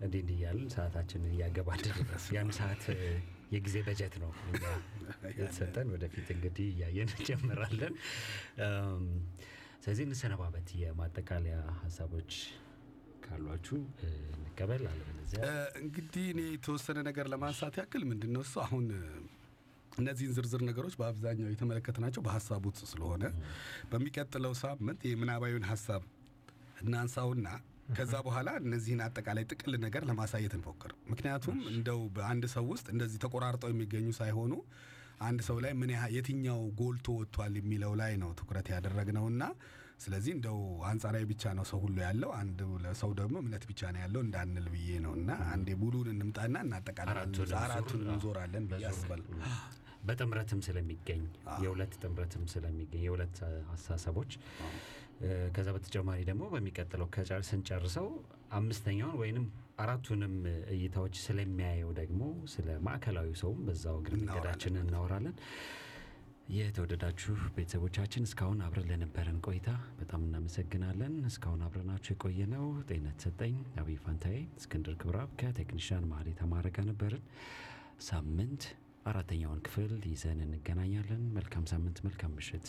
እንዲህ 0.00 0.20
እንዲህ 0.22 0.36
እያልን 0.38 0.68
ሰዓታችንን 0.74 1.32
እያገባደድ 1.34 1.96
ያን 2.36 2.50
ሰዓት 2.56 2.82
የጊዜ 3.54 3.76
በጀት 3.86 4.14
ነው 4.22 4.30
የተሰጠን። 5.34 5.88
ወደፊት 5.94 6.28
እንግዲህ 6.34 6.66
እያየን 6.72 7.10
እንጨምራለን። 7.16 7.94
እም፣ 8.66 9.04
ስለዚህ 9.84 10.04
እንሰነባበት። 10.08 10.68
የማጠቃለያ 10.80 11.56
ሀሳቦች 11.80 12.32
ካሏችሁ 13.24 13.78
እንቀበል። 14.38 14.82
አለበለዚያ 14.90 15.42
እንግዲህ 15.80 16.24
እኔ 16.32 16.40
የተወሰነ 16.50 16.98
ነገር 17.08 17.28
ለማንሳት 17.32 17.76
ያክል 17.80 18.02
ምንድን 18.10 18.32
ነው 18.34 18.42
እሱ 18.46 18.54
አሁን 18.64 18.86
እነዚህን 19.98 20.32
ዝርዝር 20.36 20.62
ነገሮች 20.68 20.94
በአብዛኛው 21.00 21.50
የተመለከትናቸው 21.50 22.22
በሀሳብ 22.24 22.62
ውስጥ 22.68 22.80
ስለሆነ 22.92 23.24
በሚቀጥለው 23.90 24.54
ሳምንት 24.62 25.02
የምናባዊውን 25.10 25.68
ሀሳብ 25.70 26.02
እናንሳውና 26.82 27.48
ከዛ 27.96 28.14
በኋላ 28.26 28.50
እነዚህን 28.62 29.00
አጠቃላይ 29.06 29.44
ጥቅል 29.50 29.72
ነገር 29.84 30.02
ለማሳየት 30.08 30.52
እንሞክር። 30.56 30.92
ምክንያቱም 31.10 31.58
እንደው 31.72 32.00
በአንድ 32.16 32.44
ሰው 32.54 32.64
ውስጥ 32.72 32.86
እንደዚህ 32.94 33.18
ተቆራርጠው 33.24 33.70
የሚገኙ 33.72 34.08
ሳይሆኑ 34.18 34.52
አንድ 35.26 35.40
ሰው 35.48 35.56
ላይ 35.64 35.72
ምን 35.80 35.90
ያህል 35.94 36.12
የትኛው 36.16 36.60
ጎልቶ 36.80 37.08
ወጥቷል 37.18 37.54
የሚለው 37.60 37.92
ላይ 38.00 38.12
ነው 38.22 38.30
ትኩረት 38.40 38.68
ያደረግነውና 38.74 39.42
ስለዚህ 40.00 40.32
እንደው 40.34 40.56
አንጻራዊ 40.88 41.24
ብቻ 41.28 41.52
ነው 41.56 41.64
ሰው 41.68 41.78
ሁሉ 41.82 41.96
ያለው 42.04 42.30
አንድ 42.38 42.58
ሰው 42.98 43.10
ደግሞ 43.18 43.34
እምነት 43.42 43.64
ብቻ 43.68 43.82
ነው 43.94 44.00
ያለው 44.02 44.20
እንዳንል 44.24 44.66
ብዬ 44.72 44.88
ነው። 45.04 45.12
እና 45.18 45.30
አንዴ 45.52 45.68
ሙሉን 45.80 46.08
እንምጣና 46.12 46.56
አራቱን 47.64 48.02
አዎ፣ 48.02 48.08
እንዞራለን 48.08 48.64
ብዬ 48.72 48.84
አስባለሁ። 48.90 49.28
በጥምረትም 50.04 50.60
ስለሚገኝ 50.66 51.22
የሁለት 51.62 51.92
ጥምረትም 52.00 52.42
ስለሚገኝ 52.52 53.02
የሁለት 53.04 53.36
አ- 53.44 53.52
ሀሳቦች 53.90 54.32
እ፣ 55.22 55.28
ከዛ 55.56 55.68
በተጨማሪ 55.74 56.20
ደግሞ 56.28 56.44
በሚቀጥለው 56.52 57.08
ስንጨርሰው 57.48 58.08
አምስተኛውን 58.52 59.16
ወይንም 59.20 59.46
አራቱንም 59.78 60.34
እይታዎች 60.74 61.14
ስለሚያየው 61.24 61.90
ደግሞ 61.98 62.20
ስለ 62.52 62.68
ማዕከላዊ 62.84 63.30
ሰውም 63.40 63.60
በዛው 63.66 63.96
እግር 64.00 64.14
መንገዳችን 64.20 64.74
እናወራለን። 64.82 65.34
የተወደዳችሁ 66.48 67.34
ቤተሰቦቻችን 67.54 68.26
እስካሁን 68.26 68.58
አብረን 68.64 68.88
ለነበረን 68.90 69.38
ቆይታ 69.46 69.68
በጣም 69.98 70.24
እናመሰግናለን። 70.26 71.14
እስካሁን 71.30 71.62
አብረናችሁ 71.66 72.12
የቆየ 72.14 72.46
ነው 72.52 72.64
ጤነት 72.88 73.18
ሰጠኝ፣ 73.24 73.54
አብይ 73.82 73.96
ፋንታዬ፣ 74.02 74.38
እስክንድር 74.60 74.96
ክብራብ 75.02 75.30
ከቴክኒሻን 75.40 76.08
መሀል 76.10 76.28
የተማረ 76.30 76.72
ጋር 76.76 76.86
ነበርን። 76.90 77.24
ሳምንት 78.08 78.64
አራተኛውን 79.06 79.62
ክፍል 79.66 79.94
ይዘን 80.10 80.40
እንገናኛለን። 80.46 81.24
መልካም 81.34 81.66
ሳምንት፣ 81.72 81.98
መልካም 82.06 82.34
ምሽት። 82.38 82.68